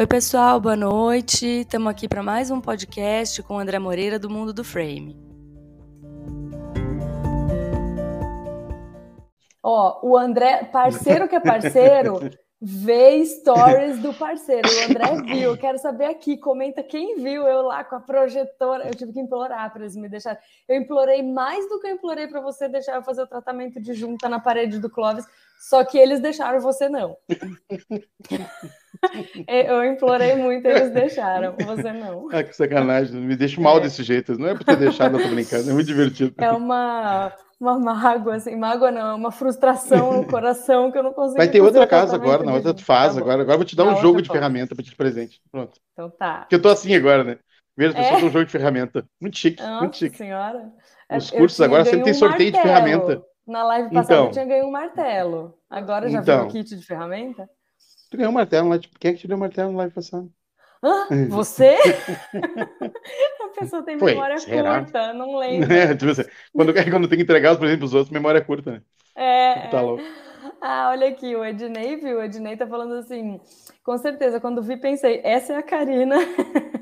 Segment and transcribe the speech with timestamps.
[0.00, 1.46] Oi, pessoal, boa noite.
[1.60, 5.14] Estamos aqui para mais um podcast com o André Moreira do Mundo do Frame.
[9.62, 12.18] Ó, o André, parceiro que é parceiro,
[12.58, 14.66] vê stories do parceiro.
[14.66, 15.58] O André viu.
[15.58, 18.88] Quero saber aqui, comenta quem viu eu lá com a projetora.
[18.88, 20.40] Eu tive que implorar para eles me deixarem.
[20.66, 23.92] Eu implorei mais do que eu implorei para você deixar eu fazer o tratamento de
[23.92, 25.26] junta na parede do Clóvis,
[25.68, 27.18] só que eles deixaram você não.
[29.46, 32.28] eu implorei muito, eles deixaram, você não.
[32.32, 33.20] Ah, que sacanagem.
[33.20, 33.80] Me deixa mal é.
[33.80, 34.38] desse jeito.
[34.38, 35.70] Não é por ter deixado, eu tô brincando.
[35.70, 36.34] É muito divertido.
[36.38, 41.36] É uma uma mágoa, assim, mágoa não, uma frustração no coração que eu não consigo.
[41.36, 43.42] Vai ter outra casa agora, na outra faz tá agora.
[43.42, 45.40] Agora eu vou te dar na um jogo de ferramenta para te presente.
[45.52, 45.78] Pronto.
[45.92, 46.40] Então tá.
[46.40, 47.38] Porque eu tô assim agora, né?
[47.76, 48.02] Veja, é?
[48.02, 49.06] pessoas um jogo de ferramenta.
[49.20, 50.16] Muito chique, Nossa muito chique.
[50.16, 50.72] senhora.
[51.12, 53.22] Os cursos agora sempre tem sorteio um de ferramenta.
[53.46, 55.54] Na live passada então, eu tinha ganho um martelo.
[55.68, 57.48] Agora já então, o kit de ferramenta?
[58.10, 58.78] Tu ganhou um martelo lá.
[58.98, 60.28] Quem é que te deu um martelo na live passada?
[60.82, 61.06] Hã?
[61.30, 61.76] Você?
[62.34, 64.80] a pessoa tem Foi, memória será?
[64.80, 65.72] curta, não lembro.
[65.72, 68.82] É, tipo assim, quando, quando tem que entregar os presentes pros outros, memória curta, né?
[69.14, 69.68] É.
[69.68, 69.82] Tá é.
[69.82, 70.02] louco.
[70.60, 73.38] Ah, olha aqui, o Ednei viu, o Ednei tá falando assim,
[73.84, 76.16] com certeza, quando vi, pensei, essa é a Karina,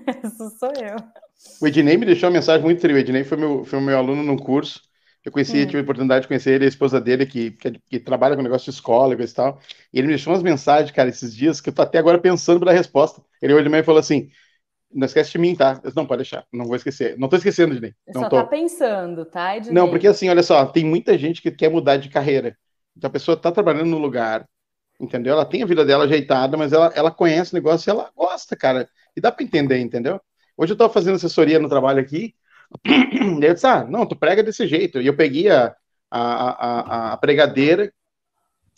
[0.07, 0.97] essa sou eu.
[1.61, 4.23] O Ednei me deixou uma mensagem muito triste, o Ednei foi meu, foi meu aluno
[4.23, 4.83] no curso,
[5.25, 5.67] eu conheci, hum.
[5.67, 8.71] tive a oportunidade de conhecer ele, a esposa dele, que, que, que, trabalha com negócio
[8.71, 9.61] de escola e tal.
[9.93, 12.61] E ele me deixou umas mensagens, cara, esses dias, que eu tô até agora pensando
[12.61, 13.23] pela resposta.
[13.43, 14.31] Ele olhou de mim e falou assim:
[14.93, 15.81] não esquece de mim, tá?
[15.85, 17.19] Eu, não, pode deixar, não vou esquecer.
[17.19, 17.95] Não tô esquecendo, Ednei.
[18.15, 18.37] Não só tô.
[18.37, 19.75] tá pensando, tá, Ednei?
[19.75, 22.57] Não, porque assim, olha só, tem muita gente que quer mudar de carreira.
[22.97, 24.49] Então a pessoa tá trabalhando no lugar,
[24.99, 25.35] entendeu?
[25.35, 28.57] Ela tem a vida dela ajeitada, mas ela, ela conhece o negócio e ela gosta,
[28.57, 28.89] cara.
[29.17, 30.21] E dá para entender, entendeu?
[30.57, 32.35] Hoje eu tava fazendo assessoria no trabalho aqui,
[33.43, 35.01] eu disse, ah, não, tu prega desse jeito.
[35.01, 35.75] E eu peguei a,
[36.11, 37.93] a, a, a pregadeira,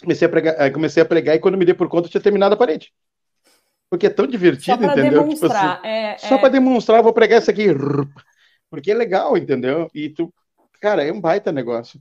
[0.03, 2.21] comecei a, pregar, eh, comecei a pregar e quando me dei por conta, eu tinha
[2.21, 2.93] terminado a parede.
[3.89, 5.29] Porque é tão divertido, entendeu?
[5.29, 6.39] Tipo assim, é, só é...
[6.39, 7.67] para demonstrar, vou pregar isso aqui.
[8.71, 9.91] Porque é legal, entendeu?
[9.93, 10.33] E tu,
[10.81, 12.01] cara, é um baita negócio.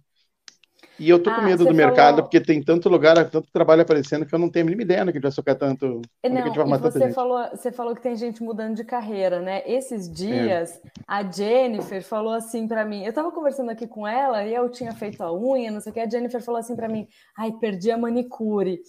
[1.00, 2.24] E eu tô ah, com medo do mercado, falou...
[2.24, 5.14] porque tem tanto lugar, tanto trabalho aparecendo, que eu não tenho a mínima ideia no
[5.14, 6.02] que vai socar tanto.
[6.24, 9.64] Não, que vai você, falou, você falou que tem gente mudando de carreira, né?
[9.66, 10.90] Esses dias, é.
[11.08, 13.06] a Jennifer falou assim para mim.
[13.06, 15.94] Eu tava conversando aqui com ela e eu tinha feito a unha, não sei o
[15.94, 16.02] que.
[16.02, 18.82] A Jennifer falou assim para mim: ai, perdi a manicure.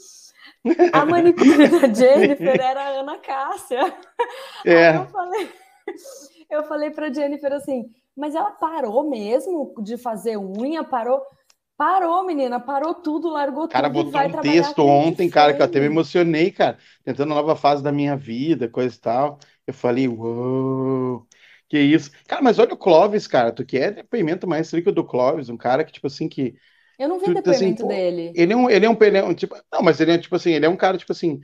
[0.93, 3.95] A manicure da Jennifer era a Ana Cássia.
[4.65, 4.89] É.
[4.89, 5.49] Aí eu falei,
[6.51, 11.23] eu falei pra Jennifer assim, mas ela parou mesmo de fazer unha, parou.
[11.81, 14.13] Parou, menina, parou tudo, largou cara, tudo.
[14.13, 17.57] Cara, botou um texto ontem, cara, que eu até me emocionei, cara, tentando uma nova
[17.57, 19.39] fase da minha vida, coisa e tal.
[19.67, 21.27] Eu falei, uou,
[21.71, 22.11] que isso.
[22.29, 25.83] Cara, mas olha o Clóvis, cara, tu quer depoimento mais rico do Clóvis, um cara
[25.83, 26.55] que, tipo assim, que.
[26.99, 28.33] Eu não vi tu, depoimento assim, dele.
[28.35, 30.37] Ele é um, ele é um, ele é um, tipo, não, mas ele é, tipo
[30.37, 31.41] assim, ele é um cara, tipo assim,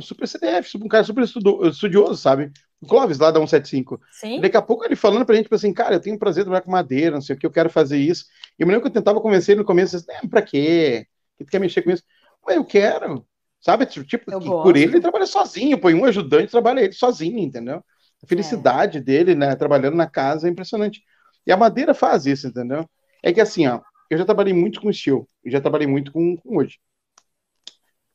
[0.00, 2.52] super CDF, um cara super estudioso, sabe?
[2.80, 4.00] O Clóvis lá da 175.
[4.12, 4.40] Sim.
[4.40, 6.62] Daqui a pouco ele falando pra gente, tipo assim, cara, eu tenho prazer de trabalhar
[6.62, 8.24] com madeira, não sei o que, eu quero fazer isso.
[8.58, 11.06] E eu me lembro que eu tentava convencer ele no começo, assim, é, pra quê?
[11.36, 12.02] Que tu quer mexer com isso?
[12.46, 13.26] Mas eu quero.
[13.60, 13.84] Sabe?
[13.84, 17.84] Tipo, eu por ele, ele trabalha sozinho, põe um ajudante, trabalha ele sozinho, entendeu?
[18.22, 19.00] A felicidade é.
[19.00, 21.02] dele, né, trabalhando na casa é impressionante.
[21.46, 22.88] E a madeira faz isso, entendeu?
[23.22, 23.80] É que assim, ó,
[24.10, 26.78] eu já trabalhei muito com steel, eu já trabalhei muito com, com hoje.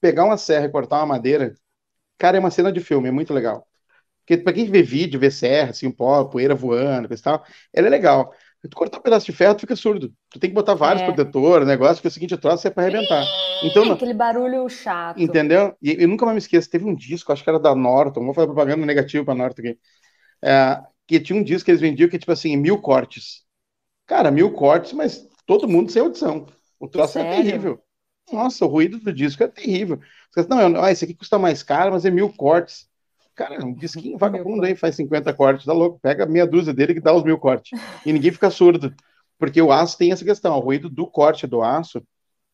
[0.01, 1.53] Pegar uma serra e cortar uma madeira,
[2.17, 3.67] cara, é uma cena de filme, é muito legal.
[4.25, 7.87] Porque para quem vê vídeo, vê serra, assim, pó, poeira voando, coisa e tal, ela
[7.87, 8.33] é legal.
[8.69, 10.11] Tu cortar um pedaço de ferro, tu fica surdo.
[10.31, 11.05] Tu tem que botar vários é.
[11.05, 13.23] protetores, negócio, que é o seguinte, troço é para arrebentar.
[13.63, 15.21] Então, aquele barulho chato.
[15.21, 15.75] Entendeu?
[15.79, 18.33] E eu nunca mais me esqueço, teve um disco, acho que era da Norton, vou
[18.33, 19.79] fazer propaganda negativa para Norton aqui,
[20.43, 23.43] é, que tinha um disco que eles vendiam que, tipo assim, mil cortes.
[24.07, 26.47] Cara, mil cortes, mas todo mundo sem audição.
[26.79, 27.39] O troço é Sério?
[27.39, 27.79] é terrível.
[28.31, 29.99] Nossa, o ruído do disco é terrível.
[30.49, 32.87] Não, ah, esse aqui custa mais caro, mas é mil cortes.
[33.35, 35.99] Cara, um disquinho vagabundo aí faz 50 cortes, tá louco?
[36.01, 37.79] Pega meia dúzia dele que dá os mil cortes.
[38.05, 38.93] E ninguém fica surdo.
[39.37, 42.01] Porque o aço tem essa questão, o ruído do corte do aço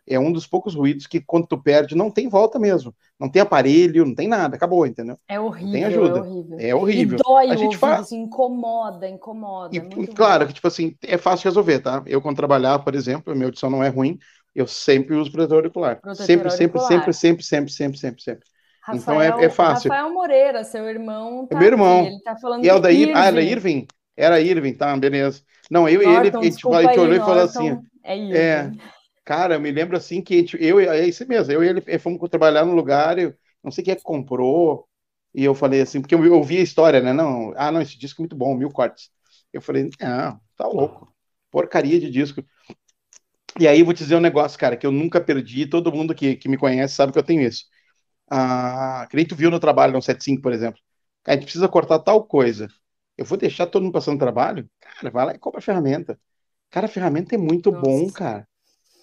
[0.08, 2.94] é um dos poucos ruídos que quando tu perde não tem volta mesmo.
[3.19, 5.18] Não tem aparelho, não tem nada, acabou, entendeu?
[5.27, 6.18] É horrível, tem ajuda.
[6.18, 6.60] é horrível.
[6.60, 7.19] É horrível.
[7.19, 8.01] E dói a gente faz...
[8.01, 9.75] Assim, incomoda, incomoda.
[9.75, 12.01] E, claro que, tipo assim, é fácil resolver, tá?
[12.07, 14.18] Eu, quando trabalhar, por exemplo, a minha audição não é ruim,
[14.53, 16.01] eu sempre uso protetor auricular.
[16.01, 16.88] Protetor sempre, auricular.
[16.88, 18.51] sempre, sempre, sempre, sempre, sempre, sempre, sempre.
[18.83, 19.92] Rafael, então é, é fácil.
[19.92, 21.45] Rafael Moreira, seu irmão.
[21.48, 22.00] Tá é meu irmão.
[22.01, 23.13] Aqui, ele tá falando e é o da Irving.
[23.15, 23.88] Ah, era Irving?
[24.18, 25.44] Era Irving, tá, beleza.
[25.69, 27.80] Não, eu e ele, a gente, a gente olhou e falou assim.
[28.03, 28.36] É, Irving.
[28.36, 28.71] é,
[29.24, 32.27] cara, eu me lembro assim que gente, eu, é isso mesmo, eu e ele fomos
[32.30, 33.33] trabalhar no lugar, eu
[33.63, 34.88] não sei quem é que comprou,
[35.33, 37.13] e eu falei assim, porque eu ouvi a história, né?
[37.13, 39.09] Não, ah, não, esse disco é muito bom, mil cortes.
[39.53, 41.13] Eu falei, não, tá louco,
[41.51, 42.44] porcaria de disco.
[43.59, 46.36] E aí vou te dizer um negócio, cara, que eu nunca perdi, todo mundo que,
[46.36, 47.65] que me conhece sabe que eu tenho isso
[48.31, 50.80] ah, que nem tu viu no trabalho no 75, por exemplo.
[51.27, 52.69] A gente precisa cortar tal coisa.
[53.18, 54.69] Eu vou deixar todo mundo passando trabalho?
[54.80, 56.18] Cara, vai lá e compra a ferramenta.
[56.69, 57.86] Cara, a ferramenta é muito Nossa.
[57.86, 58.48] bom, cara.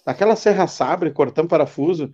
[0.03, 2.11] Aquela serra sabre, cortando parafuso,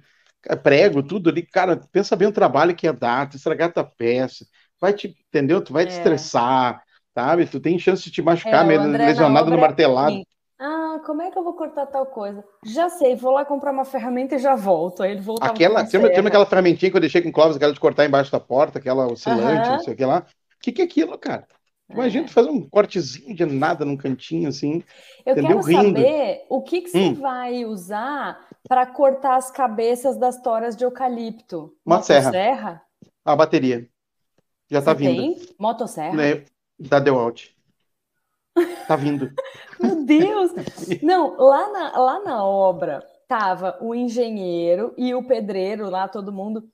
[0.61, 4.45] prego, tudo ali, cara, pensa bem o trabalho que ia dar, tu estragar tua peça,
[4.79, 5.63] vai te, entendeu?
[5.63, 5.87] Tu vai é.
[5.87, 6.83] te estressar,
[7.13, 7.45] sabe?
[7.45, 10.21] Tu tem chance de te machucar, é, lesionado no martelado.
[10.57, 12.43] Ah, como é que eu vou cortar tal coisa?
[12.65, 15.03] Já sei, vou lá comprar uma ferramenta e já volto.
[15.03, 17.73] Aí ele volta Aquela, tem, tem aquela ferramentinha que eu deixei com o Clóvis, aquela
[17.73, 20.19] de cortar embaixo da porta, aquela oscilante, não sei o que lá.
[20.19, 21.45] O que, que é aquilo, cara?
[21.89, 22.27] Imagina é.
[22.27, 24.83] tu fazer um cortezinho de nada num cantinho assim.
[25.25, 25.59] Eu entendeu?
[25.59, 25.99] quero Rindo.
[25.99, 27.13] saber o que, que você hum.
[27.15, 31.75] vai usar para cortar as cabeças das toras de eucalipto.
[31.85, 32.25] Motosserra.
[32.25, 32.81] Motosserra?
[33.23, 33.87] A bateria.
[34.71, 35.15] Já tá vindo.
[35.15, 35.35] Tem?
[35.59, 36.15] Motosserra?
[36.15, 36.45] Né?
[36.79, 37.54] Da Dewalt.
[38.87, 39.31] Tá vindo.
[39.79, 40.51] Meu Deus!
[41.03, 46.69] Não, lá na, lá na obra tava o engenheiro e o pedreiro lá, todo mundo.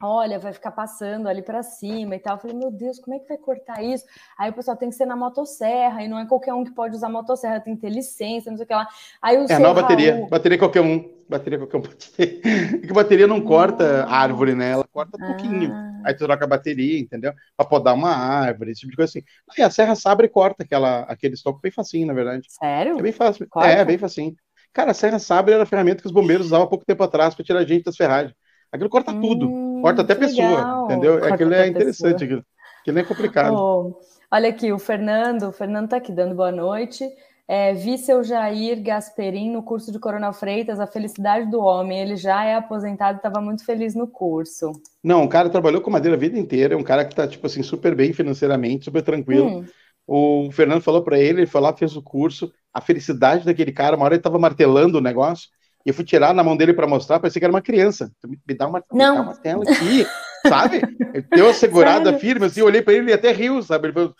[0.00, 2.36] Olha, vai ficar passando ali para cima e tal.
[2.36, 4.04] Eu falei, meu Deus, como é que vai cortar isso?
[4.38, 6.94] Aí o pessoal tem que ser na motosserra, e não é qualquer um que pode
[6.94, 8.86] usar motosserra, tem que ter licença, não sei o que lá.
[9.20, 10.14] Aí o é, não, bateria.
[10.14, 10.28] Raul...
[10.28, 11.18] Bateria qualquer um.
[11.28, 12.40] Bateria qualquer um pode ter.
[12.78, 14.16] Porque bateria não corta ah.
[14.16, 14.70] árvore, né?
[14.70, 15.26] Ela corta um ah.
[15.26, 15.72] pouquinho.
[16.04, 17.32] Aí tu troca a bateria, entendeu?
[17.56, 19.22] Pra podar uma árvore, esse tipo de coisa assim.
[19.50, 22.46] Aí a serra sabre corta aquela, aquele estoque bem facinho, na verdade.
[22.48, 22.98] Sério?
[22.98, 23.48] É bem fácil.
[23.50, 23.68] Corta?
[23.68, 24.34] É, bem facinho.
[24.72, 27.34] Cara, a serra sabre era a ferramenta que os bombeiros usavam há pouco tempo atrás
[27.34, 28.32] para tirar a gente das ferragens.
[28.70, 29.50] Aquilo corta hum, tudo.
[29.80, 30.84] Corta até pessoa, legal.
[30.86, 31.18] entendeu?
[31.18, 32.24] Corta aquilo é interessante.
[32.24, 32.44] Aquilo.
[32.80, 33.54] aquilo é complicado.
[33.54, 37.08] Oh, olha aqui, o Fernando, o Fernando tá aqui dando boa noite.
[37.50, 41.98] É, vi seu Jair Gasperin no curso de Coronel Freitas, A Felicidade do Homem.
[41.98, 44.72] Ele já é aposentado e estava muito feliz no curso.
[45.02, 47.46] Não, o cara trabalhou com madeira a vida inteira, é um cara que está tipo
[47.46, 49.60] assim, super bem financeiramente, super tranquilo.
[49.60, 49.64] Hum.
[50.06, 53.96] O Fernando falou para ele, ele foi lá, fez o curso, a felicidade daquele cara,
[53.96, 55.48] uma hora ele estava martelando o negócio,
[55.86, 58.10] e eu fui tirar na mão dele para mostrar, parecia que era uma criança.
[58.46, 59.12] Me dá uma, Não.
[59.12, 60.06] Me dá uma tela aqui,
[60.46, 60.82] sabe?
[61.14, 62.18] Ele deu a segurada Sério?
[62.18, 63.86] firme, assim, eu olhei para ele e até riu, sabe?
[63.86, 64.14] Ele, falou,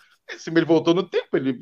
[0.47, 1.59] ele voltou no tempo, ele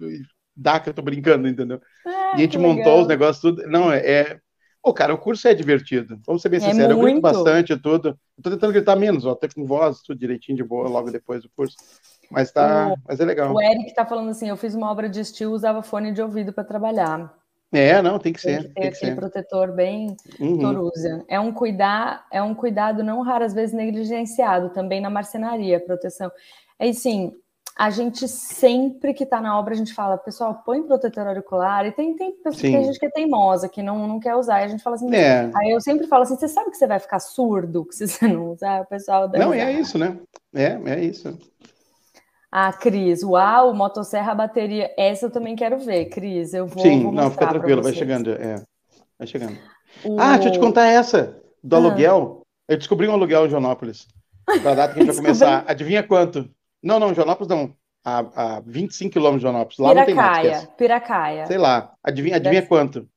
[0.55, 1.79] dá que eu tô brincando, entendeu?
[2.05, 3.01] É, e a gente montou legal.
[3.01, 3.67] os negócios tudo.
[3.67, 3.99] Não, é.
[3.99, 4.39] é...
[4.81, 6.19] Pô, cara, o curso é divertido.
[6.25, 6.95] Vamos ser bem é sinceros.
[6.95, 8.17] Eu grito bastante tudo.
[8.37, 11.43] Eu tô tentando gritar menos, ó, até com voz, tudo direitinho de boa, logo depois
[11.43, 11.75] do curso.
[12.31, 12.93] Mas tá.
[12.93, 13.53] O, mas é legal.
[13.53, 16.53] O Eric tá falando assim: eu fiz uma obra de estilo, usava fone de ouvido
[16.53, 17.33] para trabalhar.
[17.71, 18.59] É, não, tem que ser.
[18.59, 20.89] Tem que ter tem aquele protetor bem uhum.
[21.27, 26.31] É um cuidar, é um cuidado não raro, às vezes negligenciado, também na marcenaria, proteção.
[26.79, 27.33] É assim,
[27.77, 31.91] a gente sempre que está na obra, a gente fala, pessoal, põe protetor auricular, e
[31.91, 34.81] tem, tem, tem gente que é teimosa, que não, não quer usar, e a gente
[34.81, 35.51] fala assim, é.
[35.55, 38.51] aí eu sempre falo assim, você sabe que você vai ficar surdo se você não
[38.51, 39.29] usar, o pessoal...
[39.29, 39.57] Não, usar.
[39.57, 40.17] é isso, né?
[40.55, 41.37] É, é isso.
[42.59, 47.11] Ah, Cris, uau, motosserra bateria, essa eu também quero ver, Cris, eu vou Sim, vou
[47.11, 48.63] não, fica tranquilo, vai chegando, é,
[49.15, 49.55] vai chegando.
[50.03, 50.19] O...
[50.19, 51.77] Ah, deixa eu te contar essa, do ah.
[51.77, 54.07] aluguel, eu descobri um aluguel em Joanópolis,
[54.43, 56.49] para data que a gente vai começar, adivinha quanto?
[56.81, 57.75] Não, não, Joanópolis não.
[58.03, 59.77] A, a 25 quilômetros de Joanópolis.
[59.77, 61.45] Lá Piracaia, não tem mais, Piracaia.
[61.45, 61.93] Sei lá.
[62.03, 62.67] Adivinha, adivinha Deve...
[62.69, 63.07] quanto?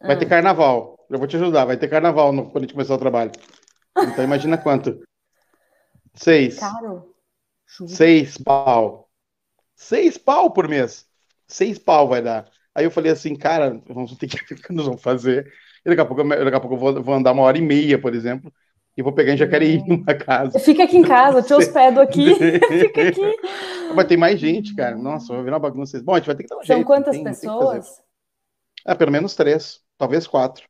[0.00, 0.28] Vai ter ah.
[0.28, 0.96] carnaval.
[1.10, 1.64] Eu vou te ajudar.
[1.64, 3.32] Vai ter carnaval no, quando a gente começar o trabalho.
[3.98, 5.00] Então imagina quanto.
[6.14, 6.60] Seis.
[6.60, 7.11] Caro.
[7.86, 9.08] Seis pau.
[9.74, 11.06] Seis pau por mês.
[11.46, 12.50] Seis pau vai dar.
[12.74, 15.52] Aí eu falei assim, cara, vamos ter que ver o que nós vamos fazer.
[15.84, 18.00] E daqui a pouco, daqui a pouco eu vou, vou andar uma hora e meia,
[18.00, 18.52] por exemplo
[18.96, 20.58] e vou pegar em Jacareí uma casa.
[20.58, 22.34] Fica aqui em casa, te hospedo aqui.
[22.34, 23.36] Fica aqui.
[23.94, 24.96] Vai ter mais gente, cara.
[24.96, 26.00] Nossa, vai virar uma bagunça.
[26.02, 26.78] Bom, a gente vai ter que dar um São jeito.
[26.78, 28.02] São quantas tem, pessoas?
[28.84, 30.64] Ah, pelo menos três, talvez quatro.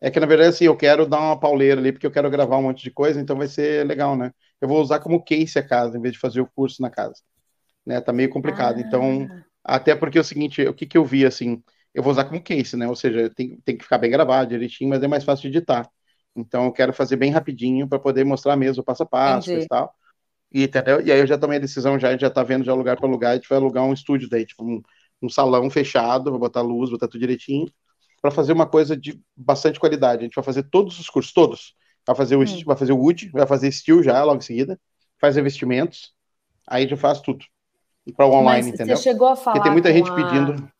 [0.00, 2.58] É que, na verdade, assim, eu quero dar uma pauleira ali, porque eu quero gravar
[2.58, 4.30] um monte de coisa, então vai ser legal, né?
[4.60, 7.20] Eu vou usar como case a casa, em vez de fazer o curso na casa.
[7.84, 8.00] Né?
[8.00, 8.80] Tá meio complicado.
[8.80, 9.24] Então, ah.
[9.24, 12.24] Então, até porque é o seguinte, o que, que eu vi, assim, eu vou usar
[12.24, 12.86] como case, né?
[12.86, 15.90] Ou seja, tem, tem que ficar bem gravado direitinho, mas é mais fácil de editar.
[16.36, 19.66] Então eu quero fazer bem rapidinho para poder mostrar mesmo o passo a passo e
[19.66, 19.92] tal.
[20.52, 21.00] E, entendeu?
[21.00, 23.32] e aí eu já tomei a decisão, já, já tá vendo já lugar para alugar,
[23.32, 24.80] a gente vai alugar um estúdio daí, tipo um,
[25.20, 27.66] um salão fechado, vou botar luz, botar tudo direitinho,
[28.22, 30.20] para fazer uma coisa de bastante qualidade.
[30.20, 31.74] A gente vai fazer todos os cursos, todos.
[32.06, 32.62] Vai fazer o, hum.
[32.64, 34.78] vai fazer o wood, vai fazer steel já logo em seguida,
[35.20, 36.12] faz investimentos,
[36.66, 37.44] aí gente faz tudo.
[38.06, 38.96] E para o online, Mas entendeu?
[38.96, 39.54] Você chegou a falar.
[39.54, 40.14] Porque tem muita gente a...
[40.14, 40.70] pedindo.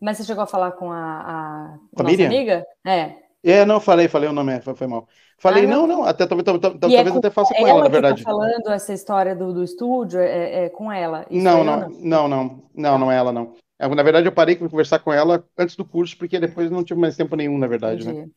[0.00, 1.78] Mas você chegou a falar com a, a...
[1.94, 2.64] Com a nossa amiga?
[2.86, 3.26] É.
[3.42, 5.08] É, não, falei, falei o nome, foi, foi mal.
[5.38, 7.82] Falei, ah, não, não, até talvez, talvez, é talvez é até faça com ela, ela
[7.82, 8.24] na verdade.
[8.24, 11.26] Tá falando essa história do, do estúdio, é, é com ela.
[11.30, 13.54] Não, não, não, não, não, não, não é ela, não.
[13.78, 16.82] É, na verdade, eu parei para conversar com ela antes do curso, porque depois não
[16.82, 18.12] tive mais tempo nenhum, na verdade, né?
[18.12, 18.26] Entendi.
[18.26, 18.32] né?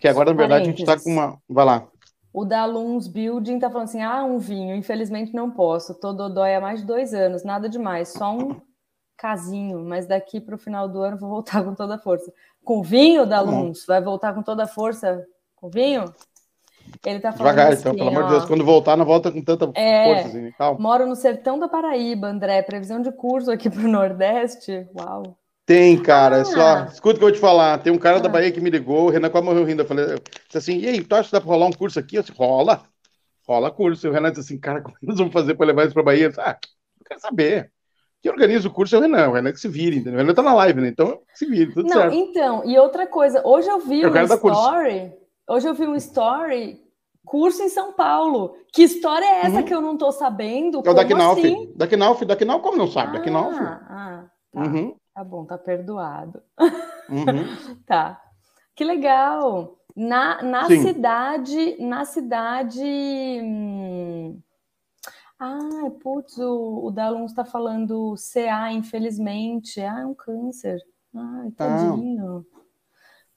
[0.00, 1.38] Que agora, na verdade, a gente está com uma.
[1.48, 1.88] Vai lá.
[2.32, 5.94] O da Luns Building tá falando assim: ah, um vinho, infelizmente não posso.
[5.94, 8.60] Tô dodói há mais de dois anos, nada demais, só um
[9.16, 12.32] casinho, mas daqui para o final do ano vou voltar com toda a força.
[12.64, 15.24] Com vinho da Luns, vai voltar com toda a força
[15.56, 16.04] com vinho?
[17.04, 19.04] Ele tá falando Devagar, então, assim, então, pelo ó, amor de Deus, quando voltar, não
[19.04, 20.80] volta com tanta é, força, assim, calma.
[20.80, 25.36] Moro no sertão da Paraíba, André, previsão de curso aqui pro Nordeste, uau.
[25.68, 26.40] Tem, cara, ah.
[26.40, 28.20] é só, escuta o que eu vou te falar, tem um cara ah.
[28.20, 30.16] da Bahia que me ligou, o Renan quase morreu rindo, eu falei
[30.54, 32.16] assim, e aí, tu acha que dá pra rolar um curso aqui?
[32.16, 32.84] Eu disse, rola,
[33.46, 34.06] rola curso.
[34.06, 36.24] E o Renan disse assim, cara, como nós vamos fazer pra levar isso pra Bahia?
[36.24, 36.56] Eu disse, ah,
[36.98, 37.70] não quero saber.
[38.22, 40.14] Quem organiza o curso é o Renan, o Renan que se vire, entendeu?
[40.14, 40.88] O Renan tá na live, né?
[40.88, 42.14] Então, se vire, tudo não, certo.
[42.14, 45.12] Então, e outra coisa, hoje eu vi eu um story,
[45.46, 46.80] hoje eu vi um story
[47.26, 48.56] curso em São Paulo.
[48.72, 49.64] Que história é essa uhum.
[49.64, 50.80] que eu não tô sabendo?
[50.82, 51.38] É o da Knauf.
[51.38, 51.72] Assim?
[51.76, 53.18] Da Knauf, da Knauf, como não sabe?
[53.18, 53.58] Ah, da Knauf.
[53.60, 54.60] Ah, tá.
[54.62, 54.96] Uhum.
[55.18, 56.40] Tá bom, tá perdoado.
[57.10, 57.74] Uhum.
[57.84, 58.22] tá.
[58.76, 59.76] Que legal.
[59.96, 62.80] Na, na cidade, na cidade.
[63.42, 64.40] Hum...
[65.40, 69.80] Ah, putz, o, o Dalon está falando CA, infelizmente.
[69.80, 70.78] Ah, é um câncer.
[71.14, 72.46] Ai, tadinho.
[72.54, 72.58] Ah.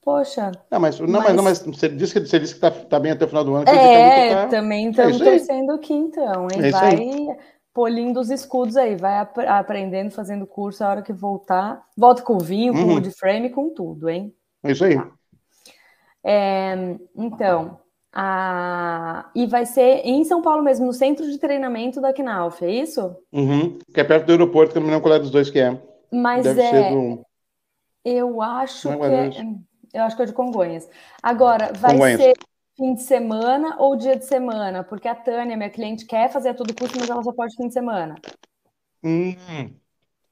[0.02, 0.52] Poxa.
[0.70, 1.34] Não, mas, não, mas...
[1.34, 3.54] não, mas você disse que, você disse que tá, tá bem até o final do
[3.54, 3.68] ano.
[3.68, 4.46] É, tá...
[4.48, 6.64] também estamos é torcendo aqui então, hein?
[6.64, 7.36] É vai
[7.72, 11.82] polindo os escudos aí, vai ap aprendendo, fazendo curso a hora que voltar.
[11.96, 12.84] Volta com vinho, uhum.
[12.84, 14.34] com wood frame, com tudo, hein?
[14.62, 14.96] É isso aí.
[14.96, 15.10] Tá.
[16.24, 17.80] É, então,
[18.12, 19.30] a...
[19.34, 23.16] e vai ser em São Paulo mesmo, no centro de treinamento da Knauf, é isso?
[23.32, 23.78] Uhum.
[23.92, 25.80] Que é perto do aeroporto, que eu não lembro qual é dos dois que é.
[26.12, 26.90] Mas Deve é.
[26.90, 27.26] Do...
[28.04, 29.38] Eu acho não, é que.
[29.40, 29.44] É...
[29.94, 30.88] Eu acho que é de Congonhas.
[31.22, 32.20] Agora, vai Congonhas.
[32.20, 32.34] ser
[32.76, 34.84] fim de semana ou dia de semana?
[34.84, 37.68] Porque a Tânia, minha cliente, quer fazer todo o curso, mas ela só pode fim
[37.68, 38.14] de semana.
[39.04, 39.34] Hum,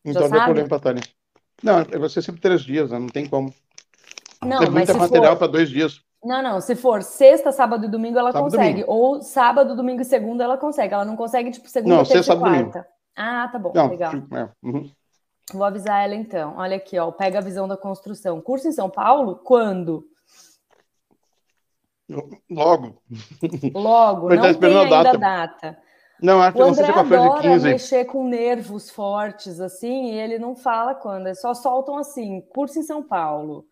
[0.04, 1.02] então tem problema para a Tânia.
[1.62, 2.98] Não, vai ser sempre três dias, né?
[2.98, 3.52] não tem como.
[4.42, 6.00] Não, tem muito material para dois dias.
[6.22, 6.60] Não, não.
[6.60, 8.84] Se for sexta, sábado e domingo, ela sábado consegue.
[8.84, 8.92] Domingo.
[8.92, 10.92] Ou sábado, domingo e segunda, ela consegue.
[10.92, 12.56] Ela não consegue, tipo, segunda, não, terça e quarta.
[12.56, 12.86] Domingo.
[13.16, 13.72] Ah, tá bom.
[13.74, 14.12] Não, legal.
[14.14, 14.90] É, uhum.
[15.52, 16.54] Vou avisar ela então.
[16.56, 17.10] Olha aqui, ó.
[17.10, 18.40] Pega a visão da construção.
[18.40, 19.36] Curso em São Paulo?
[19.36, 20.06] Quando?
[22.50, 23.02] Logo.
[23.74, 24.28] Logo.
[24.28, 25.18] não tá tem ainda data.
[25.18, 25.78] data.
[26.22, 27.68] Não, acho que não sei se é de 15.
[27.68, 31.26] mexer com nervos fortes, assim, e ele não fala quando.
[31.26, 33.64] Eles só soltam assim, curso em São Paulo.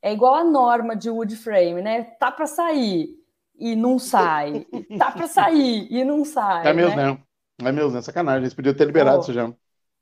[0.00, 2.04] É igual a norma de wood frame, né?
[2.18, 3.08] Tá para sair
[3.58, 4.66] e não sai.
[4.98, 6.66] tá para sair e não sai.
[6.66, 7.06] É mesmo, né?
[7.06, 7.68] não.
[7.68, 8.42] É mesmo, é sacanagem.
[8.42, 9.20] Eles podiam ter liberado oh.
[9.22, 9.52] isso já.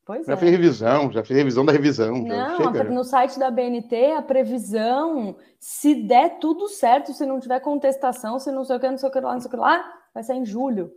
[0.09, 0.37] Pois já é.
[0.39, 2.17] fez revisão, já fez revisão da revisão.
[2.23, 8.39] Não, no site da BNT, a previsão, se der tudo certo, se não tiver contestação,
[8.39, 9.99] se não sei o que, não sei o que lá, não sei o que lá,
[10.15, 10.91] vai ser em julho.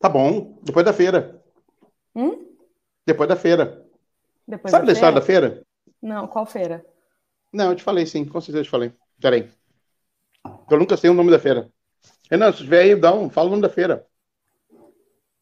[0.00, 1.38] Tá bom, depois da feira.
[2.16, 2.46] Hum?
[3.04, 3.86] Depois da feira.
[4.48, 5.62] Depois Sabe da, da história da feira?
[6.00, 6.82] Não, qual feira?
[7.52, 8.90] Não, eu te falei sim, com certeza eu te falei.
[9.20, 9.50] Peraí.
[10.70, 11.70] Eu nunca sei o nome da feira.
[12.30, 14.06] Renan, se tiver aí, dá um, fala o nome da feira.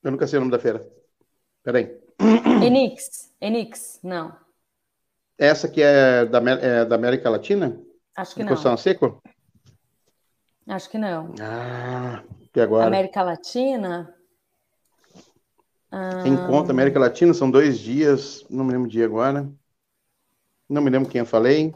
[0.02, 0.84] Eu nunca sei o nome da feira.
[1.62, 2.01] Peraí.
[2.64, 4.36] Enix, Enix, não.
[5.38, 7.80] Essa que é da, é da América Latina?
[8.16, 8.48] Acho que não.
[8.48, 9.22] Construção seco?
[10.68, 11.34] Acho que não.
[11.40, 12.22] Ah,
[12.54, 12.86] e agora?
[12.86, 14.14] América Latina?
[15.90, 16.26] Ah...
[16.26, 19.50] Encontro América Latina, são dois dias, não me lembro o dia agora.
[20.68, 21.74] Não me lembro quem eu falei.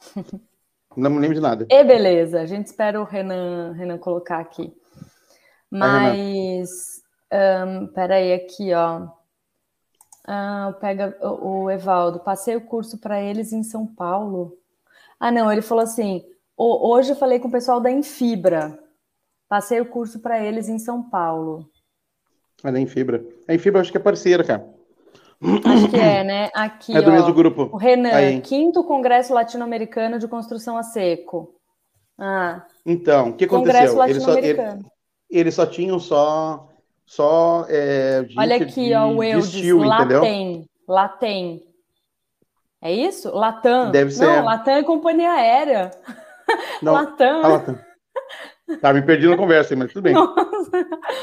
[0.96, 1.66] Não me lembro de nada.
[1.68, 4.72] E beleza, a gente espera o Renan, Renan colocar aqui.
[5.68, 7.02] Mas,
[7.66, 9.08] um, peraí, aqui, ó.
[10.26, 12.20] Ah, pega o, o Evaldo.
[12.20, 14.56] Passei o curso para eles em São Paulo.
[15.20, 16.24] Ah, não, ele falou assim:
[16.56, 18.78] hoje eu falei com o pessoal da Infibra.
[19.48, 21.68] Passei o curso para eles em São Paulo.
[22.62, 23.24] Ah, da Infibra.
[23.46, 24.66] A Infibra acho que é parceira, cara.
[25.64, 26.50] Acho que é, né?
[26.54, 27.68] Aqui, é do ó, mesmo grupo.
[27.70, 28.40] O Renan, Aí.
[28.40, 31.54] quinto Congresso Latino-Americano de Construção a Seco.
[32.18, 32.64] Ah.
[32.86, 34.02] Então, o que aconteceu?
[34.04, 34.58] Eles só, ele,
[35.28, 36.68] eles só tinham só
[37.06, 41.62] só é, Olha aqui, de, ó, o Eudes, estilo, Latem, Latem.
[42.80, 43.34] É isso?
[43.34, 43.90] Latam.
[43.90, 44.26] Deve ser.
[44.26, 45.90] Não, Latam é companhia aérea.
[46.82, 47.42] Não, Latam.
[47.42, 47.78] Ah, Latam.
[48.80, 50.14] Tá, me perdi na conversa, mas tudo bem.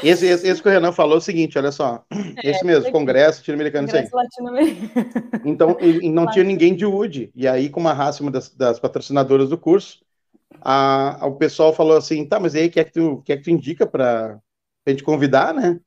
[0.02, 2.04] Esse, esse, esse, que o Renan falou é o seguinte, olha só.
[2.42, 3.88] É, esse mesmo, Congresso Latino-Americano.
[3.88, 5.40] Congresso Latino-Americano.
[5.44, 7.32] Então, e, e não tinha ninguém de UD.
[7.34, 10.04] E aí, com a raça, uma das, das patrocinadoras do curso,
[10.60, 13.36] a, o pessoal falou assim, tá, mas aí, o que é que tu, que é
[13.36, 14.38] que tu indica para
[14.86, 15.78] a gente convidar, né?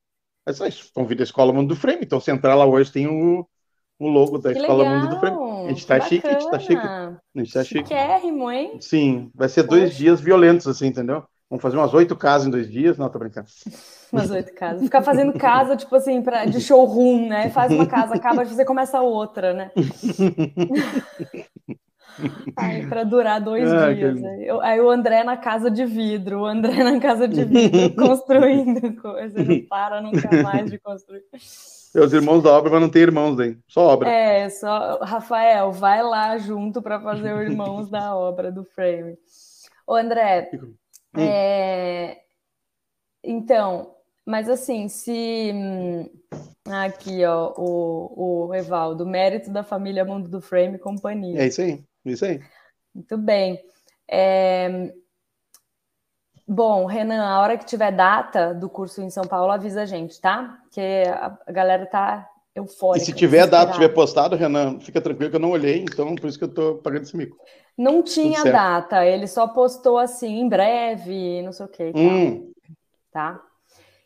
[0.45, 2.01] Mas aí, convida a Escola Mundo do Frame.
[2.03, 3.45] Então, você entrar lá hoje, tem o,
[3.97, 4.99] o logo da que Escola legal.
[4.99, 5.37] Mundo do Frame.
[5.65, 6.87] A gente tá chique, a gente tá chique.
[6.87, 7.79] A gente tá chique.
[7.79, 8.77] Chiquérrimo, hein?
[8.79, 9.95] Sim, vai ser dois Poxa.
[9.95, 11.23] dias violentos, assim, entendeu?
[11.49, 12.97] Vamos fazer umas oito casas em dois dias?
[12.97, 13.47] Não, tô brincando.
[14.13, 14.83] Umas oito casas.
[14.83, 17.49] Ficar fazendo casa, tipo assim, pra, de showroom, né?
[17.49, 19.71] Faz uma casa, acaba, você começa outra, né?
[22.89, 24.19] para durar dois ah, dias.
[24.19, 24.49] Que...
[24.61, 29.43] Aí o André na casa de vidro, o André na casa de vidro, construindo coisa,
[29.43, 31.23] não para nunca mais de construir.
[31.37, 34.09] Seus irmãos da obra, mas não tem irmãos daí, só obra.
[34.09, 34.99] É, só.
[35.01, 39.17] Rafael, vai lá junto para fazer os irmãos da obra do frame.
[39.87, 40.49] Ô, André,
[41.15, 41.21] Hum.
[41.21, 42.17] É...
[43.23, 43.95] Então,
[44.25, 45.51] mas assim, se.
[45.53, 46.09] Hum,
[46.69, 51.41] aqui, ó, o, o Evaldo, mérito da família Mundo do Frame e companhia.
[51.41, 51.79] É isso aí, é
[52.13, 52.41] isso aí.
[52.93, 53.59] Muito bem.
[54.09, 54.93] É...
[56.47, 60.21] Bom, Renan, a hora que tiver data do curso em São Paulo, avisa a gente,
[60.21, 60.59] tá?
[60.71, 63.03] Que a galera tá eufórica.
[63.03, 66.27] E se tiver data, tiver postado, Renan, fica tranquilo que eu não olhei, então por
[66.27, 67.35] isso que eu tô pagando esse mico.
[67.77, 71.91] Não tinha data, ele só postou assim, em breve, não sei o que.
[71.95, 72.53] Hum.
[73.11, 73.41] Tá?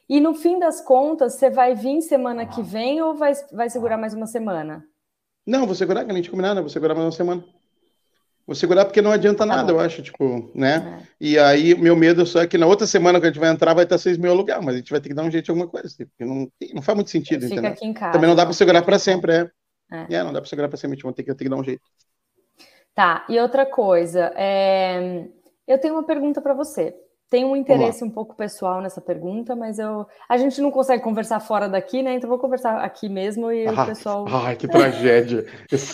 [0.07, 3.97] E no fim das contas, você vai vir semana que vem ou vai, vai segurar
[3.97, 4.83] mais uma semana?
[5.45, 7.43] Não, vou segurar, que a gente combinado, vou segurar mais uma semana.
[8.49, 11.03] Vou segurar porque não adianta tá nada, eu acho, tipo, né?
[11.03, 11.07] É.
[11.21, 13.75] E aí, meu medo só é que na outra semana que a gente vai entrar
[13.75, 15.51] vai estar seis mil aluguel, mas a gente vai ter que dar um jeito de
[15.51, 17.71] alguma coisa, porque não, não faz muito sentido, Fica entendeu?
[17.73, 19.51] Aqui em casa, Também não dá para segurar para sempre, é.
[19.91, 20.15] É.
[20.15, 20.23] é.
[20.23, 21.63] não dá para segurar para sempre, a gente vai ter que, ter que dar um
[21.63, 21.83] jeito.
[22.95, 25.27] Tá, e outra coisa, é...
[25.67, 26.95] eu tenho uma pergunta para você.
[27.29, 31.39] Tem um interesse um pouco pessoal nessa pergunta, mas eu a gente não consegue conversar
[31.39, 32.15] fora daqui, né?
[32.15, 34.25] Então vou conversar aqui mesmo e ah, o pessoal.
[34.27, 35.45] Ai, que tragédia!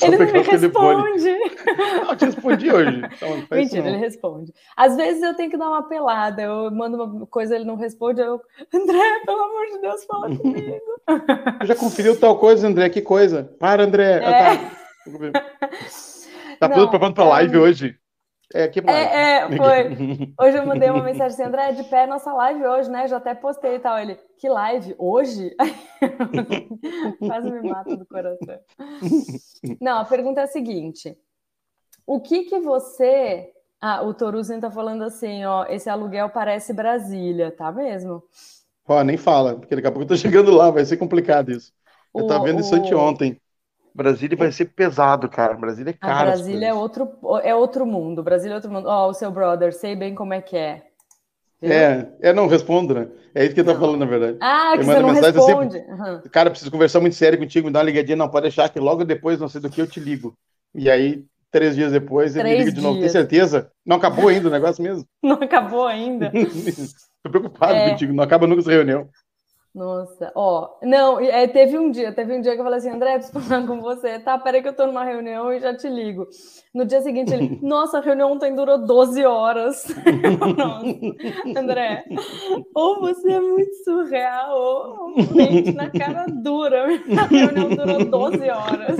[0.01, 1.37] ele não me responde.
[1.75, 3.01] Não, eu te respondi hoje.
[3.17, 4.53] Então, Mentira, ele responde.
[4.77, 8.21] Às vezes eu tenho que dar uma pelada, eu mando uma coisa, ele não responde,
[8.21, 8.39] eu,
[8.73, 10.81] André, pelo amor de Deus, fala comigo.
[11.65, 13.53] Já conferiu tal coisa, André, que coisa?
[13.59, 14.19] Para, André.
[14.23, 14.25] É.
[14.25, 14.71] Ah, tá,
[16.61, 17.59] tá não, tudo pronto para live é...
[17.59, 18.04] hoje.
[18.55, 18.95] É, que mais?
[18.95, 20.33] É, é, foi.
[20.39, 23.05] Hoje eu mandei uma mensagem assim, André, é de pé nossa live hoje, né?
[23.05, 23.99] Já até postei e tal.
[23.99, 24.95] Ele, que live?
[24.97, 25.53] Hoje?
[27.19, 28.57] Quase me mata do coração.
[29.81, 31.17] Não, a pergunta é a seguinte.
[32.07, 33.51] O que que você...
[33.81, 38.23] Ah, o Toruzen tá falando assim, ó, esse aluguel parece Brasília, tá mesmo?
[38.87, 41.73] Ó, nem fala, porque daqui a pouco eu tô chegando lá, vai ser complicado isso.
[42.15, 42.61] Eu o, tava vendo o...
[42.61, 43.37] isso anteontem.
[43.95, 45.53] Brasília vai ser pesado, cara.
[45.53, 46.25] Brasília é caro.
[46.25, 47.09] Brasília é outro,
[47.41, 48.21] é outro mundo.
[48.21, 48.89] Brasília é outro mundo.
[48.89, 50.83] Ó, oh, o seu brother, sei bem como é que é.
[51.61, 53.07] É, é, não respondo, né?
[53.33, 53.79] É isso que eu tô não.
[53.79, 54.37] falando, na verdade.
[54.41, 55.73] Ah, que você não responde.
[55.77, 56.21] Sempre, uhum.
[56.29, 58.17] Cara, preciso conversar muito sério contigo, me dá uma ligadinha.
[58.17, 60.37] Não, pode deixar que logo depois, não sei do que, eu te ligo.
[60.73, 62.99] E aí, três dias depois, ele me liga de novo.
[62.99, 63.71] Tem certeza?
[63.85, 65.05] Não acabou ainda o negócio mesmo?
[65.23, 66.29] Não acabou ainda.
[67.23, 67.91] tô preocupado é...
[67.91, 69.09] contigo, não acaba nunca essa reunião.
[69.75, 73.15] Nossa, ó, não, é, teve um dia, teve um dia que eu falei assim, André,
[73.15, 74.37] preciso falar com você, tá?
[74.37, 76.29] Peraí que eu tô numa reunião e já te ligo.
[76.73, 79.85] No dia seguinte ele, nossa, a reunião ontem durou 12 horas.
[80.57, 82.05] nossa, André,
[82.73, 86.85] ou você é muito surreal, ou mente na cara dura.
[87.19, 88.97] A reunião durou 12 horas.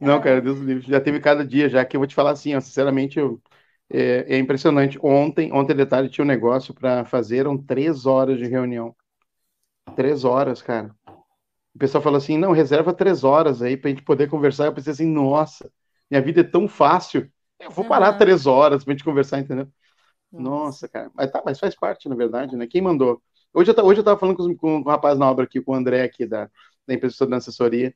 [0.00, 0.84] Não, cara, Deus do livre.
[0.84, 3.40] Já teve cada dia, já que eu vou te falar assim, ó, sinceramente, eu
[3.90, 4.98] é, é impressionante.
[5.02, 8.94] Ontem, ontem detalhe, tinha um negócio para fazer, eram três horas de reunião.
[9.96, 10.94] Três horas, cara.
[11.74, 14.66] O pessoal falou assim: não, reserva três horas aí para a gente poder conversar.
[14.66, 15.70] Eu pensei assim: nossa,
[16.10, 17.30] minha vida é tão fácil.
[17.58, 18.18] Eu vou parar uhum.
[18.18, 19.68] três horas para a gente conversar, entendeu?
[20.30, 20.42] Nossa.
[20.42, 21.10] nossa, cara.
[21.14, 22.66] Mas tá, mas faz parte, na verdade, né?
[22.66, 23.22] Quem mandou?
[23.52, 25.74] Hoje eu, hoje eu tava falando com, com, um rapaz na obra aqui, com o
[25.74, 26.50] André aqui da,
[26.86, 27.94] da empresa da assessoria,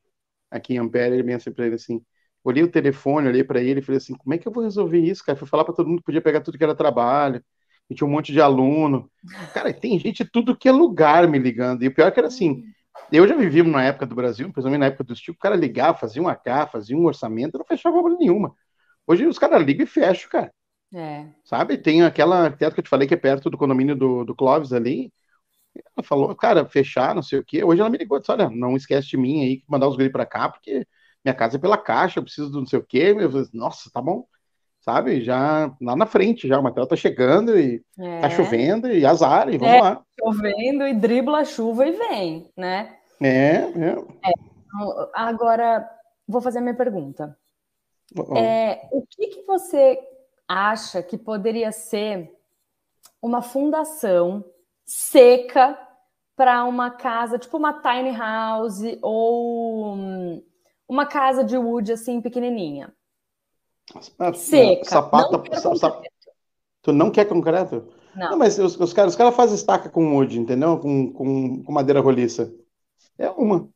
[0.50, 2.05] aqui em Ampere, ele me para ele assim:
[2.44, 4.98] olhei o telefone, olhei para ele e falei assim: como é que eu vou resolver
[4.98, 5.38] isso, cara?
[5.38, 7.42] Fui falar para todo mundo que podia pegar tudo que era trabalho,
[7.88, 9.11] e tinha um monte de aluno.
[9.55, 11.83] Cara, tem gente tudo que é lugar me ligando.
[11.83, 12.64] E o pior é que era assim:
[13.11, 15.98] eu já vivi na época do Brasil, principalmente na época do estilo, o cara ligava,
[15.98, 18.55] fazia um H, fazia um orçamento, não fechava obra nenhuma.
[19.07, 20.52] Hoje os caras ligam e fecham, cara.
[20.94, 21.26] É.
[21.44, 21.78] Sabe?
[21.78, 24.72] Tem aquela teto que eu te falei que é perto do condomínio do, do Clóvis
[24.72, 25.12] ali.
[25.74, 27.64] Ela falou, cara, fechar, não sei o quê.
[27.64, 30.11] Hoje ela me ligou e disse: olha, não esquece de mim aí, mandar os guri
[30.11, 30.87] para cá, porque
[31.25, 33.15] minha casa é pela caixa, eu preciso do não sei o quê.
[33.17, 34.27] Eu falei, Nossa, tá bom.
[34.81, 38.21] Sabe, já lá na frente, já o material tá chegando e é.
[38.21, 40.03] tá chovendo e azar, e vamos é, lá.
[40.19, 42.97] Chovendo e dribla a chuva e vem, né?
[43.21, 44.29] É, é.
[44.29, 44.33] é.
[45.15, 45.89] Agora,
[46.27, 47.39] vou fazer a minha pergunta.
[48.37, 50.01] É, o que, que você
[50.49, 52.31] acha que poderia ser
[53.23, 54.45] uma fundação
[54.85, 55.79] seca
[56.35, 60.43] para uma casa, tipo uma tiny house ou
[60.92, 62.92] uma casa de wood assim pequenininha.
[64.18, 64.85] Ah, Seca.
[64.85, 66.00] Sapata, não
[66.83, 67.88] tu não quer concreto?
[68.14, 68.33] Não.
[68.33, 70.78] não mas os, os caras os fazem estaca com wood, entendeu?
[70.78, 72.55] Com, com, com madeira roliça.
[73.18, 73.70] É uma.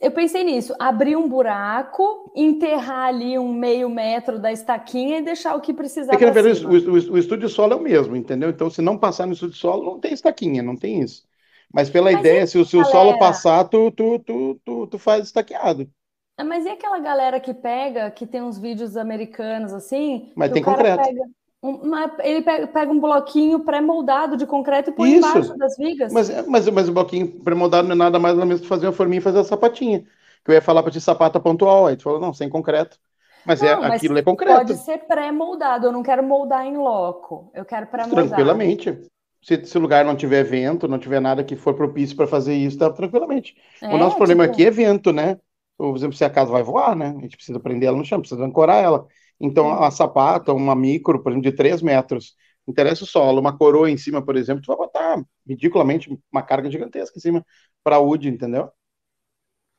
[0.00, 5.54] Eu pensei nisso, abrir um buraco, enterrar ali um meio metro da estaquinha e deixar
[5.54, 6.14] o que precisar.
[6.14, 8.50] É que na verdade o, o, o, estúdio solo é o mesmo, entendeu?
[8.50, 11.24] Então, se não passar no estúdio solo, não tem estaquinha, não tem isso.
[11.72, 12.88] Mas pela mas ideia, se, se galera...
[12.88, 15.88] o solo passar, tu, tu, tu, tu, tu faz estaqueado.
[16.36, 20.32] Ah, mas e aquela galera que pega, que tem uns vídeos americanos assim?
[20.34, 21.02] Mas tem concreto.
[21.02, 21.22] Pega
[21.62, 25.28] uma, ele pega, pega, um bloquinho pré-moldado de concreto e põe Isso.
[25.28, 26.12] embaixo das vigas.
[26.12, 28.92] Mas, mas, mas o bloquinho pré-moldado não é nada mais ou menos que fazer uma
[28.92, 30.04] forminha e fazer a sapatinha.
[30.44, 31.86] Que eu ia falar para ti sapata pontual.
[31.86, 32.98] Aí tu falou, não, sem concreto.
[33.46, 34.56] Mas, é, não, é, mas aquilo é concreto.
[34.56, 38.26] Pode ser pré-moldado, eu não quero moldar em loco, eu quero pré-moldar.
[38.26, 39.00] Tranquilamente.
[39.42, 42.54] Se, se, o lugar não tiver vento, não tiver nada que for propício para fazer
[42.54, 43.56] isso, tá tranquilamente.
[43.82, 44.54] É, o nosso problema tipo...
[44.54, 45.38] aqui é vento, né?
[45.76, 47.14] Por exemplo, se a casa vai voar, né?
[47.16, 49.06] A gente precisa prender ela no chão, precisa ancorar ela.
[49.40, 52.36] Então, a sapata, uma micro, por exemplo, de 3 metros,
[52.68, 56.70] interessa o solo, uma coroa em cima, por exemplo, tu vai botar ridiculamente uma carga
[56.70, 57.44] gigantesca em cima
[57.82, 58.70] para a UD, entendeu?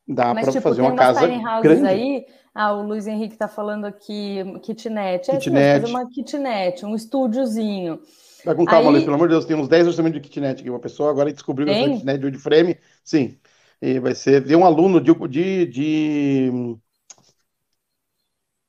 [0.06, 1.26] Dá para tipo, fazer uma casa
[1.62, 1.88] grande.
[1.88, 5.82] aí, ah, o Luiz Henrique está falando aqui kitnet, é kitnet.
[5.82, 8.02] fazer uma kitnet, um estúdiozinho.
[8.44, 8.92] Vai com calma, aí...
[8.92, 11.32] Luiz, pelo amor de Deus, tem uns 10 orçamentos de kitnet aqui, uma pessoa agora
[11.32, 13.40] descobriu que kitnet de wood frame, sim,
[13.82, 16.52] e vai ser, tem um aluno de, de, de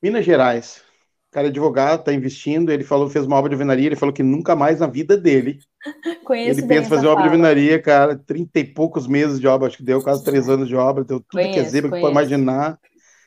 [0.02, 0.82] Minas Gerais,
[1.30, 4.22] cara é advogado, está investindo, ele falou, fez uma obra de alvenaria, ele falou que
[4.22, 5.58] nunca mais na vida dele
[6.24, 9.78] Conheço ele pensa fazer obra de alvenaria, cara, trinta e poucos meses de obra, acho
[9.78, 12.12] que deu quase três anos de obra, deu tudo conheço, que é zebra que pode
[12.12, 12.78] imaginar,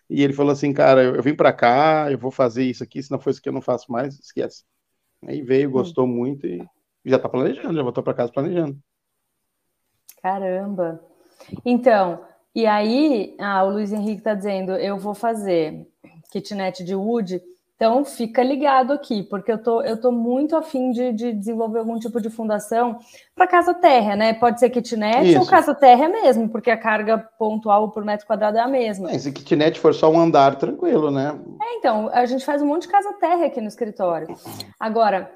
[0.09, 3.03] e ele falou assim, cara, eu, eu vim para cá, eu vou fazer isso aqui,
[3.03, 4.63] se não for isso aqui eu não faço mais, esquece.
[5.25, 6.09] Aí veio, gostou hum.
[6.09, 6.63] muito e
[7.05, 8.77] já está planejando, já voltou para casa planejando.
[10.21, 11.03] Caramba!
[11.63, 15.87] Então, e aí, ah, o Luiz Henrique está dizendo, eu vou fazer
[16.31, 17.41] kitnet de wood.
[17.77, 21.99] Então, fica ligado aqui, porque eu tô, eu tô muito afim de, de desenvolver algum
[21.99, 22.97] tipo de fundação
[23.35, 24.33] para casa terra, né?
[24.33, 25.39] Pode ser kitnet Isso.
[25.39, 29.11] ou casa terra mesmo, porque a carga pontual por metro quadrado é a mesma.
[29.11, 31.39] É, se kitnet for só um andar, tranquilo, né?
[31.61, 34.35] É, então, a gente faz um monte de casa terra aqui no escritório.
[34.79, 35.31] Agora,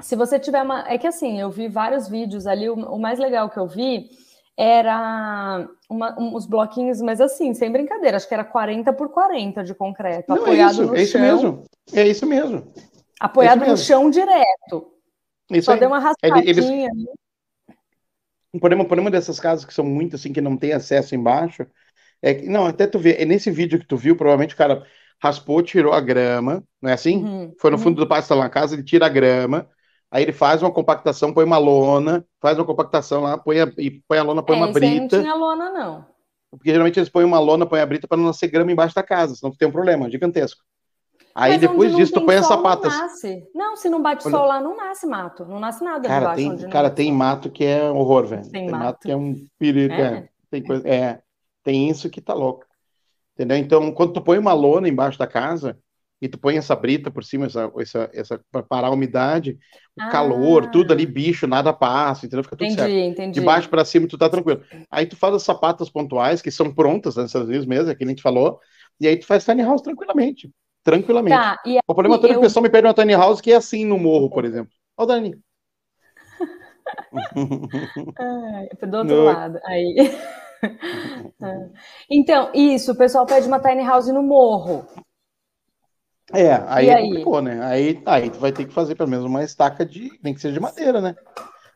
[0.00, 0.88] se você tiver uma.
[0.88, 4.10] É que assim, eu vi vários vídeos ali, o, o mais legal que eu vi
[4.56, 9.74] era uma, uns bloquinhos, mas assim, sem brincadeira, acho que era 40 por 40 de
[9.74, 11.04] concreto, Não, apoiado é isso, no é chão.
[11.04, 11.64] Isso mesmo.
[11.92, 12.72] É isso mesmo.
[13.20, 14.92] Apoiado é isso no chão direto.
[15.50, 15.80] Isso Só aí.
[15.80, 16.50] deu uma raspadinha.
[16.50, 16.64] Eles...
[18.52, 21.66] O problema, o problema dessas casas que são muito assim, que não tem acesso embaixo,
[22.22, 24.84] é que, não, até tu vê, é nesse vídeo que tu viu, provavelmente o cara
[25.22, 27.22] raspou, tirou a grama, não é assim?
[27.22, 28.04] Uhum, Foi no fundo uhum.
[28.04, 29.68] do pátio da casa, ele tira a grama,
[30.10, 33.90] Aí ele faz uma compactação, põe uma lona, faz uma compactação lá, põe a, e
[34.08, 35.16] põe a lona, põe é, uma brita.
[35.16, 36.06] não tinha lona, não.
[36.50, 39.02] Porque geralmente eles põem uma lona, põem a brita para não nascer grama embaixo da
[39.02, 40.62] casa, senão tu tem um problema gigantesco.
[41.34, 42.94] Aí Mas depois disso tu põe as sapatas.
[42.94, 43.48] Não, nasce.
[43.54, 44.36] não, se não bate Olha...
[44.36, 45.44] sol lá, não nasce mato.
[45.44, 48.42] Não nasce nada cara, tem, Cara, tem mato que é horror, velho.
[48.44, 48.84] Tem, tem mato.
[48.84, 49.00] mato.
[49.00, 49.92] que é um perigo.
[49.92, 50.00] É.
[50.00, 50.28] é.
[50.50, 51.20] Tem, coisa, é,
[51.62, 52.64] tem isso que tá louco.
[53.34, 53.58] Entendeu?
[53.58, 55.78] Então, quando tu põe uma lona embaixo da casa,
[56.20, 59.58] e tu põe essa brita por cima, essa, essa, essa para parar a umidade,
[59.96, 60.08] o ah.
[60.08, 62.42] calor, tudo ali, bicho, nada passa, entendeu?
[62.42, 63.10] Fica tudo entendi, certo.
[63.10, 63.40] Entendi.
[63.40, 64.62] De baixo para cima tu tá tranquilo.
[64.90, 68.08] Aí tu faz as sapatas pontuais, que são prontas nessas vezes mesmo, é que a
[68.08, 68.58] gente falou,
[68.98, 70.50] e aí tu faz tiny house tranquilamente.
[70.82, 71.36] Tranquilamente.
[71.36, 73.52] Tá, aí, o problema todo é que o pessoal me pede uma tiny house que
[73.52, 74.72] é assim no morro, por exemplo.
[74.96, 75.36] Ó, o Dani.
[78.18, 79.24] Ai, do outro no...
[79.24, 79.58] lado.
[79.64, 79.96] Aí.
[82.08, 84.86] então, isso, o pessoal pede uma tiny house no morro.
[86.32, 87.08] É, aí, aí?
[87.08, 87.64] complicou, né?
[87.64, 90.10] Aí, aí tu vai ter que fazer pelo menos uma estaca de.
[90.22, 91.14] nem que seja de madeira, né?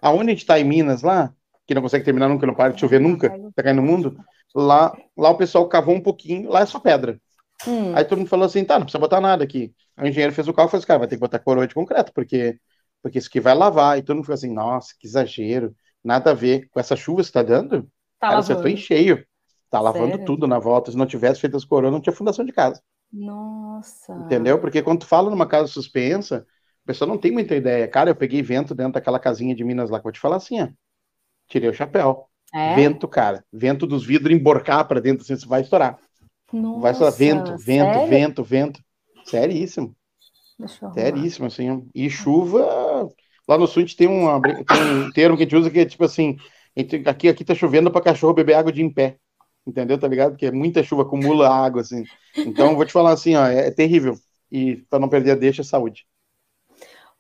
[0.03, 1.33] Aonde a gente tá em Minas lá,
[1.67, 4.17] que não consegue terminar nunca, não para de chover nunca, tá caindo no mundo,
[4.55, 7.21] lá, lá o pessoal cavou um pouquinho, lá é só pedra.
[7.67, 7.95] Hum.
[7.95, 9.73] Aí todo mundo falou assim, tá, não precisa botar nada aqui.
[9.97, 11.67] Aí o engenheiro fez o carro e falou assim, cara, vai ter que botar coroa
[11.67, 12.59] de concreto, porque,
[13.03, 13.99] porque isso aqui vai lavar.
[13.99, 16.69] E todo mundo ficou assim, nossa, que exagero, nada a ver.
[16.71, 17.83] Com essa chuva que tá dando,
[18.19, 18.53] tá cara, lavando.
[18.53, 19.25] acertou em cheio.
[19.69, 20.25] Tá lavando Sério?
[20.25, 20.91] tudo na volta.
[20.91, 22.83] Se não tivesse feito as coroas, não tinha fundação de casa.
[23.13, 24.15] Nossa.
[24.15, 24.61] Entendeu?
[24.61, 26.47] Porque quando tu fala numa casa suspensa,
[26.85, 27.89] a pessoa não tem muita ideia.
[27.89, 30.37] Cara, eu peguei vento dentro daquela casinha de Minas lá, que eu vou te falar
[30.37, 30.69] assim, ó.
[31.49, 32.27] Tirei o chapéu.
[32.55, 32.75] É?
[32.75, 33.45] Vento, cara.
[33.53, 35.99] Vento dos vidros emborcar para dentro, assim, você vai estourar.
[36.53, 37.15] Nossa, vai estourar.
[37.15, 38.09] Vento, vento, sério?
[38.09, 38.81] vento, vento.
[39.25, 39.97] Seríssimo.
[40.95, 41.89] Seríssimo, assim.
[41.95, 43.09] E chuva.
[43.49, 45.81] Lá no sul a gente tem, uma, tem um termo que a gente usa que
[45.81, 46.37] é tipo assim:
[47.07, 49.19] aqui, aqui tá chovendo para cachorro beber água de em pé
[49.67, 49.99] entendeu?
[49.99, 50.33] Tá ligado?
[50.33, 52.05] Porque muita chuva acumula água, assim.
[52.37, 54.17] Então, vou te falar assim, ó, é, é terrível.
[54.51, 56.07] E para não perder a deixa, saúde.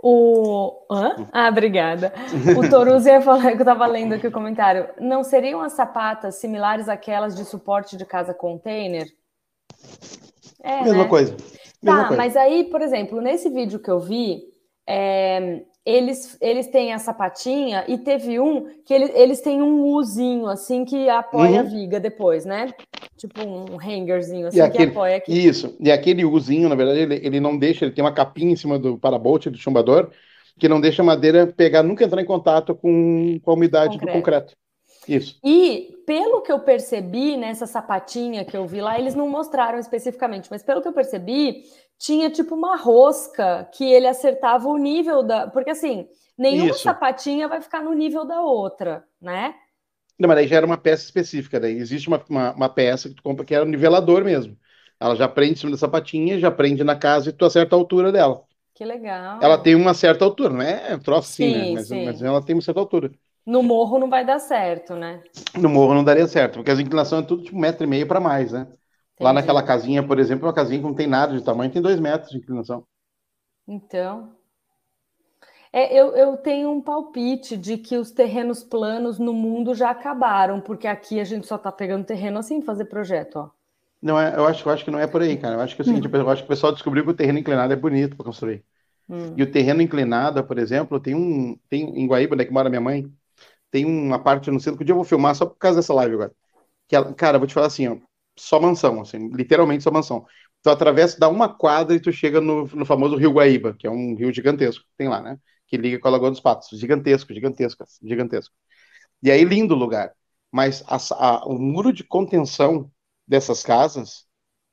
[0.02, 0.86] O.
[0.90, 1.28] Hã?
[1.30, 2.12] Ah, obrigada.
[2.58, 4.88] O Toruzzi ia falar que eu estava lendo aqui o comentário.
[4.98, 9.06] Não seriam as sapatas similares àquelas de suporte de casa container?
[10.62, 11.08] É, Mesma né?
[11.08, 11.36] coisa.
[11.82, 12.16] Mesma tá, coisa.
[12.16, 14.42] mas aí, por exemplo, nesse vídeo que eu vi,
[14.86, 20.46] é, eles, eles têm a sapatinha e teve um que ele, eles têm um Uzinho
[20.46, 21.58] assim que apoia uhum.
[21.60, 22.72] a viga depois, né?
[23.16, 25.32] Tipo um hangerzinho assim aquele, que apoia aqui.
[25.32, 28.56] Isso, e aquele Uzinho, na verdade, ele, ele não deixa, ele tem uma capinha em
[28.56, 30.10] cima do parabolt do chumbador
[30.58, 34.12] que não deixa a madeira pegar, nunca entrar em contato com, com a umidade concreto.
[34.12, 34.56] do concreto.
[35.08, 35.38] Isso.
[35.42, 40.48] E pelo que eu percebi nessa sapatinha que eu vi lá, eles não mostraram especificamente,
[40.50, 41.62] mas pelo que eu percebi,
[42.00, 45.46] tinha tipo uma rosca que ele acertava o nível da.
[45.46, 46.82] Porque assim, nenhuma Isso.
[46.82, 49.54] sapatinha vai ficar no nível da outra, né?
[50.18, 51.60] Não, mas aí já era uma peça específica.
[51.60, 54.56] Daí existe uma, uma, uma, peça que tu compra que era um nivelador mesmo.
[54.98, 57.78] Ela já prende em cima da sapatinha, já prende na casa e tu acerta a
[57.78, 58.42] altura dela.
[58.74, 59.38] Que legal.
[59.42, 61.72] Ela tem uma certa altura, não é troço assim, né?
[61.72, 63.10] Mas, mas, ela tem uma certa altura.
[63.44, 65.22] No morro não vai dar certo, né?
[65.54, 68.06] No morro não daria certo, porque as inclinações é tudo tipo um metro e meio
[68.06, 68.66] para mais, né?
[69.20, 72.00] Lá naquela casinha, por exemplo, uma casinha que não tem nada de tamanho, tem dois
[72.00, 72.84] metros de inclinação.
[73.68, 74.32] Então.
[75.72, 80.60] É, eu, eu tenho um palpite de que os terrenos planos no mundo já acabaram,
[80.60, 83.50] porque aqui a gente só tá pegando terreno assim fazer projeto, ó.
[84.02, 85.56] Não é, eu acho, eu acho que não é por aí, cara.
[85.56, 86.10] Eu acho que é o seguinte, hum.
[86.16, 88.64] eu acho que o pessoal descobriu que o terreno inclinado é bonito para construir.
[89.08, 89.34] Hum.
[89.36, 92.70] E o terreno inclinado, por exemplo, tem um, tem em Guaíba, onde é que mora
[92.70, 93.06] minha mãe,
[93.70, 95.92] tem uma parte no centro que um dia eu vou filmar só por causa dessa
[95.94, 96.32] live agora.
[96.88, 97.96] Que ela, cara, eu vou te falar assim, ó,
[98.38, 100.24] só mansão, assim, literalmente só mansão.
[100.62, 103.90] Tu atravessa, dá uma quadra e tu chega no, no famoso Rio Guaíba, que é
[103.90, 105.38] um rio gigantesco, tem lá, né?
[105.66, 106.68] Que liga com a Lagoa dos Patos.
[106.78, 108.54] Gigantesco, gigantesco, gigantesco.
[109.22, 110.12] E aí, lindo lugar.
[110.50, 112.90] Mas a, a, o muro de contenção
[113.26, 114.26] dessas casas,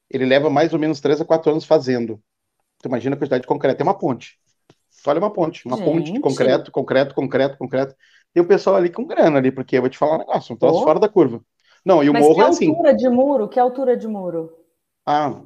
[0.10, 2.22] ele leva mais ou menos 3 a 4 anos fazendo.
[2.80, 3.82] Tu imagina a quantidade de concreto.
[3.82, 4.40] É uma ponte.
[5.04, 5.86] Tu olha uma ponte, uma Gente.
[5.86, 7.96] ponte de concreto, concreto, concreto, concreto.
[8.34, 10.58] Tem o pessoal ali com grana ali, porque eu vou te falar um negócio, um
[10.58, 10.84] troço oh.
[10.84, 11.42] fora da curva.
[11.88, 12.66] Não, e o Mas morro é assim.
[12.66, 13.48] Que altura de muro?
[13.48, 14.54] Que altura de muro?
[15.06, 15.42] Ah,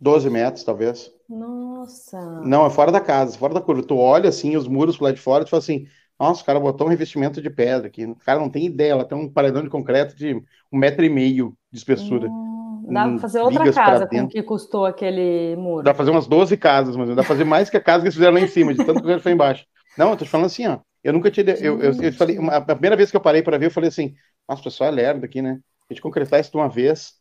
[0.00, 1.10] 12 metros, talvez.
[1.28, 2.20] Nossa.
[2.44, 3.82] Não, é fora da casa, fora da curva.
[3.82, 5.88] Tu olha assim, os muros lá de fora, tu fala assim,
[6.20, 8.04] nossa, o cara botou um revestimento de pedra aqui.
[8.04, 10.36] O cara não tem ideia, ela tem um paredão de concreto de
[10.72, 12.28] um metro e meio de espessura.
[12.28, 15.82] Hum, dá pra fazer outra casa com o que custou aquele muro.
[15.82, 18.06] Dá pra fazer umas 12 casas, mas dá pra fazer mais que a casa que
[18.06, 19.66] eles fizeram lá em cima, de tanto que ele foi embaixo.
[19.96, 20.78] Não, eu tô te falando assim, ó.
[21.02, 21.44] Eu nunca tinha.
[21.60, 24.14] Eu, eu, eu falei, a primeira vez que eu parei para ver, eu falei assim,
[24.48, 25.60] nossa, o pessoal é lerdo aqui, né?
[25.88, 27.14] A gente concretar isso de uma vez.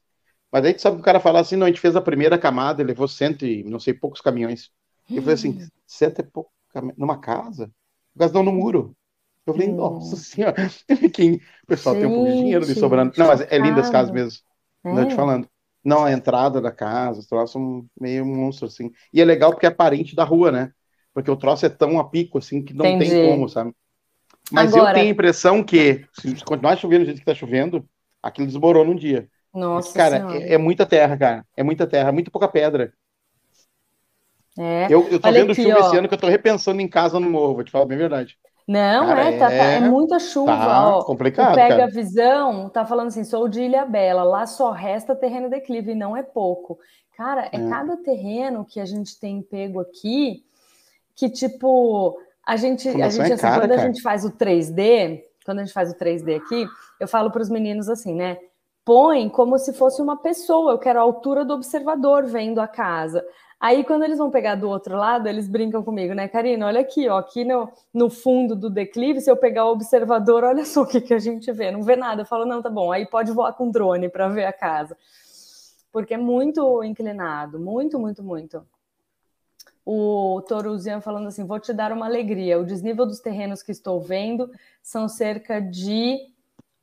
[0.52, 2.38] Mas aí tu sabe que o cara fala assim, não, a gente fez a primeira
[2.38, 4.72] camada, levou cento e não sei poucos caminhões.
[5.10, 5.68] Eu falei assim, hum.
[5.86, 6.52] cento e pouco
[6.98, 7.72] numa casa?
[8.16, 8.96] O gasão no muro.
[9.46, 10.56] Eu falei, nossa senhora,
[11.14, 11.36] quem...
[11.36, 13.14] o pessoal gente, tem um pouco de dinheiro ali sobrando.
[13.18, 14.40] Não, mas é linda as casas mesmo.
[14.84, 14.94] É.
[14.94, 15.48] Não, te falando.
[15.84, 18.92] Não, a entrada da casa, os troços são meio monstro, assim.
[19.14, 20.74] E é legal porque é parente da rua, né?
[21.14, 23.12] Porque o troço é tão a pico, assim, que não Entendi.
[23.12, 23.74] tem como, sabe?
[24.52, 24.92] Mas Agora...
[24.92, 27.88] eu tenho a impressão que, se continuar chovendo do jeito que tá chovendo,
[28.22, 29.28] aquilo desmorona um dia.
[29.54, 31.46] Nossa Cara, é, é, muita terra, cara.
[31.56, 32.94] É muita terra, muito pouca pedra.
[34.58, 34.88] É.
[34.90, 35.88] Eu, eu tô Olha vendo aqui, chuva ó.
[35.88, 38.02] esse ano que eu tô repensando em casa no morro, vou te falar bem a
[38.02, 38.38] verdade.
[38.68, 40.58] Não, cara, é, tá, é, é, muita chuva.
[40.58, 41.04] Tá ó.
[41.04, 41.56] complicado.
[41.56, 41.84] pega cara.
[41.86, 45.96] a visão, tá falando assim: sou de Ilha Bela, lá só resta terreno declive, e
[45.96, 46.78] não é pouco.
[47.16, 50.44] Cara, é, é, cada terreno que a gente tem pego aqui
[51.16, 53.82] que, tipo, a gente, a gente é assim, cara, quando cara.
[53.82, 56.66] a gente faz o 3D, quando a gente faz o 3D aqui,
[56.98, 58.38] eu falo para os meninos assim, né?
[58.86, 63.22] Põe como se fosse uma pessoa, eu quero a altura do observador vendo a casa.
[63.60, 66.68] Aí, quando eles vão pegar do outro lado, eles brincam comigo, né, Karina?
[66.68, 70.64] Olha aqui, ó, aqui no, no fundo do declive, se eu pegar o observador, olha
[70.64, 71.70] só o que, que a gente vê.
[71.70, 72.22] Não vê nada.
[72.22, 74.96] Eu falo, não, tá bom, aí pode voar com drone para ver a casa.
[75.92, 78.64] Porque é muito inclinado, muito, muito, muito.
[79.90, 82.60] O Toruzian falando assim: vou te dar uma alegria.
[82.60, 84.52] O desnível dos terrenos que estou vendo
[84.84, 86.18] são cerca de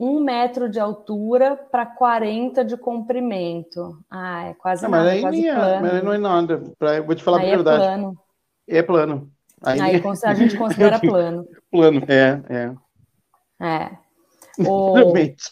[0.00, 4.02] um metro de altura para 40 de comprimento.
[4.10, 5.82] Ah, é quase não, nada, mas aí quase é, plano.
[5.82, 6.62] Mas não é nada.
[6.78, 7.82] Pra, vou te falar aí a é verdade.
[7.82, 8.18] É plano.
[8.66, 9.30] É plano.
[9.62, 11.46] Aí, aí a gente considera plano.
[11.70, 12.74] plano, é, é.
[13.60, 13.90] É.
[14.66, 14.96] O...
[14.96, 15.50] Literalmente.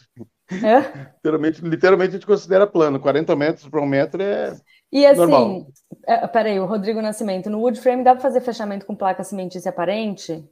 [0.50, 1.08] É?
[1.16, 2.98] Literalmente, literalmente a gente considera plano.
[2.98, 4.56] 40 metros para um metro é.
[4.92, 5.66] E assim, normal.
[6.06, 9.70] É, peraí, o Rodrigo Nascimento, no wood frame dá para fazer fechamento com placa cimentícia
[9.70, 10.44] aparente?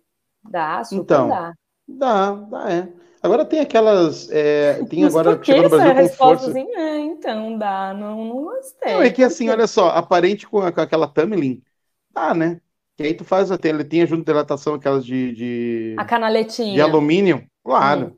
[0.48, 1.52] Dá, super então, dá.
[1.86, 2.88] Dá, dá, é.
[3.22, 4.30] Agora tem aquelas.
[4.30, 6.50] É, tem Mas agora que chegou no Brasil com força.
[6.50, 8.94] Assim, é, então dá, não, não gostei.
[8.94, 11.62] Não, é que assim, olha só, aparente com, com aquela tumbling,
[12.10, 12.60] dá, né?
[12.96, 15.94] Que aí tu faz até, ele tem junto de dilatação aquelas de, de.
[15.98, 16.74] A canaletinha.
[16.74, 18.06] De alumínio, claro.
[18.06, 18.16] Hum.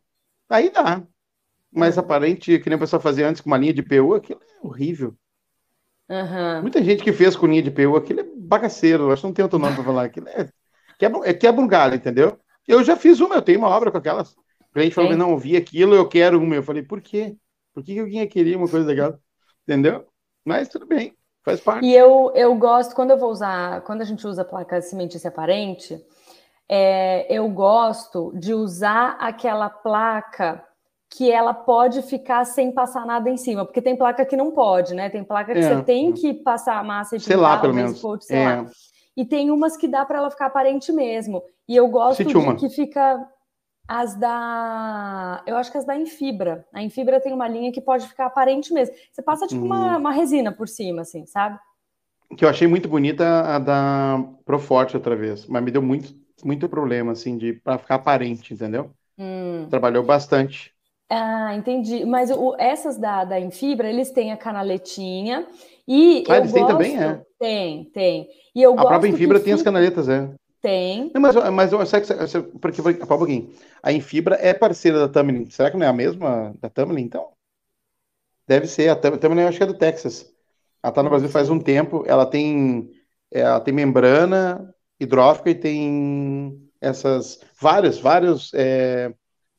[0.49, 1.03] Aí dá.
[1.73, 2.01] Mas hum.
[2.01, 5.17] aparente, que nem o pessoal fazia antes com uma linha de PU, aquilo é horrível.
[6.13, 6.61] Uhum.
[6.61, 9.43] Muita gente que fez com linha de PU, aquilo é bagaceiro, acho que não tem
[9.43, 10.05] outro nome para falar.
[10.05, 10.47] Aquilo é,
[10.99, 12.39] quebra, é quebra um galho, entendeu?
[12.69, 14.33] Eu já fiz uma, eu tenho uma obra com aquelas.
[14.33, 16.55] O cliente falou, não, eu vi aquilo, eu quero uma.
[16.55, 17.35] Eu falei, por quê?
[17.73, 19.19] Por que alguém ia querer uma coisa legal?
[19.67, 20.05] Entendeu?
[20.45, 21.87] Mas tudo bem, faz parte.
[21.87, 25.99] E eu, eu gosto, quando eu vou usar, quando a gente usa placa cimentícia aparente,
[26.69, 30.63] é, eu gosto de usar aquela placa
[31.15, 34.95] que ela pode ficar sem passar nada em cima, porque tem placa que não pode,
[34.95, 35.11] né?
[35.11, 35.63] Tem placa que é.
[35.63, 38.01] você tem que passar a massa e sei pintar, lá, pelo menos.
[38.01, 38.47] Coat, sei é.
[38.47, 38.67] lá.
[39.15, 41.43] E tem umas que dá para ela ficar aparente mesmo.
[41.69, 42.57] E eu gosto de uma.
[42.57, 43.29] que fica
[43.87, 45.43] as da.
[45.47, 46.67] Eu acho que as da Infibra.
[46.73, 48.95] A Infibra tem uma linha que pode ficar aparente mesmo.
[49.13, 49.67] Você passa tipo hum.
[49.67, 51.59] uma, uma resina por cima, assim, sabe?
[52.39, 56.71] Que eu achei muito bonita a da Proforte outra vez, mas me deu muito, muito
[56.71, 58.91] problema, assim, de para ficar aparente, entendeu?
[59.19, 59.67] Hum.
[59.69, 60.72] Trabalhou bastante.
[61.15, 62.07] Ah, entendi.
[62.07, 65.47] Mas o, essas da, da Infibra, eles têm a canaletinha
[65.87, 66.25] e.
[66.27, 67.23] Ah, eles têm também, é?
[67.39, 68.29] Tem, tem.
[68.55, 70.31] E eu a própria Infibra tem as canaletas, é.
[70.63, 71.11] Tem.
[71.13, 71.71] Não, mas, mas
[72.59, 73.53] porque, porque, um pouquinho.
[73.83, 75.51] A Infibra é parceira da Tamlin.
[75.51, 77.33] Será que não é a mesma da Tamlin, então?
[78.49, 78.89] Deve ser.
[78.89, 80.33] A Tamlin eu acho que é do Texas.
[80.83, 82.05] Ela tá no Brasil faz um tempo.
[82.07, 82.91] Ela tem,
[83.31, 89.13] ela tem membrana hidrófica e tem essas vários, vários é,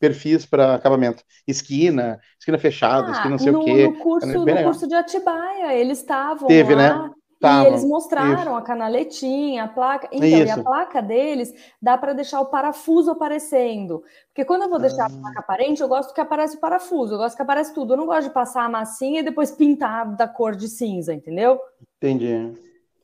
[0.04, 1.24] perfis para acabamento.
[1.48, 3.88] Esquina, esquina fechada, ah, esquina não sei no, o quê.
[3.88, 7.06] No curso, no curso de Atibaia, eles estavam Teve, lá.
[7.06, 7.12] né?
[7.42, 8.56] e eles mostraram isso.
[8.56, 10.10] a canaletinha, a placa.
[10.12, 10.48] Então, isso.
[10.48, 14.04] e a placa deles dá para deixar o parafuso aparecendo.
[14.28, 15.06] Porque quando eu vou deixar ah.
[15.06, 17.94] a placa aparente, eu gosto que apareça o parafuso, eu gosto que apareça tudo.
[17.94, 21.60] Eu não gosto de passar a massinha e depois pintar da cor de cinza, entendeu?
[21.98, 22.54] Entendi.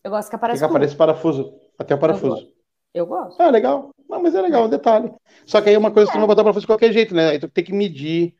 [0.03, 0.59] Eu gosto que apareça.
[0.59, 1.53] Que apareça parafuso.
[1.77, 2.45] Até o parafuso.
[2.93, 3.41] Eu gosto.
[3.41, 3.91] Ah, legal.
[4.09, 5.13] Não, mas é legal, um detalhe.
[5.45, 6.11] Só que aí uma coisa é.
[6.11, 7.29] você não vai botar parafuso de qualquer jeito, né?
[7.29, 8.33] Aí tu tem que medir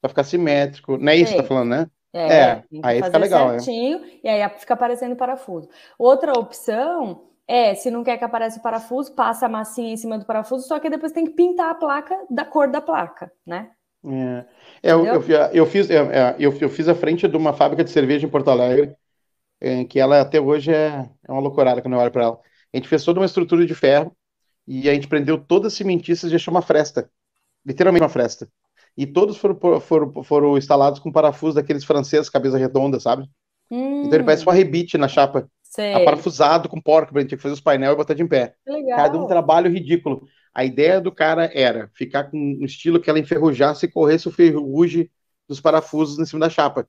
[0.00, 0.98] para ficar simétrico.
[0.98, 1.86] Não é isso que você tá falando, né?
[2.12, 3.52] É, é aí fica legal.
[3.52, 3.58] É.
[3.60, 4.38] Certinho, é.
[4.38, 5.68] E aí fica aparecendo o parafuso.
[5.96, 10.18] Outra opção é, se não quer que apareça o parafuso, passa a massinha em cima
[10.18, 13.70] do parafuso, só que depois tem que pintar a placa da cor da placa, né?
[14.04, 14.44] É,
[14.82, 17.84] é eu, eu, eu, fiz, é, é, eu, eu, fiz a frente de uma fábrica
[17.84, 18.96] de cerveja em Porto Alegre,
[19.88, 22.40] que ela até hoje é, é uma loucurada quando eu olho para ela.
[22.72, 24.16] A gente fez toda uma estrutura de ferro
[24.66, 27.10] e a gente prendeu todas as cimentícias e deixou uma fresta,
[27.64, 28.48] literalmente uma fresta
[28.96, 33.28] e todos foram, foram, foram instalados com parafuso daqueles franceses, cabeça redonda, sabe?
[33.70, 34.02] Hum.
[34.02, 35.48] Então ele parece uma rebite na chapa.
[35.62, 35.94] Sei.
[35.94, 38.54] Aparafusado com porca, pra gente fazer os painéis e botar de em pé.
[38.66, 38.96] Legal.
[38.96, 40.26] Cada um trabalho ridículo.
[40.54, 44.32] A ideia do cara era ficar com um estilo que ela enferrujasse e corresse o
[44.32, 45.10] ferrugem
[45.48, 46.86] dos parafusos em cima da chapa.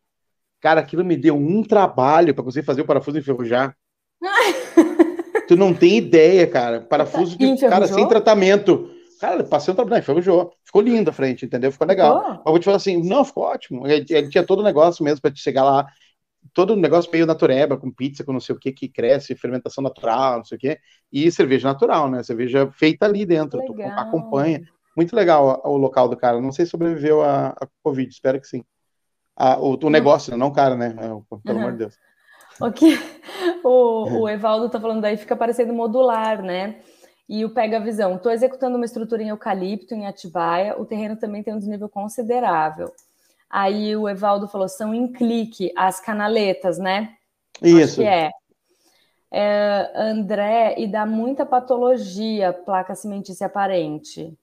[0.59, 3.75] Cara, aquilo me deu um trabalho para conseguir fazer o parafuso enferrujar.
[5.47, 6.81] tu não tem ideia, cara.
[6.81, 8.89] Parafuso que, cara, sem tratamento.
[9.19, 10.53] Cara, passei um trabalho, enferrujou.
[10.65, 11.71] Ficou lindo a frente, entendeu?
[11.71, 12.21] Ficou legal.
[12.21, 13.87] Mas vou te falar assim, não, ficou ótimo.
[13.87, 15.87] Ele, ele tinha todo o negócio mesmo para te chegar lá,
[16.53, 19.83] todo o negócio meio natureba, com pizza, com não sei o que, que cresce, fermentação
[19.83, 20.79] natural, não sei o que,
[21.11, 22.21] e cerveja natural, né?
[22.23, 24.61] Cerveja feita ali dentro, tu acompanha.
[24.95, 26.39] Muito legal o, o, local do cara.
[26.41, 28.63] Não sei se sobreviveu a, a Covid, espero que sim.
[29.35, 30.37] A, o, o, negócio, né?
[30.37, 30.95] não o cara, né?
[30.97, 31.57] É, pelo uhum.
[31.57, 31.97] amor de Deus.
[32.59, 32.81] Ok.
[33.63, 36.81] O, o Evaldo tá falando daí, fica parecendo modular, né?
[37.27, 41.41] E o Pega Visão, estou executando uma estrutura em eucalipto, em Atibaia, o terreno também
[41.41, 42.91] tem um desnível considerável.
[43.49, 47.15] Aí o Evaldo falou, são em clique as canaletas, né?
[47.61, 47.83] Isso.
[47.83, 48.31] Acho que é.
[49.31, 49.91] é.
[49.95, 54.37] André, e dá muita patologia, placa cimentícia aparente.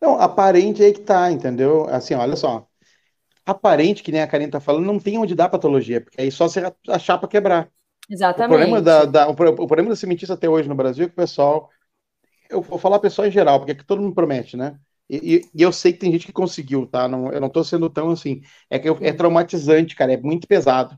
[0.00, 1.86] Não, aparente é aí que tá, entendeu?
[1.88, 2.66] Assim, olha só.
[3.44, 6.48] Aparente, que nem a Karine tá falando, não tem onde dar patologia, porque aí só
[6.48, 7.68] se a chapa quebrar.
[8.08, 8.54] Exatamente.
[8.54, 11.14] O problema da, da o, o, problema da cimentícia até hoje no Brasil é que
[11.14, 11.68] o pessoal
[12.52, 14.78] eu vou falar pessoal em geral, porque é que todo mundo promete, né?
[15.08, 17.08] E, e, eu sei que tem gente que conseguiu, tá?
[17.08, 18.42] Não, eu não tô sendo tão assim.
[18.70, 20.12] É que eu, é traumatizante, cara.
[20.12, 20.96] É muito pesado.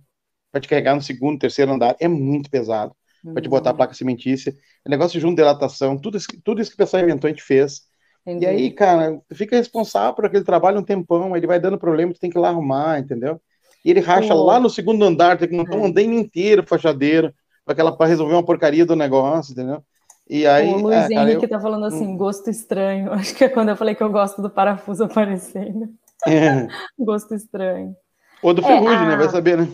[0.52, 2.94] Pra te carregar no segundo, terceiro andar, é muito pesado.
[3.24, 3.32] Uhum.
[3.32, 3.76] Pra te botar a uhum.
[3.78, 4.54] placa cimentícia.
[4.86, 7.82] O negócio junto dilatação, tudo isso, tudo isso que o pessoal inventou, a gente fez.
[8.26, 8.44] Entendi.
[8.44, 12.12] E aí, cara, tu fica responsável por aquele trabalho um tempão, ele vai dando problema,
[12.12, 13.40] tu tem que ir lá arrumar, entendeu?
[13.84, 15.86] E ele racha lá no segundo andar, tem que montar um uhum.
[15.86, 17.34] andame inteiro, fachadeiro,
[17.66, 19.82] para resolver uma porcaria do negócio, entendeu?
[20.28, 21.48] E aí, o Luiz é, Henrique eu...
[21.50, 22.16] tá falando assim, hum.
[22.16, 23.12] gosto estranho.
[23.12, 25.90] Acho que é quando eu falei que eu gosto do parafuso aparecendo.
[26.26, 26.66] É.
[26.98, 27.94] gosto estranho.
[28.42, 29.16] Ou do ferrugem, é, né?
[29.16, 29.68] Vai saber, né?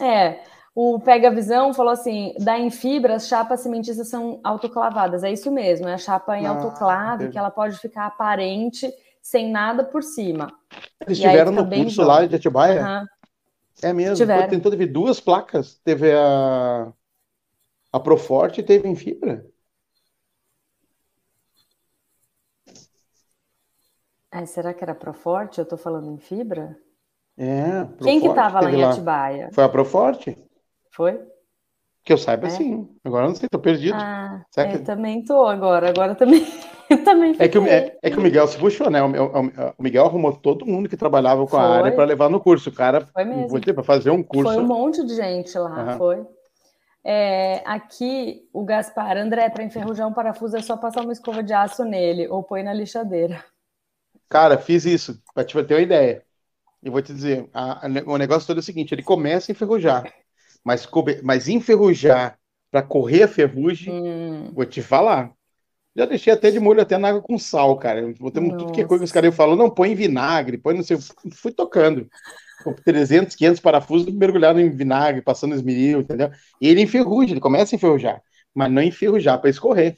[0.00, 0.40] É.
[0.80, 5.24] O Pega Visão falou assim: da em fibra, as chapas cimentícias são autoclavadas.
[5.24, 7.32] É isso mesmo, é a chapa em ah, autoclave, entendi.
[7.32, 8.88] que ela pode ficar aparente
[9.20, 10.46] sem nada por cima.
[11.00, 12.80] Eles estiveram no curso lá de Atibaia?
[12.80, 13.06] Uhum.
[13.82, 14.14] É mesmo.
[14.14, 14.48] Tiveram.
[14.48, 15.80] Tentou teve duas placas.
[15.82, 16.92] Teve a,
[17.92, 19.44] a Proforte e teve em fibra.
[24.30, 25.58] É, será que era Proforte?
[25.58, 26.78] Eu estou falando em fibra?
[27.36, 27.84] É.
[28.00, 29.50] Quem que estava lá em Atibaia?
[29.52, 30.38] Foi a Proforte?
[30.98, 31.16] Foi?
[32.02, 32.50] Que eu saiba, é?
[32.50, 32.88] sim.
[33.04, 33.94] Agora eu não sei, estou perdido.
[33.94, 35.90] Ah, é, eu também tô agora.
[35.90, 36.44] Agora também,
[37.04, 39.00] também é que, o, é, é, que o Miguel se puxou, né?
[39.00, 39.46] O, o,
[39.78, 41.60] o, Miguel arrumou todo mundo que trabalhava com foi.
[41.60, 42.70] a área para levar no curso.
[42.70, 43.60] O cara foi mesmo.
[43.60, 44.52] para fazer um curso.
[44.52, 45.98] Foi um monte de gente lá, uhum.
[45.98, 46.26] foi.
[47.04, 51.52] É, aqui, o Gaspar, André, para enferrujar um parafuso é só passar uma escova de
[51.52, 53.44] aço nele ou põe na lixadeira.
[54.28, 56.24] Cara, fiz isso, para te ter uma ideia.
[56.82, 59.52] E vou te dizer, a, a, o negócio todo é o seguinte: ele começa a
[59.52, 60.12] enferrujar,
[60.64, 60.88] mas,
[61.22, 62.38] mas enferrujar
[62.70, 64.52] para correr a ferrugem, hum.
[64.54, 65.32] vou te falar.
[65.96, 68.12] Já deixei até de molho até na água com sal, cara.
[68.20, 70.96] Botamos tudo que é coisa que os caras falam, não, põe vinagre, põe não sei.
[71.32, 72.08] Fui tocando.
[72.62, 76.30] Com 300, 500 parafusos mergulhado em vinagre, passando esmeril, entendeu?
[76.60, 78.22] E ele enferruja, ele começa a enferrujar,
[78.54, 79.96] mas não enferrujar para escorrer.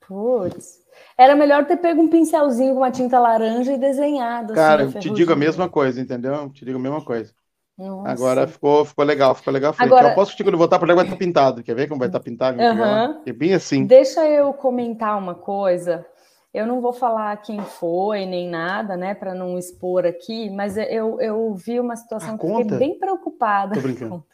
[0.00, 0.84] Putz.
[1.18, 4.52] Era melhor ter pego um pincelzinho com uma tinta laranja e desenhado.
[4.52, 6.50] Assim, Cara, assim, eu te digo a mesma coisa, entendeu?
[6.50, 7.32] Te digo a mesma coisa.
[7.78, 8.10] Nossa.
[8.10, 9.74] Agora ficou, ficou legal, ficou legal.
[9.78, 10.08] Agora...
[10.08, 11.62] Eu posso que quando voltar para lá vai estar pintado.
[11.62, 12.58] Quer ver como vai estar pintado?
[12.58, 13.22] Uhum.
[13.26, 13.84] É bem assim.
[13.86, 16.06] Deixa eu comentar uma coisa.
[16.54, 21.20] Eu não vou falar quem foi nem nada, né, para não expor aqui, mas eu,
[21.20, 22.62] eu vi uma situação ah, que conta?
[22.62, 23.74] fiquei bem preocupada.
[23.74, 24.24] Tô brincando.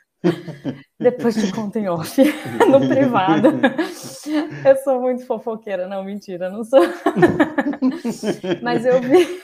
[1.01, 2.23] Depois te conto em off,
[2.71, 3.49] no privado.
[4.65, 6.81] Eu sou muito fofoqueira, não, mentira, não sou.
[8.63, 9.43] Mas eu vi.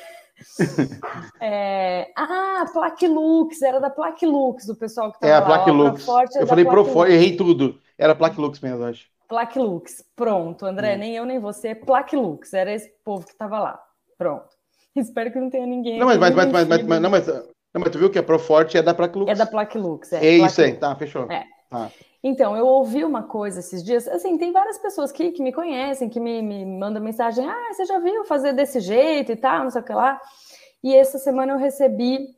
[1.40, 2.10] É...
[2.16, 6.06] Ah, Plaque Lux, era da Plaque Lux, do pessoal que estava é, a Plaque Lux.
[6.36, 7.80] É eu falei Pro Forte, errei tudo.
[7.96, 9.06] Era Plaque Lux mesmo, acho.
[9.28, 10.98] Plaque Lux, pronto, André, hum.
[10.98, 13.80] nem eu nem você, Plaque Lux, era esse povo que estava lá,
[14.16, 14.48] pronto.
[14.96, 15.98] Espero que não tenha ninguém.
[15.98, 18.78] Não, mas, mas, mas, mas, mas, não, mas não, mas tu viu que a Proforte
[18.78, 19.30] é da Plaque Lux.
[19.30, 20.24] É da Plaque Lux, é.
[20.24, 21.30] É isso aí, tá, fechou.
[21.30, 21.44] É.
[21.70, 21.90] Tá.
[22.22, 26.08] Então, eu ouvi uma coisa esses dias, assim, tem várias pessoas que, que me conhecem,
[26.08, 29.70] que me, me mandam mensagem, ah, você já viu fazer desse jeito e tal, não
[29.70, 30.20] sei o que lá.
[30.82, 32.34] E essa semana eu recebi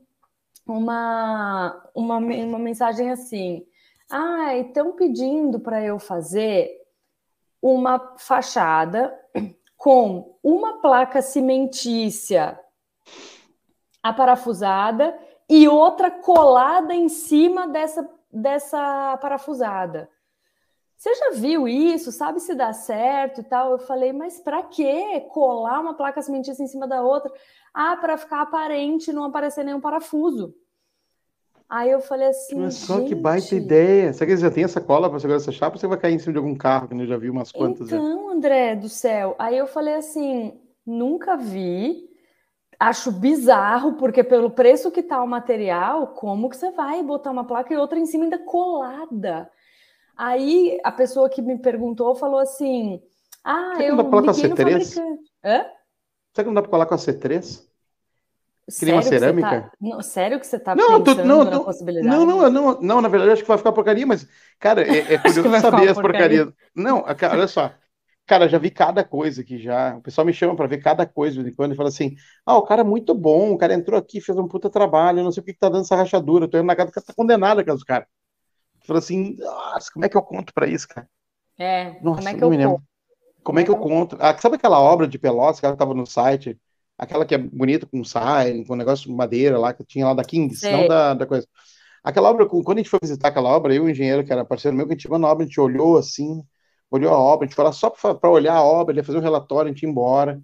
[0.66, 3.66] uma, uma, uma mensagem assim,
[4.10, 6.70] ah, estão pedindo para eu fazer
[7.62, 9.14] uma fachada
[9.76, 12.58] com uma placa cimentícia
[14.02, 15.18] aparafusada
[15.48, 20.08] e outra colada em cima dessa, dessa parafusada.
[20.96, 22.12] Você já viu isso?
[22.12, 23.72] Sabe se dá certo e tal?
[23.72, 27.32] Eu falei, mas para que colar uma placa cimentícia em cima da outra?
[27.72, 30.54] Ah, para ficar aparente, não aparecer nenhum parafuso.
[31.66, 32.56] Aí eu falei assim.
[32.56, 33.08] Mas só gente...
[33.08, 34.12] que baita ideia.
[34.12, 36.14] Será que eles já tem essa cola para segurar essa chapa ou você vai cair
[36.14, 37.86] em cima de algum carro, que eu já vi umas quantas?
[37.86, 38.28] Então.
[38.28, 39.36] André do céu.
[39.38, 42.09] Aí eu falei assim: nunca vi
[42.80, 47.44] acho bizarro, porque pelo preço que tá o material, como que você vai botar uma
[47.44, 49.50] placa e outra em cima ainda colada?
[50.16, 53.02] Aí a pessoa que me perguntou falou assim:
[53.44, 54.98] Ah, Será eu não dá pra a C3?
[55.44, 55.66] Hã?
[56.32, 57.68] Será que não dá para colar com a C3?
[58.78, 59.62] Queria uma cerâmica?
[59.62, 59.72] Tá...
[59.80, 62.16] Não, sério que você está não, pensando não, na possibilidade?
[62.16, 64.28] Não, não, não, não, na verdade acho que vai ficar porcaria, mas,
[64.60, 66.48] cara, é, é curioso saber as porcarias.
[66.74, 67.72] Não, olha só,
[68.30, 69.96] Cara, já vi cada coisa aqui já.
[69.96, 72.14] O pessoal me chama para ver cada coisa de quando e fala assim:
[72.46, 75.32] ah, o cara é muito bom, o cara entrou aqui, fez um puta trabalho, não
[75.32, 76.44] sei o que, que tá dando essa rachadura.
[76.44, 78.06] Eu tô indo na casa tá condenada, casa do cara.
[78.86, 81.08] Fala assim: nossa, como é que eu conto para isso, cara?
[81.58, 82.82] É, nossa, como é que eu conto?
[83.42, 84.16] Como é que eu conto?
[84.20, 86.56] Ah, sabe aquela obra de Pelotas que ela tava no site?
[86.96, 90.22] Aquela que é bonita com sign, com negócio de madeira lá, que tinha lá da
[90.22, 90.70] Kings, Sei.
[90.70, 91.48] não da, da coisa.
[92.04, 94.44] Aquela obra, quando a gente foi visitar aquela obra, eu e o engenheiro, que era
[94.44, 96.44] parceiro meu, que a gente chegou na obra, a gente olhou assim,
[96.90, 99.18] olhou a obra, a gente foi lá só para olhar a obra, ele ia fazer
[99.18, 100.42] um relatório, a gente ia embora.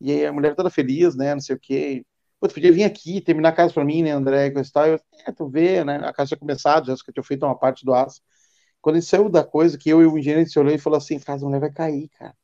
[0.00, 1.34] E aí a mulher toda feliz, né?
[1.34, 2.04] Não sei o quê.
[2.38, 4.48] Pô, tu podia vir aqui, terminar a casa para mim, né, André?
[4.48, 4.86] E tal.
[4.86, 5.96] Eu, é, tu vê, né?
[5.98, 8.20] A casa tinha começado, já que eu tinha feito uma parte do aço.
[8.80, 10.98] Quando a gente saiu da coisa, que eu e o engenheiro se olhou e falou
[10.98, 12.34] assim: a casa da mulher vai cair, cara.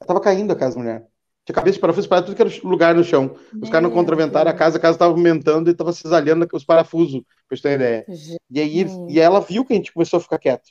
[0.00, 1.06] Ela tava caindo a casa da mulher.
[1.44, 3.36] Tinha cabeça de parafuso para tudo que era lugar no chão.
[3.60, 7.22] Os caras não contraventaram a casa, a casa estava aumentando e estava cisalhando os parafusos,
[7.48, 8.04] pra você ter ideia.
[8.48, 10.70] E aí e ela viu que a gente começou a ficar quieto.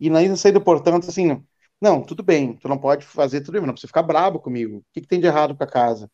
[0.00, 1.44] E na sair do portão, assim,
[1.80, 4.78] não, tudo bem, tu não pode fazer tudo não precisa ficar brabo comigo.
[4.78, 6.10] O que, que tem de errado com a casa?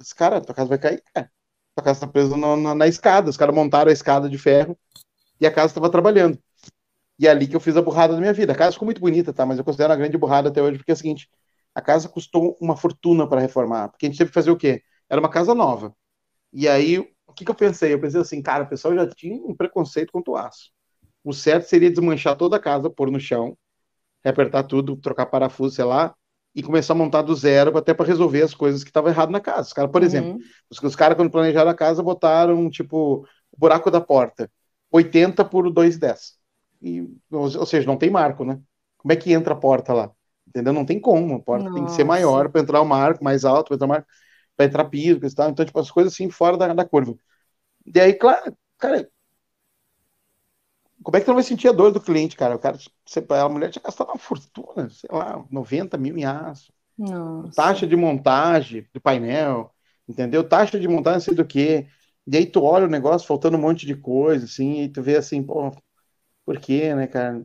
[0.00, 1.30] Esse cara, tua casa vai cair, cara.
[1.74, 3.30] Tua casa tá presa na, na, na escada.
[3.30, 4.78] Os caras montaram a escada de ferro
[5.40, 6.38] e a casa estava trabalhando.
[7.18, 8.52] E é ali que eu fiz a burrada da minha vida.
[8.52, 9.46] A casa ficou muito bonita, tá?
[9.46, 11.30] Mas eu considero uma grande burrada até hoje, porque é o seguinte:
[11.74, 13.88] a casa custou uma fortuna para reformar.
[13.90, 14.82] Porque a gente teve que fazer o quê?
[15.08, 15.94] Era uma casa nova.
[16.52, 17.92] E aí, o que, que eu pensei?
[17.94, 20.70] Eu pensei assim, cara, o pessoal já tinha um preconceito contra o aço.
[21.24, 23.56] O certo seria desmanchar toda a casa, pôr no chão,
[24.24, 26.14] apertar tudo, trocar parafuso, sei lá,
[26.54, 29.40] e começar a montar do zero até para resolver as coisas que estavam errado na
[29.40, 29.68] casa.
[29.68, 30.06] Os caras, por uhum.
[30.06, 30.38] exemplo,
[30.70, 34.50] os, os caras, quando planejaram a casa, botaram, tipo, o buraco da porta,
[34.90, 36.34] 80 por 2,10.
[36.80, 37.00] E,
[37.30, 38.60] ou, ou seja, não tem marco, né?
[38.98, 40.10] Como é que entra a porta lá?
[40.46, 40.72] Entendeu?
[40.72, 41.36] Não tem como.
[41.36, 41.76] A porta Nossa.
[41.76, 44.08] tem que ser maior para entrar o marco, mais alto para entrar o marco,
[44.56, 45.50] para entrar piso e tal.
[45.50, 47.16] Então, tipo, as coisas assim fora da, da curva.
[47.86, 49.08] E aí, claro, cara,
[51.02, 52.56] como é que tu não vai sentir a dor do cliente, cara?
[52.56, 52.78] O cara,
[53.30, 56.72] a mulher tinha gastado uma fortuna, sei lá, 90 mil em aço.
[56.96, 57.54] Nossa.
[57.54, 59.70] Taxa de montagem do painel,
[60.08, 60.46] entendeu?
[60.46, 61.86] Taxa de montagem, não sei do que.
[62.26, 65.16] E aí tu olha o negócio faltando um monte de coisa, assim, e tu vê
[65.16, 65.72] assim, pô,
[66.44, 67.44] por quê, né, cara?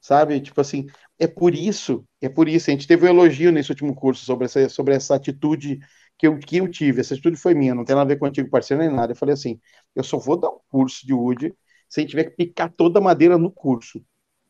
[0.00, 0.40] Sabe?
[0.40, 0.86] Tipo assim,
[1.18, 2.70] é por isso, é por isso.
[2.70, 5.78] A gente teve um elogio nesse último curso sobre essa, sobre essa atitude
[6.18, 7.00] que eu, que eu tive.
[7.00, 9.12] Essa atitude foi minha, não tem nada a ver com o antigo parceiro nem nada.
[9.12, 9.60] Eu falei assim,
[9.94, 11.54] eu só vou dar um curso de Wood
[11.92, 13.98] se a gente tiver que picar toda a madeira no curso.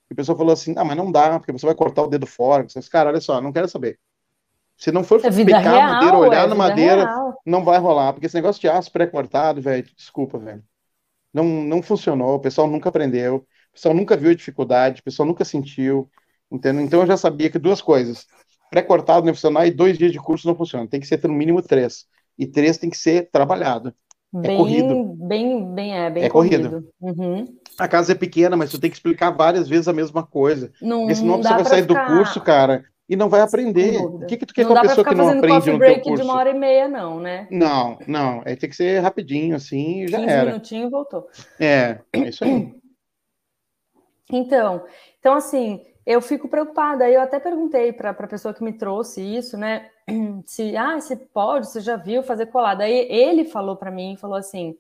[0.09, 2.24] E o pessoal falou assim, ah, mas não dá, porque você vai cortar o dedo
[2.24, 2.62] fora.
[2.62, 3.99] Disse, cara, olha só, não quero saber.
[4.76, 7.36] Se não for é picar real, a madeira, olhar é na madeira, real.
[7.45, 8.12] não vai rolar.
[8.12, 10.62] Porque esse negócio de aço pré-cortado, velho, desculpa, velho.
[11.34, 15.26] Não, não funcionou, o pessoal nunca aprendeu, o pessoal nunca viu a dificuldade, o pessoal
[15.26, 16.09] nunca sentiu,
[16.49, 16.84] entendeu?
[16.84, 18.24] Então eu já sabia que duas coisas.
[18.70, 20.86] pré-cortado não funcionar e dois dias de curso não funciona.
[20.86, 22.07] Tem que ser no mínimo três.
[22.38, 23.93] E três tem que ser trabalhado.
[24.35, 25.05] É bem, é corrido.
[25.18, 26.68] Bem, bem, é, bem é corrido.
[26.70, 26.89] corrido.
[27.01, 27.45] Uhum.
[27.78, 30.72] A casa é pequena, mas tu tem que explicar várias vezes a mesma coisa.
[30.80, 32.09] Não, Porque senão você vai sair ficar...
[32.09, 33.99] do curso, cara, e não vai aprender.
[33.99, 36.05] O que, que tu quer não com a pessoa que não aprende no break teu
[36.05, 36.24] curso?
[36.24, 37.47] de uma hora e meia, não, né?
[37.51, 38.43] Não, não.
[38.45, 40.47] É, tem que ser rapidinho, assim, e já 15 era.
[40.47, 41.28] minutinhos e voltou.
[41.61, 42.74] É, é isso aí.
[44.30, 44.85] Então,
[45.18, 47.09] então assim, eu fico preocupada.
[47.09, 49.91] Eu até perguntei para a pessoa que me trouxe isso, né?
[50.46, 52.84] Se, ah, se pode, você já viu fazer colada.
[52.84, 54.76] Aí ele falou para mim, falou assim: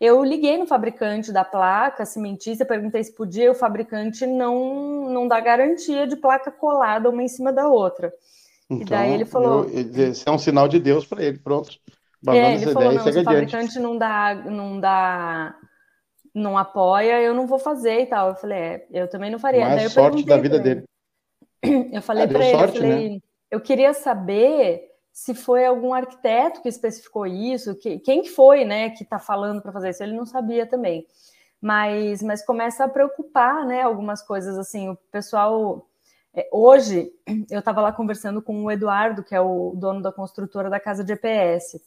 [0.00, 5.38] eu liguei no fabricante da placa cimentista, perguntei se podia, o fabricante não, não dá
[5.40, 8.12] garantia de placa colada uma em cima da outra.
[8.70, 9.64] Então, e daí ele falou.
[9.64, 11.78] Eu, isso é um sinal de Deus para ele, pronto.
[12.28, 15.54] É, ele falou: não, se o fabricante não dá, não dá
[16.34, 18.30] não apoia, eu não vou fazer e tal.
[18.30, 19.68] Eu falei, é, eu também não faria.
[19.68, 20.84] Mais sorte da vida dele.
[21.92, 23.20] Eu falei ah, para ele, sorte, eu, falei, né?
[23.54, 29.04] Eu queria saber se foi algum arquiteto que especificou isso, que, quem foi, né, que
[29.04, 30.02] está falando para fazer isso.
[30.02, 31.06] Ele não sabia também.
[31.60, 34.88] Mas, mas começa a preocupar, né, algumas coisas assim.
[34.88, 35.88] O pessoal
[36.34, 37.12] é, hoje
[37.48, 41.04] eu estava lá conversando com o Eduardo, que é o dono da construtora da casa
[41.04, 41.80] de EPS.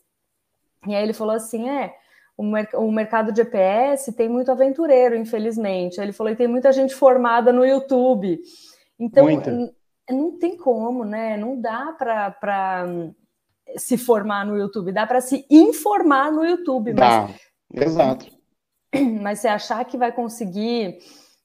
[0.87, 1.93] E aí ele falou assim, é
[2.37, 5.99] o, mer o mercado de EPS tem muito aventureiro, infelizmente.
[5.99, 8.39] Ele falou que tem muita gente formada no YouTube.
[8.97, 9.25] Então,
[10.09, 11.37] não tem como, né?
[11.37, 12.87] Não dá para
[13.75, 16.93] se formar no YouTube, dá para se informar no YouTube.
[16.93, 17.29] Dá,
[17.73, 18.37] mas, exato.
[19.21, 20.99] Mas você achar que vai conseguir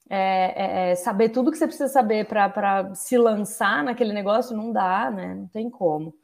[0.09, 4.73] é, é, é saber tudo que você precisa saber para se lançar naquele negócio, não
[4.73, 5.35] dá, né?
[5.35, 6.15] Não tem como.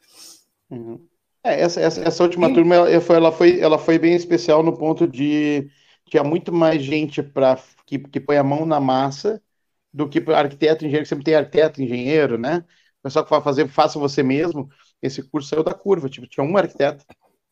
[0.71, 1.05] Uhum.
[1.43, 4.77] É, essa, essa, essa, última turma ela foi, ela, foi, ela foi bem especial no
[4.77, 5.69] ponto de
[6.09, 9.43] tinha muito mais gente para que, que põe a mão na massa
[9.93, 12.65] do que arquiteto, engenheiro, que sempre tem arquiteto, engenheiro, né?
[13.01, 14.69] O pessoal que vai fazer, faça você mesmo.
[15.01, 17.05] Esse curso saiu da curva, tipo, tinha um arquiteto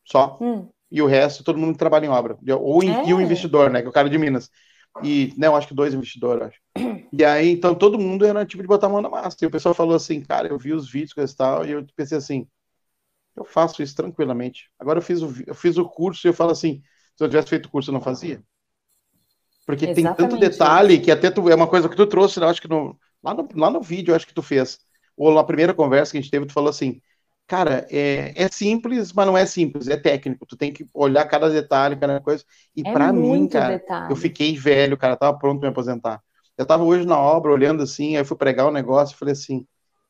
[0.04, 0.68] só, hum.
[0.90, 2.38] e o resto, todo mundo trabalha em obra.
[2.60, 3.08] Ou em, é.
[3.08, 3.80] E o investidor, né?
[3.80, 4.50] Que é o cara de Minas.
[5.02, 6.60] E, não, acho que dois investidores, acho.
[7.12, 9.36] E aí, então, todo mundo era tipo de botar a mão na massa.
[9.40, 12.18] E o pessoal falou assim, cara, eu vi os vídeos e tal, e eu pensei
[12.18, 12.46] assim,
[13.36, 14.70] eu faço isso tranquilamente.
[14.78, 16.82] Agora eu fiz o, eu fiz o curso e eu falo assim,
[17.16, 18.42] se eu tivesse feito o curso, eu não fazia.
[19.66, 20.16] Porque Exatamente.
[20.16, 22.46] tem tanto detalhe que até tu, é uma coisa que tu trouxe, né?
[22.46, 24.78] acho que no, lá, no, lá no vídeo, acho que tu fez.
[25.16, 27.00] Ou na primeira conversa que a gente teve, tu falou assim,
[27.48, 30.46] cara, é, é simples, mas não é simples, é técnico.
[30.46, 32.44] Tu tem que olhar cada detalhe, cada coisa.
[32.76, 34.12] E é para mim, cara, detalhe.
[34.12, 36.22] eu fiquei velho, cara, tava pronto para me aposentar.
[36.56, 39.32] Eu tava hoje na obra, olhando assim, aí fui pregar o um negócio e falei
[39.32, 39.66] assim,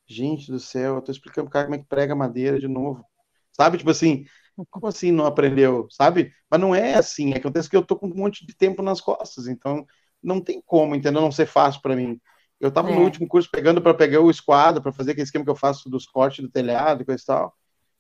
[0.07, 3.05] gente do céu, eu tô explicando pro cara como é que prega madeira de novo.
[3.53, 3.79] Sabe?
[3.79, 4.27] Tipo assim,
[4.71, 5.87] como assim não aprendeu?
[5.91, 6.33] Sabe?
[6.51, 7.35] Mas não é assim.
[7.35, 9.87] Acontece que eu tô com um monte de tempo nas costas, então
[10.23, 11.21] não tem como, entendeu?
[11.21, 12.21] Não ser fácil para mim.
[12.59, 12.95] Eu estava é.
[12.95, 15.91] no último curso pegando para pegar o esquadro, para fazer aquele esquema que eu faço
[15.91, 17.55] dos cortes do telhado e coisa e tal.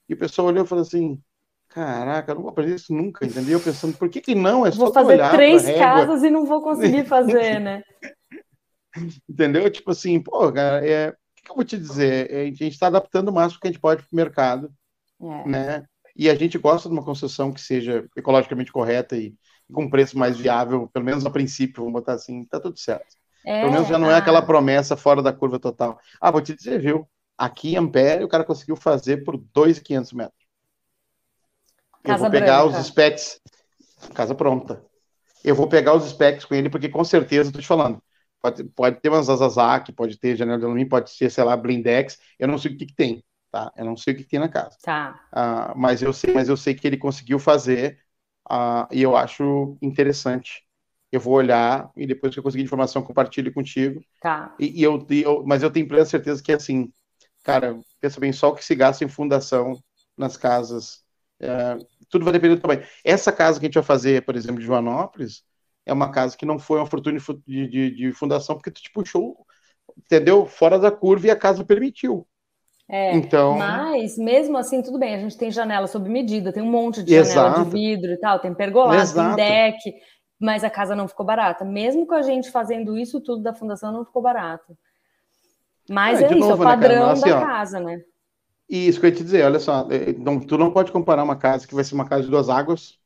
[0.09, 1.21] E o pessoal olhou e falou assim:
[1.69, 3.61] Caraca, eu não vou aprender isso nunca, entendeu?
[3.61, 4.65] Pensando, por que, que não?
[4.65, 7.83] É só vou fazer três casas e não vou conseguir fazer, né?
[9.29, 9.71] entendeu?
[9.71, 11.13] Tipo assim, pô, cara, é, o
[11.45, 12.31] que eu vou te dizer?
[12.33, 14.73] É, a gente está adaptando o máximo que a gente pode para o mercado
[15.21, 15.49] é.
[15.49, 15.85] né?
[16.17, 19.35] E a gente gosta de uma construção que seja ecologicamente correta e
[19.73, 23.17] com preço mais viável, pelo menos a princípio, vamos botar assim, tá tudo certo.
[23.45, 25.99] É, pelo menos já não é aquela promessa fora da curva total.
[26.21, 27.07] Ah, vou te dizer, viu?
[27.37, 30.47] Aqui em Ampere, o cara conseguiu fazer por 2.500 metros.
[32.03, 32.81] Eu casa vou pegar branca.
[32.81, 33.41] os specs,
[34.15, 34.83] casa pronta.
[35.45, 38.03] Eu vou pegar os specs com ele, porque com certeza, estou te falando,
[38.41, 42.19] pode, pode ter umas Azazaki, pode ter janela de alumínio, pode ser, sei lá, blindex,
[42.39, 43.23] eu não sei o que, que tem
[43.57, 43.73] tá?
[43.77, 44.77] Eu não sei o que tem na casa.
[44.83, 45.21] Tá.
[45.33, 47.99] Uh, mas eu sei, mas eu sei que ele conseguiu fazer
[48.51, 50.65] uh, e eu acho interessante.
[51.11, 54.01] Eu vou olhar e depois que eu conseguir informação compartilho contigo.
[54.21, 54.55] Tá.
[54.59, 56.93] E, e eu, e eu, mas eu tenho plena certeza que assim,
[57.43, 59.83] cara, pensa bem, só o que se gasta em fundação
[60.17, 61.05] nas casas,
[61.43, 62.85] uh, tudo vai depender do tamanho.
[63.05, 65.45] Essa casa que a gente vai fazer, por exemplo, de Joanópolis,
[65.87, 68.91] é uma casa que não foi uma fortuna de, de, de fundação porque tu te
[68.91, 69.47] puxou,
[69.97, 70.45] entendeu?
[70.47, 72.27] Fora da curva e a casa permitiu.
[72.89, 73.59] É, então...
[73.59, 77.13] Mas, mesmo assim, tudo bem, a gente tem janela sob medida, tem um monte de
[77.13, 77.65] janela Exato.
[77.65, 79.37] de vidro e tal, tem pergolado, Exato.
[79.37, 79.95] tem deck,
[80.39, 81.65] mas a casa não ficou barata.
[81.65, 84.77] Mesmo com a gente fazendo isso tudo da fundação, não ficou barato.
[85.91, 88.01] Mas é, é isso, novo, é o né, padrão né, assim, da ó, casa, né?
[88.69, 91.37] Isso que eu ia te dizer, olha só, é, não, tu não pode comparar uma
[91.37, 92.99] casa que vai ser uma casa de duas águas,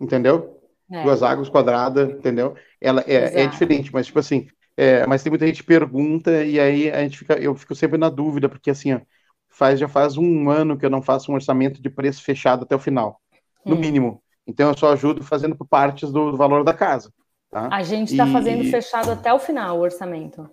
[0.00, 0.60] entendeu?
[0.90, 1.02] É.
[1.02, 2.54] Duas águas quadradas, entendeu?
[2.80, 4.46] Ela é, é diferente, mas tipo assim,
[4.76, 7.96] é, mas tem muita gente que pergunta e aí a gente fica, eu fico sempre
[7.96, 9.00] na dúvida, porque assim, ó,
[9.48, 12.76] faz, já faz um ano que eu não faço um orçamento de preço fechado até
[12.76, 13.20] o final,
[13.64, 13.78] no hum.
[13.78, 14.22] mínimo.
[14.46, 17.10] Então eu só ajudo fazendo por partes do, do valor da casa.
[17.50, 17.68] Tá?
[17.72, 20.48] A gente está fazendo fechado até o final o orçamento.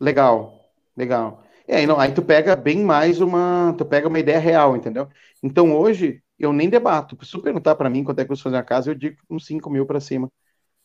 [0.00, 1.44] Legal, legal.
[1.68, 5.08] É, aí, não, aí tu pega bem mais uma, tu pega uma ideia real, entendeu?
[5.42, 7.16] Então hoje eu nem debato.
[7.24, 9.46] Se tu perguntar para mim quanto é que eu fazer a casa, eu digo uns
[9.46, 10.30] 5 mil para cima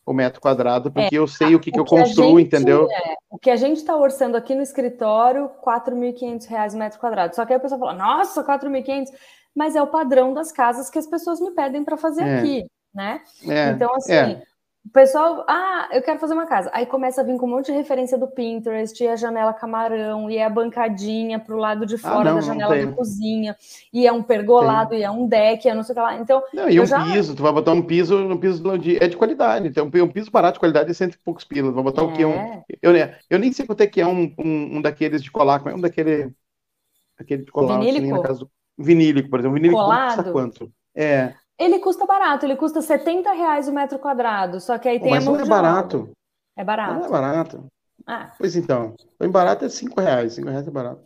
[0.05, 2.87] o metro quadrado, porque é, eu sei o que, o que eu construo, gente, entendeu?
[2.91, 7.35] É, o que a gente está orçando aqui no escritório, R$ 4.500 metro quadrado.
[7.35, 9.07] Só que aí a pessoa fala, nossa, 4.500,
[9.55, 12.39] mas é o padrão das casas que as pessoas me pedem para fazer é.
[12.39, 13.21] aqui, né?
[13.47, 14.41] É, então, assim, é.
[14.85, 16.71] O pessoal, ah, eu quero fazer uma casa.
[16.73, 20.31] Aí começa a vir com um monte de referência do Pinterest, e a janela camarão,
[20.31, 22.91] e é a bancadinha para o lado de ah, fora ah, não, da janela da
[22.93, 23.55] cozinha,
[23.93, 24.99] e é um pergolado, tem.
[24.99, 26.17] e é um deck, é não sei o que lá.
[26.17, 27.03] Então, não, e um já...
[27.03, 29.67] piso, tu vai botar um piso, um piso de, é de qualidade.
[29.67, 31.73] Então, um piso barato de qualidade é cento e poucos pilas.
[31.73, 32.05] Vai botar é.
[32.05, 32.25] o quê?
[32.25, 32.91] Um, eu,
[33.29, 35.81] eu nem sei quanto é que é um, um, um daqueles de colar, é um
[35.81, 36.31] daquele,
[37.19, 38.05] aquele de colar vinílico?
[38.05, 39.55] Assim, na casa do, vinílico, por exemplo.
[39.55, 40.71] Vinílico custa quanto?
[40.95, 41.33] É.
[41.59, 45.27] Ele custa barato, ele custa 70 reais o metro quadrado, só que aí tem Mas
[45.27, 46.09] a mão não é barato.
[46.55, 46.99] É barato.
[46.99, 47.65] Não é barato.
[48.07, 48.31] Ah.
[48.37, 51.03] Pois então, o barato é 5 reais, 5 reais é barato.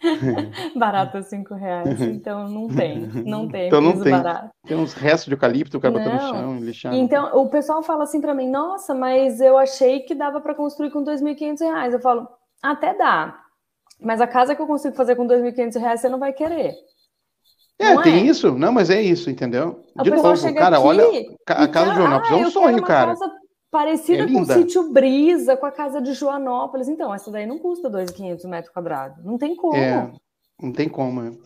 [0.76, 4.12] barato é 5 reais, então não tem, não tem então não tem.
[4.12, 4.50] barato.
[4.66, 6.94] Tem uns restos de eucalipto, o cara botou no chão, lixado.
[6.94, 10.90] Então, o pessoal fala assim para mim, nossa, mas eu achei que dava para construir
[10.90, 11.94] com 2.500 reais.
[11.94, 12.28] Eu falo,
[12.62, 13.40] até dá,
[13.98, 16.74] mas a casa que eu consigo fazer com 2.500 reais, você não vai querer.
[17.78, 18.26] É, tem é?
[18.26, 18.56] isso.
[18.56, 19.84] Não, mas é isso, entendeu?
[20.02, 21.04] De novo, cara, olha,
[21.46, 23.12] a casa de Joanópolis é um sonho, cara.
[23.12, 23.32] Casa
[23.70, 26.88] parecida é com o sítio Brisa, com a casa de Joanópolis.
[26.88, 29.24] Então, essa daí não custa 2.500 metros quadrados.
[29.24, 29.76] Não tem como.
[29.76, 30.12] É,
[30.62, 31.36] não tem como.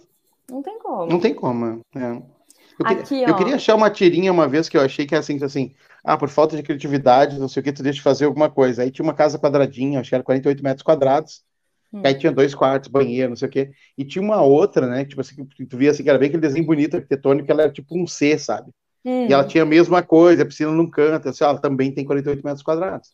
[0.50, 1.06] Não tem como.
[1.06, 1.80] Não tem como.
[1.96, 2.38] É.
[2.78, 5.42] Eu, Aqui, eu queria achar uma tirinha uma vez que eu achei que é assim,
[5.42, 5.74] assim,
[6.04, 8.82] ah, por falta de criatividade, não sei o que, tu deixa de fazer alguma coisa.
[8.82, 11.42] Aí tinha uma casa quadradinha, acho que era 48 metros quadrados,
[11.93, 12.03] Hum.
[12.05, 13.70] Aí tinha dois quartos, banheiro, não sei o quê.
[13.97, 15.05] E tinha uma outra, né?
[15.05, 17.72] Tipo assim, que tu via assim, que era bem aquele desenho bonito, arquitetônico, ela era
[17.72, 18.70] tipo um C, sabe?
[19.05, 19.26] Hum.
[19.28, 22.45] E ela tinha a mesma coisa, a piscina num canto, assim, ela também tem 48
[22.45, 23.11] metros quadrados.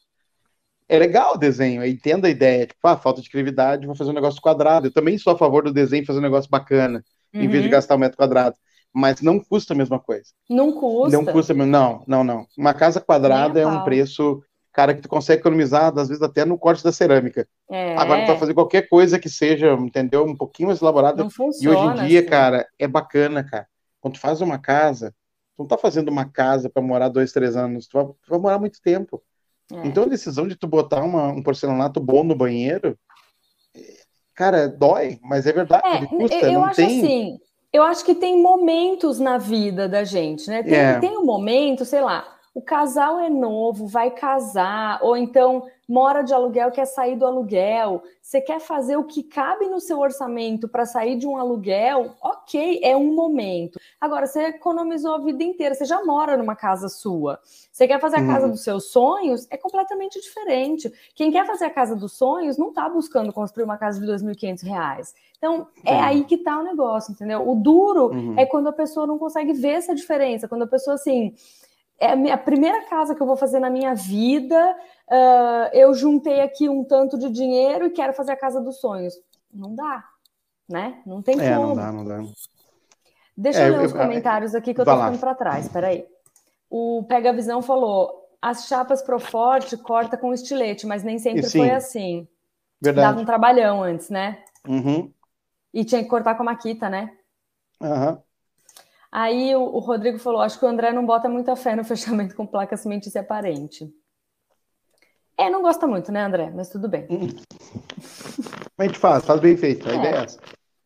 [0.88, 4.10] É legal o desenho, eu entendo a ideia, tipo, ah, falta de criatividade, vou fazer
[4.10, 4.88] um negócio quadrado.
[4.88, 7.02] Eu também sou a favor do desenho fazer um negócio bacana,
[7.32, 7.40] uhum.
[7.40, 7.72] em vez de uhum.
[7.72, 8.56] gastar um metro quadrado.
[8.92, 10.30] Mas não custa a mesma coisa.
[10.48, 11.16] Não custa.
[11.16, 12.46] Não custa, não, não, não.
[12.56, 14.42] Uma casa quadrada é um preço
[14.74, 17.46] cara, que tu consegue economizar, às vezes até no corte da cerâmica.
[17.70, 17.96] É.
[17.96, 20.24] Agora, para fazer qualquer coisa que seja, entendeu?
[20.24, 21.22] Um pouquinho mais elaborada.
[21.22, 22.28] E hoje em dia, assim.
[22.28, 23.68] cara, é bacana, cara.
[24.00, 25.14] Quando tu faz uma casa,
[25.56, 28.38] tu não tá fazendo uma casa para morar dois, três anos, tu vai, tu vai
[28.40, 29.22] morar muito tempo.
[29.72, 29.86] É.
[29.86, 32.98] Então a decisão de tu botar uma, um porcelanato bom no banheiro,
[34.34, 36.98] cara, dói, mas é verdade, é, custa, eu não acho tem...
[36.98, 37.38] assim,
[37.72, 40.64] eu acho que tem momentos na vida da gente, né?
[40.64, 40.98] Tem, é.
[40.98, 46.32] tem um momento, sei lá, o casal é novo, vai casar, ou então mora de
[46.32, 50.86] aluguel, quer sair do aluguel, você quer fazer o que cabe no seu orçamento para
[50.86, 53.78] sair de um aluguel, ok, é um momento.
[54.00, 57.38] Agora, você economizou a vida inteira, você já mora numa casa sua.
[57.70, 58.52] Você quer fazer a casa uhum.
[58.52, 60.90] dos seus sonhos, é completamente diferente.
[61.14, 64.16] Quem quer fazer a casa dos sonhos não está buscando construir uma casa de R$
[64.16, 65.12] 2.500.
[65.36, 67.46] Então, é aí que está o negócio, entendeu?
[67.46, 68.38] O duro uhum.
[68.38, 71.34] é quando a pessoa não consegue ver essa diferença, quando a pessoa assim
[71.98, 74.76] é a minha primeira casa que eu vou fazer na minha vida.
[75.08, 79.14] Uh, eu juntei aqui um tanto de dinheiro e quero fazer a casa dos sonhos.
[79.52, 80.04] Não dá,
[80.68, 81.00] né?
[81.06, 81.68] Não tem é, como.
[81.68, 82.22] Não dá, não dá.
[83.36, 85.68] Deixa é, eu ler os comentários aqui que eu tô ficando para trás.
[85.68, 86.06] Peraí.
[86.70, 91.70] O Pega Visão falou: as chapas pro forte corta com estilete, mas nem sempre foi
[91.70, 92.26] assim.
[92.80, 93.08] Verdade.
[93.08, 94.42] Dava um trabalhão antes, né?
[94.66, 95.10] Uhum.
[95.72, 97.10] E tinha que cortar com a maquita, né?
[97.80, 98.10] Aham.
[98.10, 98.23] Uhum.
[99.14, 102.34] Aí o, o, Rodrigo falou: acho que o André não bota muita fé no fechamento
[102.34, 103.88] com placa cimentícia aparente.
[105.38, 106.50] É, não gosta muito, né, André?
[106.52, 107.06] Mas tudo bem.
[108.76, 109.88] A gente faz, faz bem feito.
[109.88, 109.96] A é.
[109.96, 110.40] ideia é essa.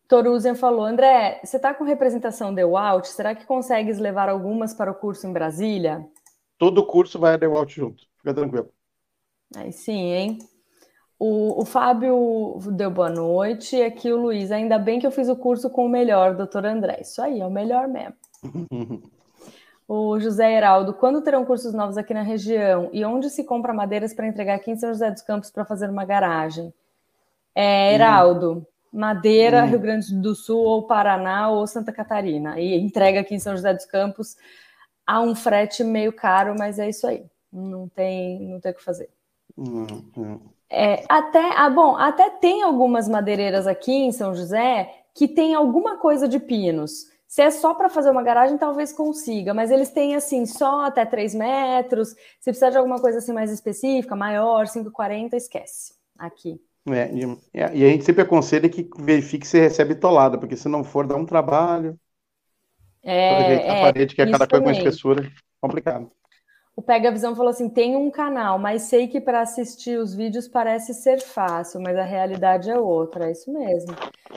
[0.06, 3.08] Toruzian falou: André, você está com representação Out?
[3.08, 6.06] Será que consegues levar algumas para o curso em Brasília?
[6.58, 8.04] Todo curso vai a Out junto.
[8.18, 8.68] Fica tranquilo.
[9.56, 10.38] Aí sim, hein?
[11.18, 13.80] O, o Fábio deu boa noite.
[13.82, 14.52] Aqui o Luiz.
[14.52, 17.00] Ainda bem que eu fiz o curso com o melhor, doutor André.
[17.00, 18.14] Isso aí, é o melhor mesmo.
[19.88, 20.94] o José Heraldo.
[20.94, 22.88] Quando terão cursos novos aqui na região?
[22.92, 25.90] E onde se compra madeiras para entregar aqui em São José dos Campos para fazer
[25.90, 26.72] uma garagem?
[27.54, 28.66] É, Heraldo.
[28.92, 32.58] Madeira, Rio Grande do Sul, ou Paraná, ou Santa Catarina.
[32.58, 34.36] E entrega aqui em São José dos Campos
[35.06, 37.24] a um frete meio caro, mas é isso aí.
[37.52, 39.10] Não tem, não tem o que fazer.
[39.56, 40.40] Uhum.
[40.70, 45.96] É, até, ah, bom, até tem algumas madeireiras aqui em São José que tem alguma
[45.96, 47.06] coisa de pinos.
[47.26, 51.04] Se é só para fazer uma garagem, talvez consiga, mas eles têm assim só até
[51.04, 52.10] 3 metros.
[52.40, 55.92] Se precisar de alguma coisa assim mais específica, maior, 5,40, esquece.
[56.18, 56.60] Aqui.
[56.88, 60.82] É, e, e, a gente sempre aconselha que verifique se recebe tolada, porque se não
[60.82, 61.98] for, dá um trabalho.
[63.02, 66.10] É, a parede, que é cada coisa com espessura, complicado.
[66.78, 70.46] O Pega Visão falou assim: tem um canal, mas sei que para assistir os vídeos
[70.46, 73.96] parece ser fácil, mas a realidade é outra, é isso mesmo.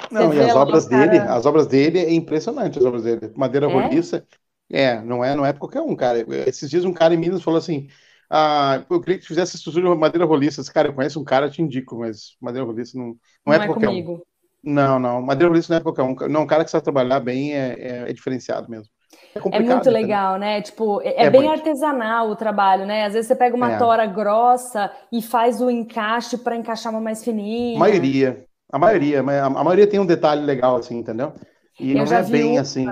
[0.09, 1.05] Não, e as obras cara...
[1.05, 3.31] dele, as obras dele é impressionante, as obras dele.
[3.35, 3.71] Madeira é?
[3.71, 4.25] roliça,
[4.71, 6.25] é, não é, não é qualquer um, cara.
[6.47, 7.87] Esses dias um cara em Minas falou assim:
[8.27, 10.61] ah, eu queria que fizesse estrutura de madeira roliça.
[10.61, 13.15] Esse cara, eu conheço um cara, te indico, mas madeira roliça não, não,
[13.45, 14.13] não é, é qualquer comigo.
[14.13, 14.21] um.
[14.63, 16.15] Não, não, madeira roliça não é qualquer um.
[16.27, 18.91] Não, um cara que sabe trabalhar bem é, é, é diferenciado mesmo.
[19.36, 20.61] É, é muito legal, né?
[20.61, 21.53] Tipo, é, é bem muito.
[21.53, 23.05] artesanal o trabalho, né?
[23.05, 23.77] Às vezes você pega uma é.
[23.77, 27.77] tora grossa e faz o encaixe para encaixar uma mais fininha.
[27.77, 31.34] A maioria, a maioria, a maioria tem um detalhe legal, assim, entendeu?
[31.79, 32.86] E eu não é bem uma, assim.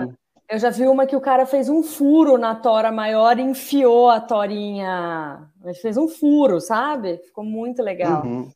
[0.49, 4.09] Eu já vi uma que o cara fez um furo na tora maior e enfiou
[4.09, 5.47] a torinha.
[5.63, 7.17] Ele fez um furo, sabe?
[7.17, 8.25] Ficou muito legal.
[8.25, 8.49] Uhum.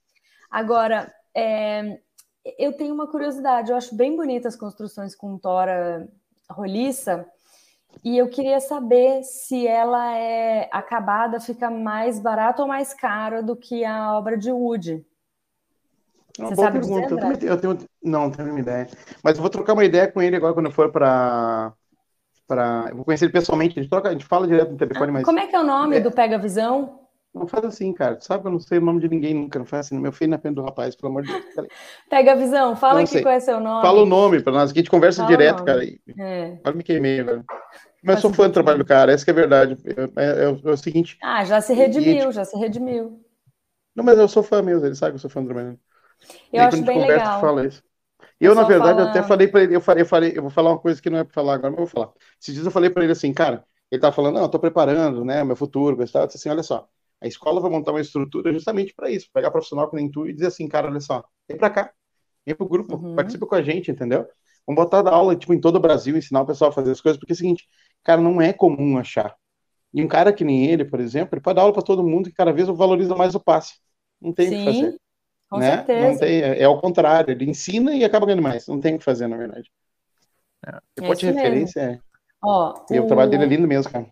[0.49, 1.99] Agora, é,
[2.57, 3.69] eu tenho uma curiosidade.
[3.69, 6.07] Eu acho bem bonitas as construções com tora
[6.49, 7.25] roliça.
[8.03, 13.55] E eu queria saber se ela é acabada, fica mais barata ou mais cara do
[13.55, 15.05] que a obra de Wood.
[16.37, 17.15] É uma Você boa pergunta.
[17.15, 18.87] Dizer, eu, tenho, não, não tenho uma ideia.
[19.23, 21.73] Mas eu vou trocar uma ideia com ele agora quando eu for para
[22.47, 22.87] para.
[22.89, 25.23] Eu vou conhecer ele pessoalmente, a gente, troca, a gente fala direto no telefone, mas.
[25.23, 25.99] Como é que é o nome é...
[25.99, 27.02] do Pega Visão?
[27.33, 28.15] Não faz assim, cara.
[28.15, 29.57] Tu sabe que eu não sei o nome de ninguém nunca.
[29.57, 29.99] Não faz assim.
[29.99, 31.67] Meu filho na frente do rapaz, pelo amor de Deus.
[32.09, 32.75] Pega a visão.
[32.75, 33.81] Fala aqui qual é seu nome.
[33.81, 34.69] Fala o nome para nós.
[34.69, 35.83] Aqui a gente conversa fala direto, cara.
[35.83, 36.57] É.
[36.73, 37.43] Me queimei agora.
[38.03, 39.11] Mas sou fã do trabalho do cara.
[39.11, 39.77] Essa é a verdade.
[39.85, 41.17] É, é, é, o seguinte.
[41.23, 43.19] Ah, já se redimiu, já se redimiu.
[43.95, 44.85] Não, mas eu sou fã mesmo.
[44.85, 45.79] Ele sabe que eu sou fã do trabalho.
[46.51, 47.41] Eu acho bem conversa, legal.
[47.41, 47.83] Fala isso.
[48.39, 49.09] Eu, na verdade, fala...
[49.09, 51.17] até falei para ele, eu falei, eu falei, eu vou falar uma coisa que não
[51.17, 52.13] é para falar agora, mas eu vou falar.
[52.41, 55.23] Esses dias eu falei para ele assim, cara, ele tava falando, não, eu tô preparando,
[55.23, 56.89] né, meu futuro, eu disse assim, olha só,
[57.23, 60.33] a escola vai montar uma estrutura justamente para isso, pegar profissional que nem tu e
[60.33, 61.93] dizer assim, cara, olha só, vem para cá,
[62.45, 63.15] vem pro grupo, uhum.
[63.15, 64.27] participa com a gente, entendeu?
[64.67, 66.99] Vamos botar da aula, tipo, em todo o Brasil, ensinar o pessoal a fazer as
[66.99, 67.65] coisas, porque é o seguinte,
[68.03, 69.35] cara, não é comum achar.
[69.93, 72.27] E um cara que nem ele, por exemplo, ele pode dar aula para todo mundo
[72.27, 73.75] e cada vez valoriza mais o passe.
[74.19, 74.97] Não tem o que fazer.
[75.49, 75.77] Com né?
[75.77, 76.19] certeza.
[76.19, 78.67] Tem, é, é ao contrário, ele ensina e acaba ganhando mais.
[78.67, 79.71] Não tem o que fazer, na verdade.
[80.65, 80.79] É.
[80.99, 81.99] É de referência, é.
[82.43, 83.03] Ó, e o...
[83.03, 84.07] o trabalho dele é lindo mesmo, cara.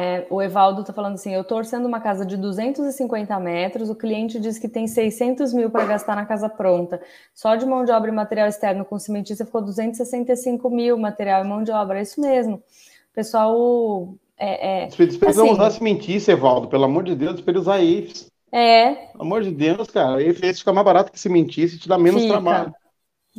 [0.00, 3.96] É, o Evaldo está falando assim: eu estou orçando uma casa de 250 metros, o
[3.96, 7.00] cliente diz que tem 600 mil para gastar na casa pronta.
[7.34, 11.48] Só de mão de obra e material externo com cimentista ficou 265 mil material e
[11.48, 11.98] mão de obra.
[11.98, 12.54] É isso mesmo.
[13.10, 14.14] O pessoal.
[14.38, 18.30] É, é, precisam assim, usar cimentista, Evaldo, pelo amor de Deus, para usar IFs.
[18.52, 18.94] É.
[18.94, 20.22] Pelo amor de Deus, cara.
[20.22, 22.34] IFs fica mais barato que cimentista e te dá menos fica.
[22.34, 22.72] trabalho.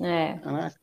[0.01, 0.34] É.
[0.34, 0.76] Caraca.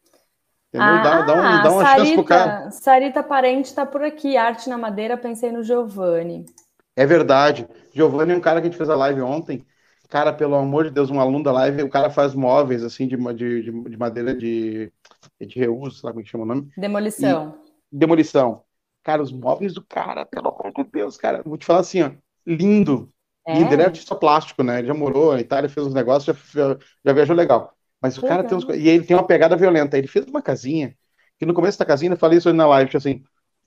[0.79, 2.71] Ah, dá, dá, um, dá uma Sarita, chance pro cara.
[2.71, 4.37] Sarita Parente está por aqui.
[4.37, 6.47] Arte na madeira, pensei no Giovanni.
[6.95, 7.67] É verdade.
[7.93, 9.65] Giovanni é um cara que a gente fez a live ontem.
[10.09, 13.17] Cara, pelo amor de Deus, um aluno da live, o cara faz móveis assim de,
[13.35, 14.93] de, de madeira de,
[15.41, 16.71] de reuso, sabe como é que chama o nome?
[16.77, 17.59] Demolição.
[17.93, 18.63] E, demolição.
[19.03, 22.11] Cara, os móveis do cara, pelo amor de Deus, cara, vou te falar assim, ó,
[22.47, 23.13] lindo.
[23.47, 23.59] É?
[23.59, 24.79] E ele é artista plástico, né?
[24.79, 27.76] Ele já morou na Itália, fez uns negócios, já, já viajou legal.
[28.15, 28.65] Mas o cara tem uns...
[28.65, 29.99] E ele tem uma pegada violenta.
[29.99, 30.95] Ele fez uma casinha,
[31.39, 33.23] que no começo da casinha, eu falei isso na live, tipo assim,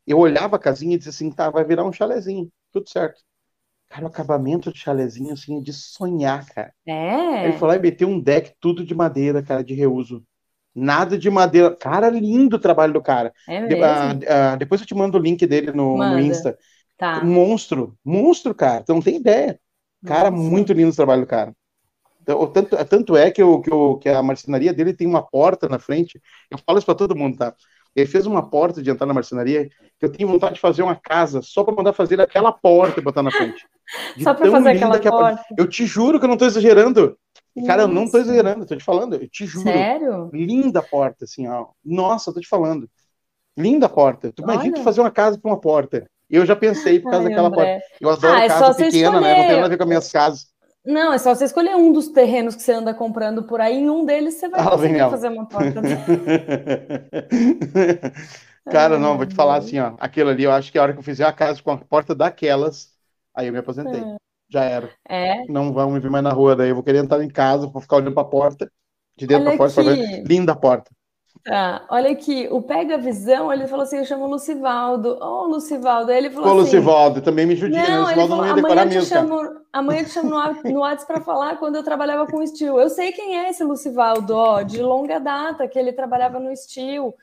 [0.05, 3.21] eu olhava a casinha e dizia assim, tá, vai virar um chalezinho, tudo certo.
[3.89, 6.71] Cara, o acabamento de chalezinho, assim, é de sonhar, cara.
[6.85, 7.45] É.
[7.45, 10.23] Ele falou e meteu um deck tudo de madeira, cara, de reuso.
[10.75, 11.75] Nada de madeira.
[11.75, 13.33] Cara, lindo o trabalho do cara.
[13.47, 14.19] É mesmo?
[14.19, 16.57] De, uh, depois eu te mando o link dele no, no Insta.
[16.97, 17.23] Tá.
[17.23, 17.97] Monstro.
[18.05, 18.83] Monstro, cara.
[18.83, 19.59] Tu não tem ideia.
[20.05, 20.43] Cara, Nossa.
[20.43, 21.53] muito lindo o trabalho do cara.
[22.29, 25.67] Então, tanto, tanto é que, o, que, o, que a marcenaria dele tem uma porta
[25.67, 26.21] na frente.
[26.51, 27.55] Eu falo isso para todo mundo, tá?
[27.95, 30.95] Ele fez uma porta de entrar na marcenaria que eu tenho vontade de fazer uma
[30.95, 33.65] casa só para mandar fazer aquela porta e botar na frente.
[34.15, 35.43] De só para fazer aquela porta.
[35.57, 37.17] Eu te juro que eu não estou exagerando.
[37.65, 39.63] Cara, eu não estou exagerando, estou te falando, eu te juro.
[39.67, 40.29] Sério?
[40.31, 41.69] Linda a porta, assim, ó.
[41.83, 42.87] Nossa, estou te falando.
[43.57, 44.31] Linda a porta.
[44.31, 46.07] Tu imagina tu fazer uma casa para uma porta.
[46.29, 47.79] Eu já pensei por causa Ai, daquela André.
[47.79, 47.95] porta.
[47.99, 49.35] Eu adoro ah, é casa pequena, né?
[49.35, 50.48] Não tem nada a ver com as minhas casas.
[50.89, 53.89] Não, é só você escolher um dos terrenos que você anda comprando por aí, em
[53.91, 55.81] um deles você vai ah, conseguir fazer uma porta.
[58.65, 59.93] Cara, não, vou te falar assim, ó.
[59.99, 62.15] Aquilo ali, eu acho que a hora que eu fizer a casa com a porta
[62.15, 62.91] daquelas,
[63.35, 64.01] aí eu me aposentei.
[64.01, 64.15] É.
[64.49, 64.89] Já era.
[65.07, 65.45] É.
[65.47, 67.83] Não vão me ver mais na rua, daí eu vou querer entrar em casa, vou
[67.83, 68.71] ficar olhando pra porta,
[69.15, 70.23] de dentro Olha pra fora, pra ver.
[70.23, 70.89] Linda a porta.
[71.43, 75.17] Tá, olha aqui, o Pega Visão, ele falou assim, eu chamo Lucivaldo.
[75.21, 76.59] Ô, oh, Lucivaldo, ele falou Ô, assim...
[76.59, 80.11] Lucivaldo, também me judia, não, Lucivaldo falou, não ia decorar mesmo, chamo, Amanhã eu te
[80.11, 82.79] chamo no, no WhatsApp para falar quando eu trabalhava com o Steel.
[82.79, 87.15] Eu sei quem é esse Lucivaldo, ó, de longa data, que ele trabalhava no Steel.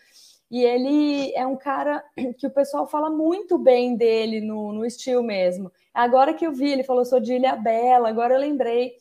[0.49, 2.05] E ele é um cara
[2.39, 5.73] que o pessoal fala muito bem dele no, no Steel mesmo.
[5.93, 8.93] Agora que eu vi, ele falou, sou de Ilha Bela, agora eu lembrei.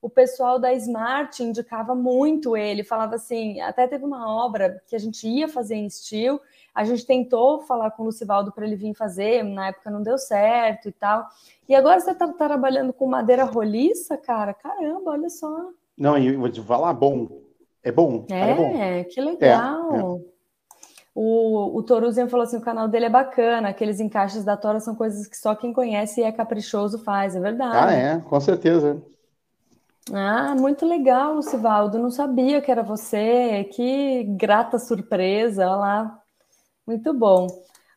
[0.00, 4.98] O pessoal da Smart indicava muito ele, falava assim, até teve uma obra que a
[4.98, 6.40] gente ia fazer em estilo,
[6.74, 10.16] a gente tentou falar com o Lucivaldo para ele vir fazer, na época não deu
[10.16, 11.26] certo e tal.
[11.68, 14.54] E agora você está trabalhando com madeira roliça, cara?
[14.54, 15.70] Caramba, olha só.
[15.96, 17.28] Não, e vou te falar, bom.
[17.82, 18.24] É bom.
[18.30, 19.08] É, é bom.
[19.10, 19.94] que legal.
[19.94, 20.38] É, é.
[21.14, 24.94] O, o Toruzinho falou assim: o canal dele é bacana, aqueles encaixes da Tora são
[24.94, 27.76] coisas que só quem conhece e é caprichoso faz, é verdade.
[27.76, 29.02] Ah, é, com certeza.
[30.12, 31.98] Ah, muito legal, Lucivaldo.
[31.98, 33.64] Não sabia que era você.
[33.72, 36.22] Que grata surpresa, olha lá.
[36.86, 37.46] Muito bom.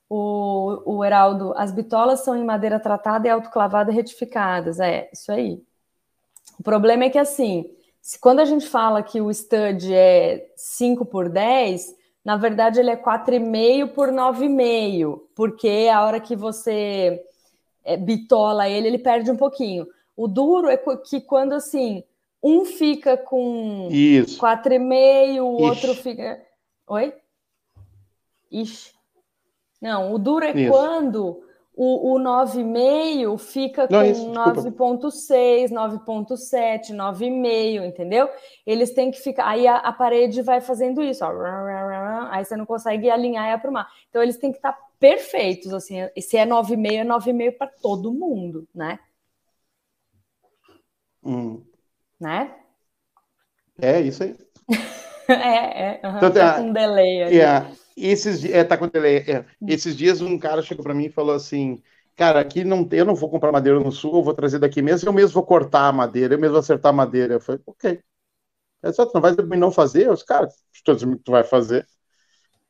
[0.09, 4.80] O, o Heraldo, as bitolas são em madeira tratada e autoclavada retificadas.
[4.80, 5.64] É, isso aí.
[6.59, 7.66] O problema é que, assim,
[8.01, 11.95] se, quando a gente fala que o stud é 5 por 10,
[12.26, 17.24] na verdade ele é 4,5 por 9,5, porque a hora que você
[17.84, 19.88] é, bitola ele, ele perde um pouquinho.
[20.22, 22.04] O duro é que quando assim,
[22.44, 24.40] um fica com Isso.
[24.40, 25.64] 4,5, o Ixi.
[25.64, 26.40] outro fica.
[26.86, 27.12] Oi?
[28.52, 28.94] Ixi.
[29.82, 30.72] Não, o duro é Isso.
[30.72, 31.44] quando
[31.76, 38.30] o, o 9,5 fica com 9,6, 9,7, 9,5, entendeu?
[38.64, 39.48] Eles têm que ficar.
[39.48, 41.32] Aí a, a, parede vai fazendo isso, ó.
[42.30, 43.90] Aí você não consegue alinhar e aprumar.
[44.08, 45.96] Então eles têm que estar perfeitos, assim.
[46.20, 49.00] Se é 9,5, é 9,5 para todo mundo, né?
[51.24, 51.64] Hum.
[52.20, 52.56] Né?
[53.82, 54.36] É isso aí.
[55.28, 56.02] é, é.
[56.04, 57.36] Uhum, então, tá com delay aí.
[57.36, 57.72] Yeah.
[57.98, 59.18] Esses, é, tá com delay.
[59.28, 59.46] É.
[59.68, 61.82] Esses dias um cara chegou para mim e falou assim:
[62.16, 65.08] Cara, aqui não eu não vou comprar madeira no sul, eu vou trazer daqui mesmo,
[65.08, 67.36] eu mesmo vou cortar a madeira, eu mesmo vou acertar a madeira.
[67.36, 68.00] Eu falei, ok.
[68.84, 70.08] É só, tu não vai não fazer?
[70.08, 70.48] Eu disse, cara,
[70.84, 71.86] tu vai fazer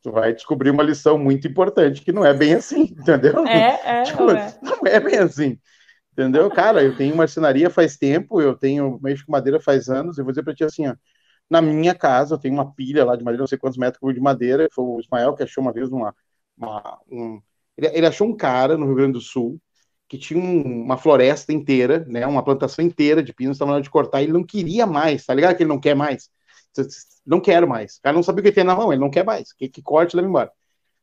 [0.02, 3.45] tu vai descobrir uma lição muito importante que não é bem assim, entendeu?
[3.45, 4.54] É, é, tipo, é.
[4.62, 5.60] Não é bem assim,
[6.24, 6.49] entendeu?
[6.49, 10.32] Cara, eu tenho marcenaria faz tempo, eu tenho mexo com madeira faz anos, eu vou
[10.32, 10.95] dizer para ti assim, ó,
[11.49, 14.19] na minha casa eu tenho uma pilha lá de madeira, não sei quantos metros de
[14.19, 16.15] madeira, foi o Ismael que achou uma vez uma,
[16.57, 17.41] uma um,
[17.78, 19.59] ele, ele, achou um cara no Rio Grande do Sul
[20.07, 23.84] que tinha um, uma floresta inteira, né, uma plantação inteira de pinos, estava na hora
[23.84, 26.30] de cortar, ele não queria mais, tá ligado que ele não quer mais?
[27.26, 27.97] Não quero mais.
[27.97, 29.53] O cara não sabia o que tem na mão, ele não quer mais.
[29.53, 30.51] Que, que corte, leva embora.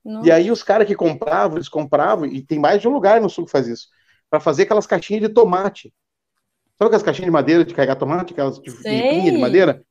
[0.05, 0.25] Não.
[0.25, 3.29] E aí os caras que compravam, eles compravam, e tem mais de um lugar no
[3.29, 3.89] sul que faz isso,
[4.31, 5.93] para fazer aquelas caixinhas de tomate.
[6.79, 9.83] Sabe aquelas caixinhas de madeira de carregar tomate, aquelas de, de, de madeira?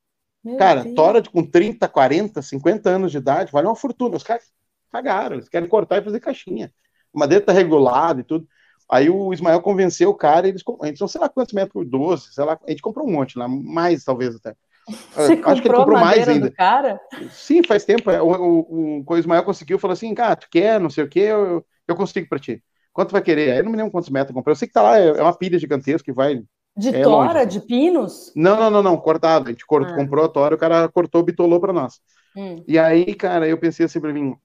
[0.43, 0.95] Meu cara, Deus.
[0.95, 4.15] tora com 30, 40, 50 anos de idade, vale uma fortuna.
[4.15, 4.43] Os caras
[4.91, 6.71] cagaram, eles querem cortar e fazer caixinha.
[7.13, 8.47] A madeira tá regulada e tudo.
[8.89, 12.45] Aí o Ismael convenceu o cara, eles, eles não sei lá quantos metros, 12, sei
[12.45, 14.55] lá, a gente comprou um monte lá, mais talvez até.
[15.13, 16.49] Você Acho comprou que ele comprou mais ainda.
[16.49, 16.97] cara?
[17.29, 18.09] Sim, faz tempo.
[18.09, 21.19] É, o, o, o, Ismael conseguiu, falou assim, cara, tu quer, não sei o quê,
[21.19, 22.63] eu, eu consigo para ti.
[22.97, 23.51] Quanto vai querer?
[23.51, 24.53] Aí eu não me lembro quantos metros eu comprei.
[24.53, 26.41] Eu sei que tá lá, é, é uma pilha gigantesca que vai...
[26.75, 27.45] De é tora, longe.
[27.45, 28.33] de pinos?
[28.35, 29.49] Não, não, não, não, cortado.
[29.49, 29.95] A gente cortou, ah.
[29.95, 31.99] comprou a tora, o cara cortou, bitolou para nós.
[32.35, 32.63] Hum.
[32.67, 34.35] E aí, cara, eu pensei assim pra mim,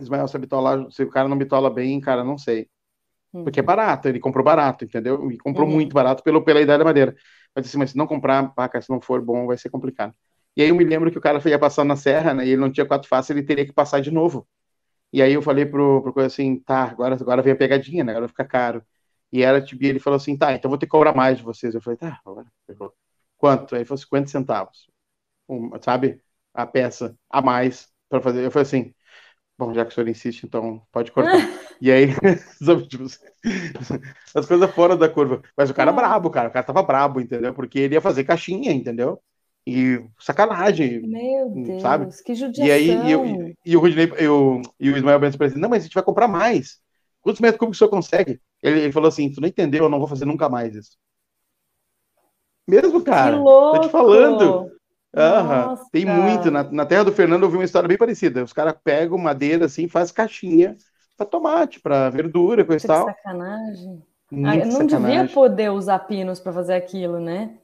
[0.00, 2.66] Ismael, se, bitolar, se o cara não bitola bem, cara, não sei.
[3.34, 3.44] Hum.
[3.44, 5.30] Porque é barato, ele comprou barato, entendeu?
[5.30, 5.72] E comprou hum.
[5.72, 7.14] muito barato pelo, pela idade da madeira.
[7.54, 10.14] Mas assim, mas se não comprar, se não for bom, vai ser complicado.
[10.56, 12.46] E aí eu me lembro que o cara ia passar na serra, né?
[12.46, 14.48] E ele não tinha quatro faces, ele teria que passar de novo.
[15.12, 18.12] E aí eu falei pro, pro coisa assim, tá, agora, agora vem a pegadinha, né?
[18.12, 18.82] Agora fica caro.
[19.32, 21.74] E era, tipo, ele falou assim, tá, então vou ter que cobrar mais de vocês.
[21.74, 22.46] Eu falei, tá, agora.
[23.38, 23.76] Quanto?
[23.76, 24.88] Aí foi 50 centavos.
[25.48, 26.22] Um, sabe?
[26.54, 28.44] A peça a mais para fazer.
[28.44, 28.94] Eu falei assim,
[29.58, 31.48] bom, já que o senhor insiste, então pode cortar.
[31.80, 32.08] e aí,
[32.88, 33.06] tipo,
[34.34, 35.42] as coisas fora da curva.
[35.56, 36.48] Mas o cara é brabo, cara.
[36.48, 37.54] O cara tava brabo, entendeu?
[37.54, 39.22] Porque ele ia fazer caixinha, entendeu?
[39.66, 41.02] E sacanagem.
[41.02, 42.06] Meu Deus, sabe?
[42.24, 42.66] que judiação.
[42.66, 45.68] E aí, e, eu, e, e o Rudinei, eu, e o Ismael Bento disse, não,
[45.68, 46.78] mas a gente vai comprar mais.
[47.20, 48.40] Quantos metros cúbicos o senhor consegue?
[48.62, 50.96] Ele, ele, falou assim, tu não entendeu, eu não vou fazer nunca mais isso.
[52.68, 53.36] Mesmo, cara.
[53.36, 53.76] Que louco.
[53.76, 54.70] Tô te falando.
[55.16, 56.50] Aham, tem muito.
[56.50, 58.44] Na, na, terra do Fernando eu vi uma história bem parecida.
[58.44, 60.76] Os caras pegam madeira assim, faz caixinha
[61.16, 63.06] para tomate, para verdura, coisa e tal.
[63.06, 64.02] sacanagem.
[64.44, 65.20] Ah, eu não sacanagem.
[65.20, 67.58] devia poder usar pinos para fazer aquilo, né?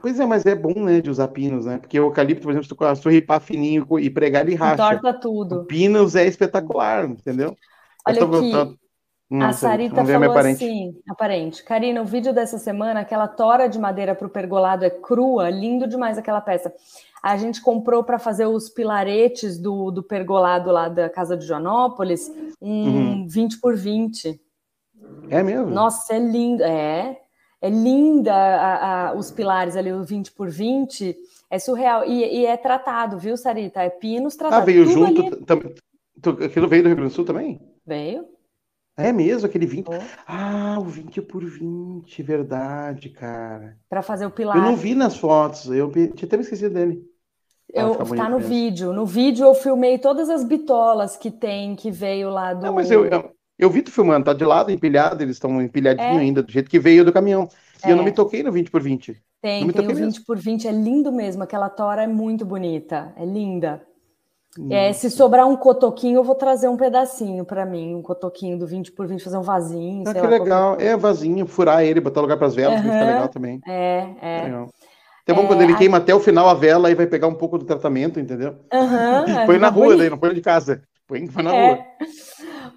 [0.00, 1.78] Pois é, mas é bom, né, de usar pinos, né?
[1.78, 4.94] Porque o eucalipto, por exemplo, se tu, ripar fininho e pregar, ele racha.
[4.94, 5.60] Entorta tudo.
[5.60, 7.54] O pinos é espetacular, entendeu?
[8.06, 8.78] Olha aqui,
[9.30, 11.62] não a Sarita falou assim, aparente.
[11.62, 15.86] Karina, o vídeo dessa semana, aquela tora de madeira para o pergolado é crua, lindo
[15.86, 16.74] demais aquela peça.
[17.22, 22.28] A gente comprou para fazer os pilaretes do, do pergolado lá da casa de Joanópolis,
[22.60, 23.28] um uhum.
[23.28, 24.40] 20 por 20.
[25.28, 25.70] É mesmo?
[25.70, 26.64] Nossa, é lindo.
[26.64, 27.16] É,
[27.60, 31.16] é linda a, a, os pilares ali, o 20 por 20.
[31.50, 32.04] É surreal.
[32.04, 33.82] E, e é tratado, viu, Sarita?
[33.82, 34.62] É pinos tratados.
[34.62, 35.22] Ah, veio junto.
[35.22, 35.74] Ali...
[36.44, 37.60] Aquilo veio do Rio Grande do Sul também?
[37.84, 38.26] Veio.
[38.96, 39.88] É mesmo, aquele 20.
[39.88, 39.92] Oh.
[40.26, 43.78] Ah, o 20 por 20, verdade, cara.
[43.88, 44.56] Para fazer o pilar.
[44.56, 47.02] Eu não vi nas fotos, eu tinha até me esquecido dele.
[47.72, 48.40] Eu, ah, tá no mesmo.
[48.40, 48.92] vídeo.
[48.92, 52.66] No vídeo eu filmei todas as bitolas que tem, que veio lá do.
[52.66, 56.18] Não, mas eu, eu, eu vi tu filmando, tá de lado, empilhado, eles estão empilhadinho
[56.18, 56.18] é.
[56.18, 57.48] ainda, do jeito que veio do caminhão.
[57.84, 57.92] E é.
[57.92, 60.24] eu não me toquei no 20 por 20 Tem, tem o 20 mesmo.
[60.24, 61.42] por 20 é lindo mesmo.
[61.42, 63.82] Aquela tora é muito bonita, é linda.
[64.68, 68.66] É, se sobrar um cotoquinho, eu vou trazer um pedacinho para mim, um cotoquinho do
[68.66, 70.02] 20 por 20, fazer um vasinho.
[70.08, 70.76] Ah, que lá, legal.
[70.80, 72.90] É, vasinho, furar ele, botar lugar para as velas, uhum.
[72.90, 73.60] fica legal também.
[73.68, 74.42] É, é.
[74.42, 74.68] Legal.
[75.22, 75.76] Até bom é, quando ele a...
[75.76, 78.56] queima até o final a vela, aí vai pegar um pouco do tratamento, entendeu?
[78.72, 80.82] Uhum, põe na rua, daí, não põe de casa.
[81.10, 81.72] Põe, na é.
[81.72, 81.84] rua.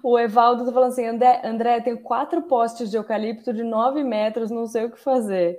[0.02, 4.50] O Evaldo tá falando assim: André, André, tenho quatro postes de eucalipto de 9 metros,
[4.50, 5.56] não sei o que fazer.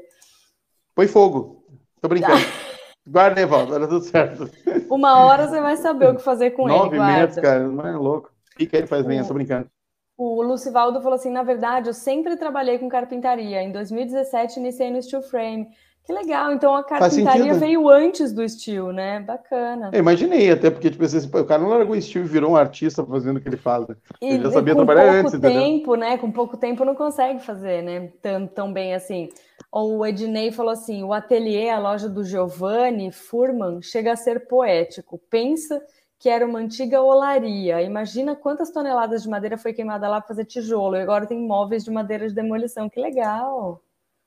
[0.93, 1.63] Põe fogo.
[2.01, 2.43] Tô brincando.
[3.07, 4.49] Guarda, Evaldo, era tudo certo.
[4.89, 6.97] Uma hora você vai saber o que fazer com Nove ele.
[6.97, 8.31] Nove metros, cara, não é louco.
[8.57, 9.69] Fica aí, faz bem, eu tô brincando.
[10.17, 13.61] O Lucivaldo falou assim: na verdade, eu sempre trabalhei com carpintaria.
[13.61, 15.67] Em 2017, iniciei no Steel Frame.
[16.05, 19.19] Que legal, então a carpintaria veio antes do Steel, né?
[19.21, 19.89] Bacana.
[19.91, 22.55] Eu imaginei, até porque tipo, assim, o cara não largou o Steel e virou um
[22.55, 23.87] artista fazendo o que ele faz.
[23.87, 23.95] Né?
[24.21, 26.17] Ele já sabia trabalhar antes, Com pouco tempo, né?
[26.19, 28.11] Com pouco tempo não consegue fazer, né?
[28.21, 29.29] Tão, tão bem assim.
[29.71, 35.19] O Ednei falou assim: o ateliê, a loja do Giovanni Furman, chega a ser poético.
[35.27, 35.81] Pensa
[36.19, 37.81] que era uma antiga olaria.
[37.81, 40.95] Imagina quantas toneladas de madeira foi queimada lá para fazer tijolo.
[40.97, 42.87] E agora tem móveis de madeira de demolição.
[42.87, 43.81] Que legal!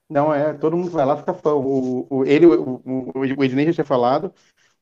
[0.09, 1.55] Não, é, todo mundo vai lá ficar fã.
[1.55, 2.83] O, o, ele, o,
[3.15, 4.33] o, Ednei já tinha falado,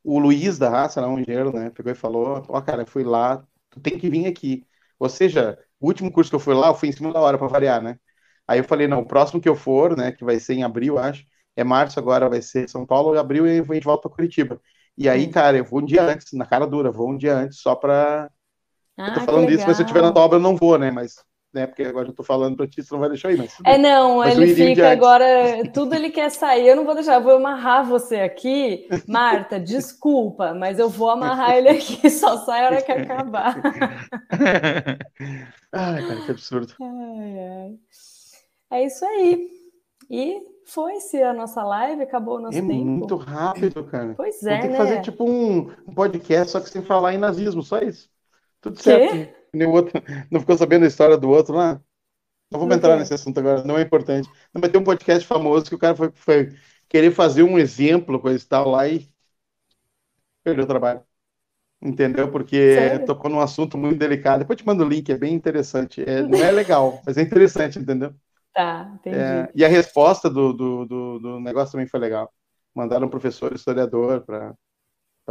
[0.05, 3.05] o Luiz da raça, não, um engenheiro, né, pegou e falou, ó, oh, cara, fui
[3.05, 4.65] lá, tu tem que vir aqui.
[4.99, 7.39] Ou seja, o último curso que eu fui lá, eu fui em cima da hora
[7.39, 7.99] para variar, né?
[8.47, 10.99] Aí eu falei, não, o próximo que eu for, né, que vai ser em abril,
[10.99, 14.61] acho, é março agora, vai ser São Paulo, abril e a gente volta para Curitiba.
[14.97, 17.59] E aí, cara, eu vou um dia antes, na cara dura, vou um dia antes
[17.61, 18.31] só para
[18.97, 20.91] ah, eu tô falando isso, mas se eu estiver na obra eu não vou, né?
[20.91, 21.17] Mas
[21.57, 21.67] né?
[21.67, 23.57] Porque agora eu tô falando para ti, você não vai deixar aí, mas.
[23.65, 25.25] É, não, mas ele fica agora,
[25.73, 26.69] tudo ele quer sair.
[26.69, 28.87] Eu não vou deixar, eu vou amarrar você aqui.
[29.09, 33.57] Marta, desculpa, mas eu vou amarrar ele aqui, só sai a hora que acabar.
[35.73, 36.75] ai, cara, que absurdo.
[36.81, 37.79] Ai, ai.
[38.71, 39.49] É isso aí.
[40.11, 42.75] E foi-se a nossa live, acabou o nosso é tempo.
[42.75, 44.13] muito rápido, cara.
[44.15, 44.77] Pois é, Tem que né?
[44.77, 48.11] fazer tipo um, um, podcast, só que sem falar em nazismo, só isso.
[48.61, 49.35] Tudo certo.
[49.53, 51.81] Nem o outro, não ficou sabendo a história do outro lá?
[52.51, 54.29] Não vamos entrar nesse assunto agora, não é importante.
[54.53, 56.53] Não, mas tem um podcast famoso que o cara foi, foi
[56.89, 59.09] querer fazer um exemplo, coisa e tal, lá e
[60.45, 61.03] perdeu o trabalho.
[61.83, 62.31] Entendeu?
[62.31, 63.07] Porque Sério?
[63.07, 64.41] tocou num assunto muito delicado.
[64.41, 66.03] Depois te mando o link, é bem interessante.
[66.09, 68.15] É, não é legal, mas é interessante, entendeu?
[68.55, 69.17] Tá, entendi.
[69.17, 72.33] É, e a resposta do, do, do, do, negócio também foi legal.
[72.75, 74.55] Mandaram um professor historiador para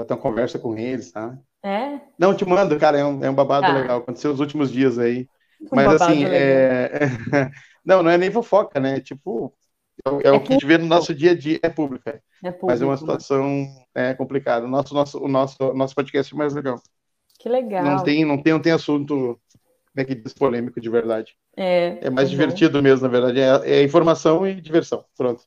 [0.04, 1.38] ter uma conversa com eles, tá?
[1.64, 2.02] É?
[2.20, 3.74] Não, te mando, cara, é um, é um babado tá.
[3.74, 4.00] legal.
[4.00, 5.28] Aconteceu os últimos dias aí.
[5.62, 7.10] Um Mas assim, é...
[7.86, 9.00] não, não é nem fofoca, né?
[9.00, 9.54] Tipo,
[10.06, 11.60] é, é, é o que a gente vê no nosso dia a dia.
[11.64, 12.22] É pública.
[12.43, 12.68] É público.
[12.68, 14.66] Mas é uma situação é, complicada.
[14.66, 16.82] O nosso, nosso, o nosso, nosso podcast é mais legal.
[17.39, 17.84] Que legal.
[17.84, 19.39] Não tem, não tem, não tem assunto
[19.96, 21.36] né, que diz polêmico de verdade.
[21.56, 23.39] É, é mais divertido mesmo, na verdade.
[23.39, 25.06] É, é informação e diversão.
[25.18, 25.43] Pronto.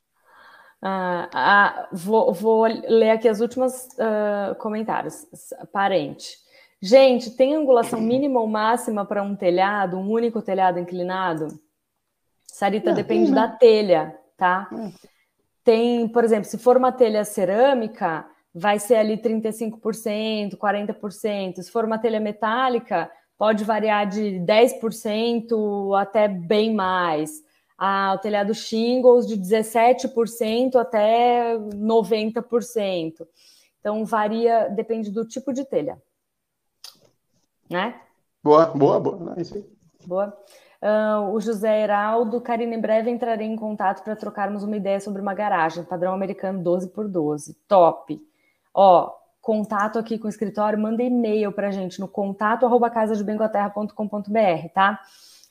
[0.81, 5.25] Ah, ah, vou, vou, ler aqui as últimas uh, comentários.
[5.73, 6.37] Parente.
[6.81, 11.59] Gente, tem angulação mínima ou máxima para um telhado, um único telhado inclinado?
[12.47, 14.69] Sarita, depende da telha, tá?
[15.63, 18.25] Tem, por exemplo, se for uma telha cerâmica,
[18.55, 21.61] vai ser ali 35%, 40%.
[21.61, 27.48] Se for uma telha metálica, pode variar de 10% até bem mais
[27.79, 33.25] a, o telhado shingles de 17% até 90%.
[33.79, 35.97] Então varia, depende do tipo de telha.
[37.69, 38.01] Né?
[38.43, 39.33] Boa, boa, boa.
[39.37, 39.65] É isso aí.
[40.05, 40.37] Boa.
[40.81, 45.21] Uh, o José Heraldo, Karina, em breve entrarei em contato para trocarmos uma ideia sobre
[45.21, 47.53] uma garagem, padrão americano 12 por 12.
[47.67, 48.21] Top.
[48.73, 52.89] Ó, contato aqui com o escritório, manda e-mail para a gente no contato arroba
[54.73, 54.99] tá?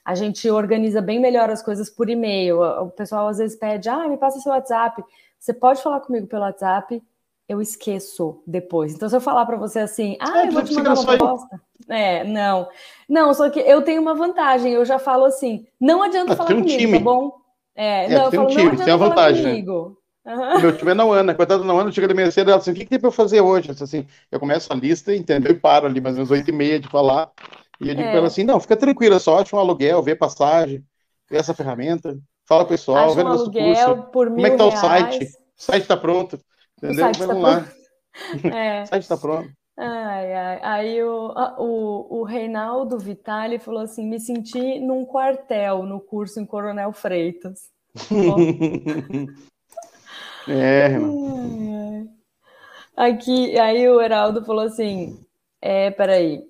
[0.08, 2.62] A gente organiza bem melhor as coisas por e-mail.
[2.62, 5.04] O pessoal às vezes pede, ah, me passa seu WhatsApp.
[5.38, 7.02] Você pode falar comigo pelo WhatsApp,
[7.46, 8.94] eu esqueço depois.
[8.94, 11.60] Então, se eu falar para você assim, ah, é, eu vou te mandar uma proposta.
[11.90, 12.70] É, não.
[13.06, 16.52] Não, só que eu tenho uma vantagem, eu já falo assim, não adianta ah, falar
[16.52, 16.98] um comigo, time.
[16.98, 17.32] tá bom?
[17.76, 19.44] É, é não, tem eu falo, um time, tem a vantagem.
[19.44, 19.98] Comigo.
[20.24, 20.60] Uhum.
[20.62, 22.74] Meu time é na Ana, coitada da Ana, chega da minha cedo, ela assim, o
[22.74, 23.72] que, que tem para eu fazer hoje?
[23.72, 25.52] Assim, eu começo a lista, entendeu?
[25.52, 27.30] E paro ali, mais ou menos oito e meia de falar.
[27.80, 28.10] E eu digo é.
[28.10, 30.84] para ela assim: não, fica tranquila, só acha um aluguel, vê passagem,
[31.30, 34.10] vê essa ferramenta, fala pessoal, acha vê um aluguel curso.
[34.10, 34.82] por mil Como é que tá reais.
[34.82, 35.24] o site?
[35.24, 36.38] O site está pronto.
[36.76, 37.12] Entendeu?
[37.12, 37.68] Vamos tá lá.
[38.52, 38.82] É.
[38.82, 39.48] o site está pronto.
[39.76, 40.60] Ai, ai.
[40.60, 46.46] Aí o, o, o Reinaldo Vitali falou assim: me senti num quartel no curso em
[46.46, 47.70] Coronel Freitas.
[50.48, 50.98] é,
[52.96, 55.24] Aqui, aí o Heraldo falou assim:
[55.62, 56.42] é, peraí.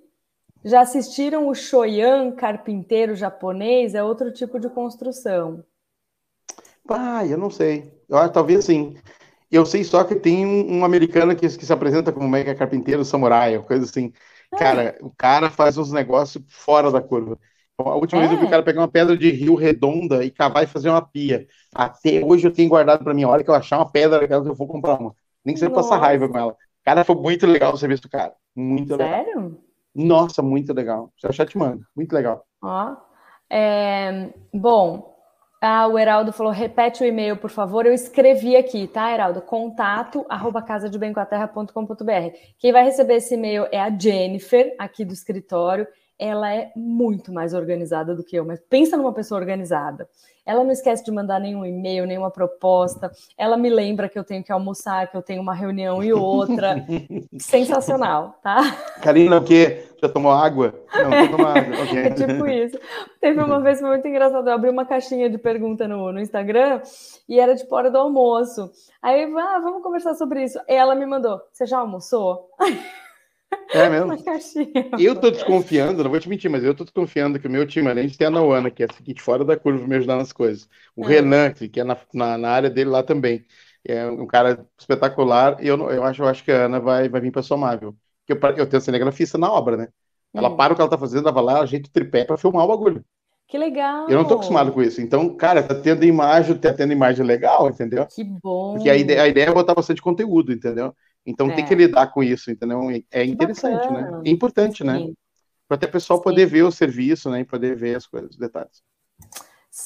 [0.65, 3.95] Já assistiram o Shoyan carpinteiro japonês?
[3.95, 5.65] É outro tipo de construção.
[6.89, 7.93] Ah, eu não sei.
[8.09, 8.97] Eu acho talvez sim.
[9.51, 13.05] Eu sei só que tem um, um americano que, que, se apresenta como mega carpinteiro
[13.05, 14.13] samurai, coisa assim.
[14.57, 17.39] Cara, o cara faz uns negócios fora da curva.
[17.79, 18.27] A última é.
[18.27, 20.89] vez eu vi o cara pegar uma pedra de rio redonda e cavar e fazer
[20.89, 21.47] uma pia.
[21.75, 23.23] Até hoje eu tenho guardado para mim.
[23.23, 25.15] A hora que eu achar uma pedra eu vou comprar uma.
[25.45, 26.57] Nem que você passar raiva com ela.
[26.85, 28.35] Cara, foi muito legal o serviço do cara.
[28.57, 29.05] Muito Sério?
[29.05, 29.25] legal.
[29.25, 29.68] Sério?
[29.99, 31.13] Nossa, muito legal.
[31.19, 31.85] Se achar, te mando.
[31.95, 32.45] Muito legal.
[32.63, 32.97] Ó.
[33.51, 34.31] É...
[34.55, 35.19] Bom,
[35.61, 37.85] ah, o Heraldo falou, repete o e-mail, por favor.
[37.85, 39.43] Eu escrevi aqui, tá, Heraldo?
[39.43, 42.37] Contato, arroba casadebencoaterra.com.br.
[42.61, 45.87] Quem vai receber esse e-mail é a Jennifer, aqui do escritório.
[46.19, 50.09] Ela é muito mais organizada do que eu, mas pensa numa pessoa organizada.
[50.49, 53.13] Ela não esquece de mandar nenhum e-mail, nenhuma proposta.
[53.37, 56.83] Ela me lembra que eu tenho que almoçar, que eu tenho uma reunião e outra.
[57.39, 58.63] Sensacional, tá?
[59.03, 59.85] Karina, o quê?
[60.01, 60.75] Já tomou água?
[60.95, 61.77] Não, não tomou água.
[61.89, 61.99] Okay.
[61.99, 62.79] É tipo isso.
[63.21, 64.49] Teve uma vez foi muito engraçado.
[64.49, 66.81] Eu abri uma caixinha de pergunta no, no Instagram
[67.29, 68.71] e era de tipo hora do almoço.
[69.03, 70.59] Aí, ah, vamos conversar sobre isso.
[70.67, 72.49] Ela me mandou: Você já almoçou?
[73.73, 74.17] É mesmo?
[74.99, 77.89] Eu tô desconfiando, não vou te mentir, mas eu tô desconfiando que o meu time,
[77.89, 80.33] além de ter a Nauana, que é a seguinte, fora da curva, me ajudar nas
[80.33, 81.09] coisas, o é.
[81.09, 83.45] Renan, que é na, na, na, área dele lá também,
[83.85, 87.21] é um cara espetacular, e eu, eu, acho, eu acho que a Ana vai, vai
[87.21, 87.97] vir para somar, viu?
[88.27, 89.89] Eu, eu tenho cinegrafista na obra, né?
[90.35, 90.57] Ela hum.
[90.57, 92.69] para o que ela tá fazendo, ela vai lá, ajeita o tripé para filmar o
[92.69, 93.05] bagulho.
[93.47, 94.11] Que legal!
[94.11, 95.01] Eu não tô acostumado com isso.
[95.01, 98.07] Então, cara, tá tendo imagem, tá tendo imagem legal, entendeu?
[98.07, 98.75] Que bom!
[98.75, 100.95] Porque a ideia, a ideia é botar bastante conteúdo, entendeu?
[101.29, 101.55] Então é.
[101.55, 102.81] tem que lidar com isso, entendeu?
[103.11, 104.23] É interessante, né?
[104.25, 104.99] É importante, né?
[104.99, 105.09] Sim.
[105.09, 105.15] né?
[105.69, 106.25] Para até o pessoal Sim.
[106.25, 107.41] poder ver o serviço, né?
[107.41, 108.83] E poder ver as coisas, os detalhes.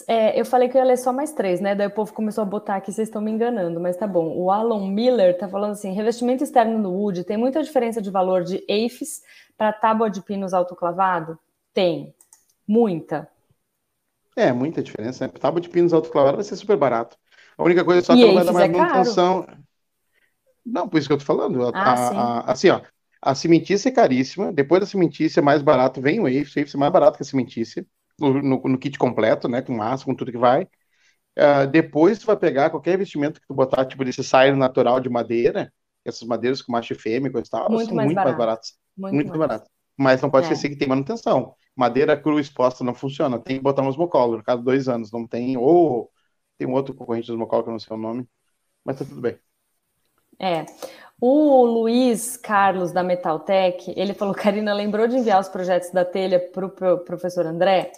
[0.06, 1.74] É, eu falei que eu ia ler só mais três, né?
[1.74, 4.34] Daí o povo começou a botar aqui, vocês estão me enganando, mas tá bom.
[4.36, 8.44] O Alan Miller tá falando assim: revestimento externo no wood tem muita diferença de valor
[8.44, 9.20] de AFES
[9.58, 11.36] para tábua de pinos autoclavado?
[11.74, 12.14] Tem.
[12.66, 13.28] Muita.
[14.36, 15.26] É, muita diferença.
[15.26, 15.32] Né?
[15.40, 17.18] Tábua de pinos autoclavado vai ser super barato.
[17.58, 19.42] A única coisa é só que não vai dar mais é manutenção.
[19.42, 19.61] Caro.
[20.64, 21.64] Não, por isso que eu tô falando.
[21.64, 22.80] A, ah, a, a, assim, ó,
[23.20, 24.52] a cimentícia é caríssima.
[24.52, 26.54] Depois da cimentícia, mais barato vem o Waves.
[26.54, 27.86] O Waves é mais barato que a cimentícia.
[28.18, 29.62] No, no, no, kit completo, né?
[29.62, 30.64] Com massa, com tudo que vai.
[31.38, 35.08] Uh, depois tu vai pegar qualquer investimento que tu botar, tipo desse sair natural de
[35.08, 35.72] madeira,
[36.04, 38.28] essas madeiras com macho e fêmea e tal, muito são mais muito barato.
[38.28, 38.72] mais baratas.
[38.96, 39.70] Muito, muito mais barato.
[39.96, 40.52] Mas não pode é.
[40.52, 41.54] esquecer que tem manutenção.
[41.74, 43.38] Madeira crua exposta não funciona.
[43.38, 45.10] Tem que botar um osmocolo, no caso, dois anos.
[45.10, 46.10] Não tem, ou
[46.58, 48.28] tem um outro concorrente de osmocolo que eu não sei o nome.
[48.84, 49.38] Mas tá tudo bem.
[50.42, 50.66] É.
[51.20, 56.40] O Luiz Carlos da Metaltech, ele falou: Karina, lembrou de enviar os projetos da telha
[56.40, 57.92] para o pro professor André?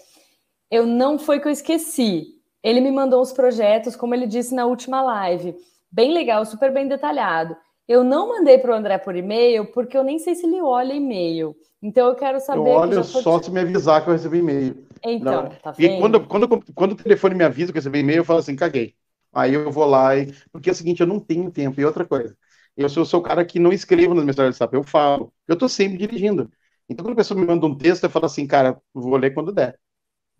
[0.71, 2.35] Eu não foi que eu esqueci.
[2.63, 5.55] Ele me mandou os projetos, como ele disse na última live.
[5.91, 7.57] Bem legal, super bem detalhado.
[7.87, 10.95] Eu não mandei para o André por e-mail, porque eu nem sei se ele olha
[10.95, 11.55] e-mail.
[11.83, 12.61] Então eu quero saber.
[12.61, 14.87] Eu olho só se me avisar que eu recebi e-mail.
[15.03, 15.51] Então, não.
[15.51, 15.93] tá vendo?
[15.93, 18.57] E quando, quando, quando o telefone me avisa que eu recebi e-mail, eu falo assim:
[18.57, 18.95] caguei.
[19.35, 20.33] Aí eu vou lá e.
[20.53, 21.81] Porque é o seguinte, eu não tenho tempo.
[21.81, 22.37] E outra coisa,
[22.77, 25.33] eu sou, sou o cara que não escrevo nas mensagens de WhatsApp, eu falo.
[25.47, 26.51] Eu tô sempre dirigindo.
[26.89, 29.53] Então, quando a pessoa me manda um texto, eu falo assim, cara, vou ler quando
[29.53, 29.79] der.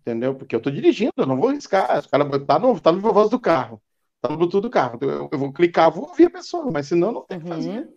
[0.01, 0.35] Entendeu?
[0.35, 2.05] Porque eu tô dirigindo, eu não vou arriscar.
[2.05, 3.81] O cara tá no, tá no voz do carro,
[4.21, 4.99] tá no Bluetooth do carro.
[5.01, 7.89] Eu, eu vou clicar, vou ouvir a pessoa, mas senão não tem que fazer.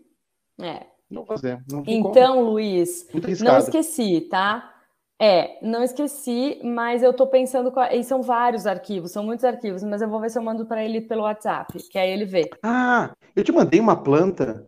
[0.58, 0.64] Uhum.
[0.64, 0.86] É.
[1.10, 1.62] Não fazer.
[1.70, 2.50] Não então, como.
[2.50, 3.06] Luiz,
[3.40, 4.77] não esqueci, tá?
[5.20, 7.72] É, não esqueci, mas eu tô pensando.
[7.92, 10.84] E são vários arquivos, são muitos arquivos, mas eu vou ver se eu mando para
[10.84, 12.48] ele pelo WhatsApp, que aí ele vê.
[12.62, 14.64] Ah, eu te mandei uma planta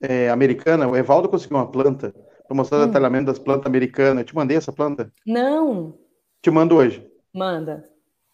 [0.00, 2.14] é, americana, o Evaldo conseguiu uma planta
[2.46, 2.82] para mostrar hum.
[2.84, 4.18] o detalhamento das plantas americanas.
[4.18, 5.12] Eu te mandei essa planta?
[5.26, 5.98] Não.
[6.40, 7.04] Te mando hoje.
[7.34, 7.84] Manda.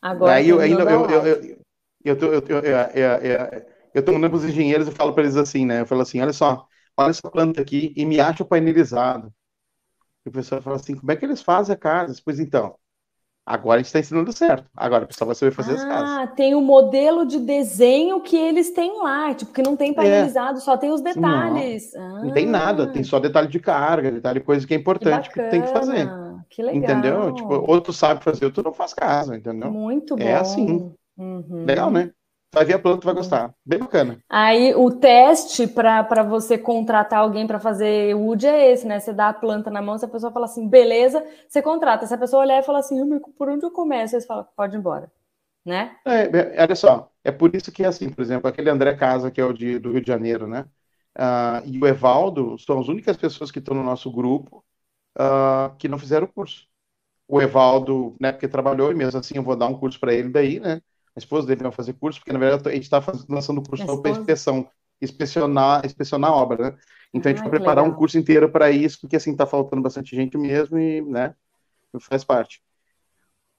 [0.03, 0.35] Agora.
[0.35, 0.82] Aí eu ainda.
[0.82, 1.59] Eu, eu, eu,
[2.05, 5.65] eu, tô, eu, eu, eu tô mandando para os engenheiros e falo para eles assim,
[5.65, 5.81] né?
[5.81, 6.66] Eu falo assim: olha só,
[6.97, 9.32] olha essa planta aqui e me acha painelizado.
[10.25, 12.15] E o pessoal fala assim: como é que eles fazem a casa?
[12.25, 12.75] Pois então,
[13.45, 14.67] agora a gente está ensinando certo.
[14.75, 16.09] Agora o pessoal vai saber fazer ah, as casas.
[16.11, 19.93] Ah, tem o um modelo de desenho que eles têm lá, tipo, que não tem
[19.93, 20.61] painelizado, é.
[20.61, 21.93] só tem os detalhes.
[21.93, 22.25] Não, ah.
[22.25, 25.43] não, tem nada, tem só detalhe de carga, detalhe de coisa que é importante que,
[25.43, 26.09] que tem que fazer.
[26.49, 26.83] Que legal.
[26.83, 27.35] Entendeu?
[27.35, 29.71] Tipo, ou tu sabe fazer, ou tu não faz casa, entendeu?
[29.71, 30.25] Muito é bom.
[30.25, 30.95] É assim.
[31.17, 31.65] Uhum.
[31.65, 32.11] Legal, né?
[32.55, 33.55] Vai ver a planta, vai gostar.
[33.67, 34.19] Bem bacana.
[34.31, 39.01] Aí o teste para você contratar alguém para fazer wood é esse, né?
[39.01, 42.07] Você dá a planta na mão, se a pessoa fala assim, beleza, você contrata.
[42.07, 42.97] Se a pessoa olhar e falar assim,
[43.37, 44.15] por onde eu começo?
[44.15, 45.11] Aí você fala, pode ir embora.
[45.65, 45.97] Né?
[46.07, 49.41] É, é, olha só, é por isso que, assim, por exemplo, aquele André Casa, que
[49.41, 50.67] é o de, do Rio de Janeiro, né?
[51.19, 54.65] uh, e o Evaldo são as únicas pessoas que estão no nosso grupo
[55.19, 56.69] uh, que não fizeram o curso.
[57.29, 60.31] O Evaldo, né, porque trabalhou, e mesmo assim eu vou dar um curso para ele
[60.31, 60.83] daí, né?
[61.16, 64.03] A esposa dele vai fazer curso, porque na verdade a gente está lançando o curso
[64.03, 64.69] para inspeção,
[65.01, 66.78] inspecionar, inspecionar a obra, né?
[67.12, 67.97] Então a gente vai preparar legal.
[67.97, 71.35] um curso inteiro para isso, porque assim está faltando bastante gente mesmo e, né,
[72.01, 72.61] faz parte.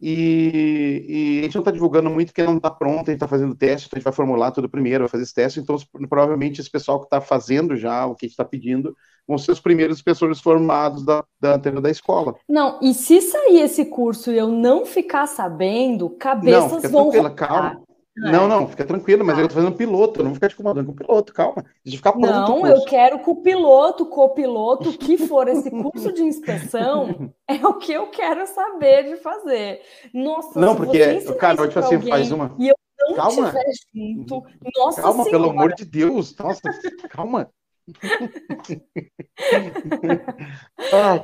[0.02, 3.28] E, e, a gente não está divulgando muito porque não está pronto, a gente está
[3.28, 5.78] fazendo teste, então a gente vai formular tudo primeiro, vai fazer esse teste, então
[6.10, 8.96] provavelmente esse pessoal que está fazendo já o que a gente está pedindo
[9.28, 12.36] vão ser os primeiros professores formados da, da antena da escola.
[12.48, 17.32] Não, e se sair esse curso e eu não ficar sabendo, cabeças não, vão rolar.
[17.32, 17.82] Calma.
[18.16, 20.86] Não, não, fica tranquilo, mas eu tô fazendo piloto, eu não vou ficar te incomodando
[20.86, 21.66] com o piloto, calma.
[21.84, 22.28] Deixa ficar pronto.
[22.28, 27.56] Não, eu quero que o piloto, copiloto, o que for esse curso de inspeção, é
[27.68, 29.82] o que eu quero saber de fazer.
[30.14, 32.56] Nossa, não, porque, cara, tipo assim, faz uma.
[32.58, 32.76] E eu
[33.10, 33.42] não calma.
[33.48, 34.44] estiver junto,
[34.78, 35.44] nossa Calma, senhora.
[35.44, 36.62] pelo amor de Deus, nossa,
[37.10, 37.50] calma.
[40.92, 41.20] ah,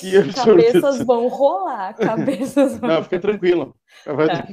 [0.00, 2.88] que cabeças vão rolar, cabeças vão...
[2.88, 3.74] Não, fica tranquilo.
[4.06, 4.46] Tá.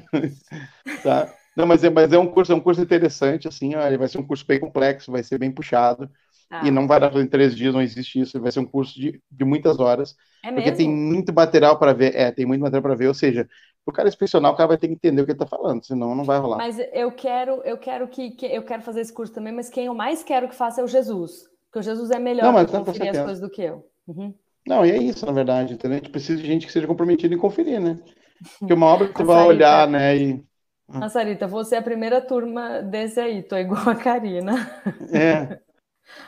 [1.04, 1.32] tá.
[1.56, 4.18] Não, mas é, mas é um curso, é um curso interessante, assim, ó, vai ser
[4.18, 6.10] um curso bem complexo, vai ser bem puxado,
[6.50, 6.66] ah.
[6.66, 9.22] e não vai dar em três dias, não existe isso, vai ser um curso de,
[9.30, 12.96] de muitas horas, é porque tem muito material para ver, é, tem muito material para
[12.96, 13.48] ver, ou seja,
[13.86, 16.16] o cara inspecionar, o cara vai ter que entender o que ele está falando, senão
[16.16, 16.58] não vai rolar.
[16.58, 19.86] Mas eu quero, eu quero que, que, eu quero fazer esse curso também, mas quem
[19.86, 22.80] eu mais quero que faça é o Jesus, porque o Jesus é melhor para tá,
[22.80, 23.86] conferir as coisas do que eu.
[24.08, 24.34] Uhum.
[24.66, 25.98] Não, e é isso, na verdade, entendeu?
[25.98, 28.00] A gente precisa de gente que seja comprometida em conferir, né?
[28.60, 30.16] Porque uma obra que você vai olhar, né?
[30.16, 30.44] E...
[30.90, 34.54] A Sarita, você é a primeira turma desse aí, tô igual a Karina.
[35.12, 35.60] É.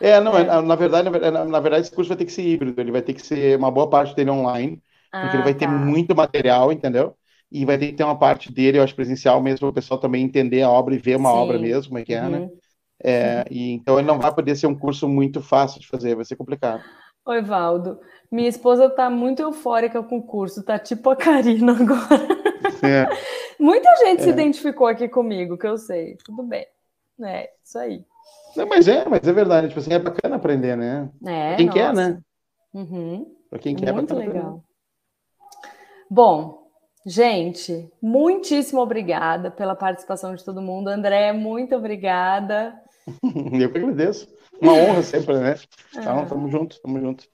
[0.01, 0.43] É, não, é.
[0.61, 3.21] Na, verdade, na, verdade, esse curso vai ter que ser híbrido, ele vai ter que
[3.21, 5.59] ser uma boa parte dele online, ah, porque ele vai tá.
[5.59, 7.15] ter muito material, entendeu?
[7.51, 9.99] E vai ter que ter uma parte dele, eu acho, presencial mesmo, para o pessoal
[9.99, 11.37] também entender a obra e ver uma Sim.
[11.37, 12.37] obra mesmo, como é que é, né?
[12.37, 12.45] uhum.
[12.45, 12.49] né?
[13.03, 16.25] É, e, então ele não vai poder ser um curso muito fácil de fazer, vai
[16.25, 16.81] ser complicado.
[17.25, 17.99] Oi, Valdo.
[18.31, 22.27] Minha esposa tá muito eufórica com o curso, tá tipo a Karina agora.
[22.83, 23.07] É.
[23.59, 24.23] Muita gente é.
[24.23, 26.17] se identificou aqui comigo, que eu sei.
[26.23, 26.65] Tudo bem.
[27.23, 28.05] É, isso aí.
[28.55, 29.69] Não, mas é, mas é verdade.
[29.69, 31.09] Tipo assim, é bacana aprender, né?
[31.25, 31.79] É, quem nossa.
[31.79, 32.19] quer, né?
[32.73, 33.35] Uhum.
[33.49, 34.37] Pra quem quer, Muito legal.
[34.37, 34.61] Aprender.
[36.09, 36.64] Bom,
[37.05, 40.87] gente, muitíssimo obrigada pela participação de todo mundo.
[40.87, 42.73] André, muito obrigada.
[43.59, 44.27] Eu que agradeço.
[44.61, 45.55] Uma honra sempre, né?
[45.95, 47.25] Então, tamo junto, tamo junto.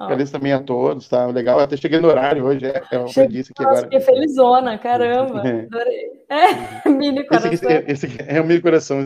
[0.00, 1.58] Agradeço também a todos, tá legal.
[1.58, 3.82] Eu até cheguei no horário hoje, é, é uma disse aqui agora.
[3.82, 5.42] Fiquei felizona, caramba.
[5.50, 5.60] É.
[5.66, 6.20] Adorei.
[6.30, 7.52] É, mini coração.
[7.52, 9.04] Esse aqui, esse aqui é o mini coração.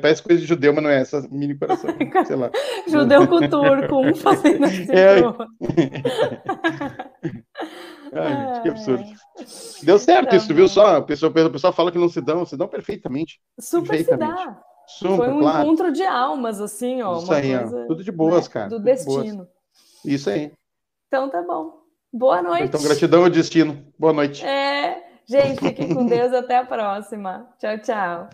[0.00, 1.90] Parece coisa de judeu, mas não é essa mini coração.
[2.24, 2.50] Sei lá.
[2.88, 4.86] judeu com turco, um fazendo assim.
[4.90, 5.20] É.
[8.12, 9.04] Ai, que absurdo.
[9.82, 10.54] Deu certo tá isso, bom.
[10.54, 10.68] viu?
[10.68, 13.40] Só o pessoal, o pessoal fala que não se dão, se dão perfeitamente.
[13.58, 14.40] Super perfeitamente.
[14.40, 14.62] se dá.
[14.86, 15.62] Super, Foi um claro.
[15.62, 17.18] encontro de almas, assim, ó.
[17.18, 17.86] Isso aí, ó.
[17.86, 18.52] Tudo de boas, né?
[18.52, 18.68] cara.
[18.68, 19.46] Do destino.
[20.04, 20.52] Isso aí.
[21.06, 21.80] Então tá bom.
[22.12, 22.64] Boa noite.
[22.64, 23.86] Então, gratidão ao destino.
[23.96, 24.44] Boa noite.
[24.44, 25.00] É.
[25.28, 26.32] Gente, fiquem com Deus.
[26.32, 27.48] Até a próxima.
[27.58, 28.28] Tchau, tchau.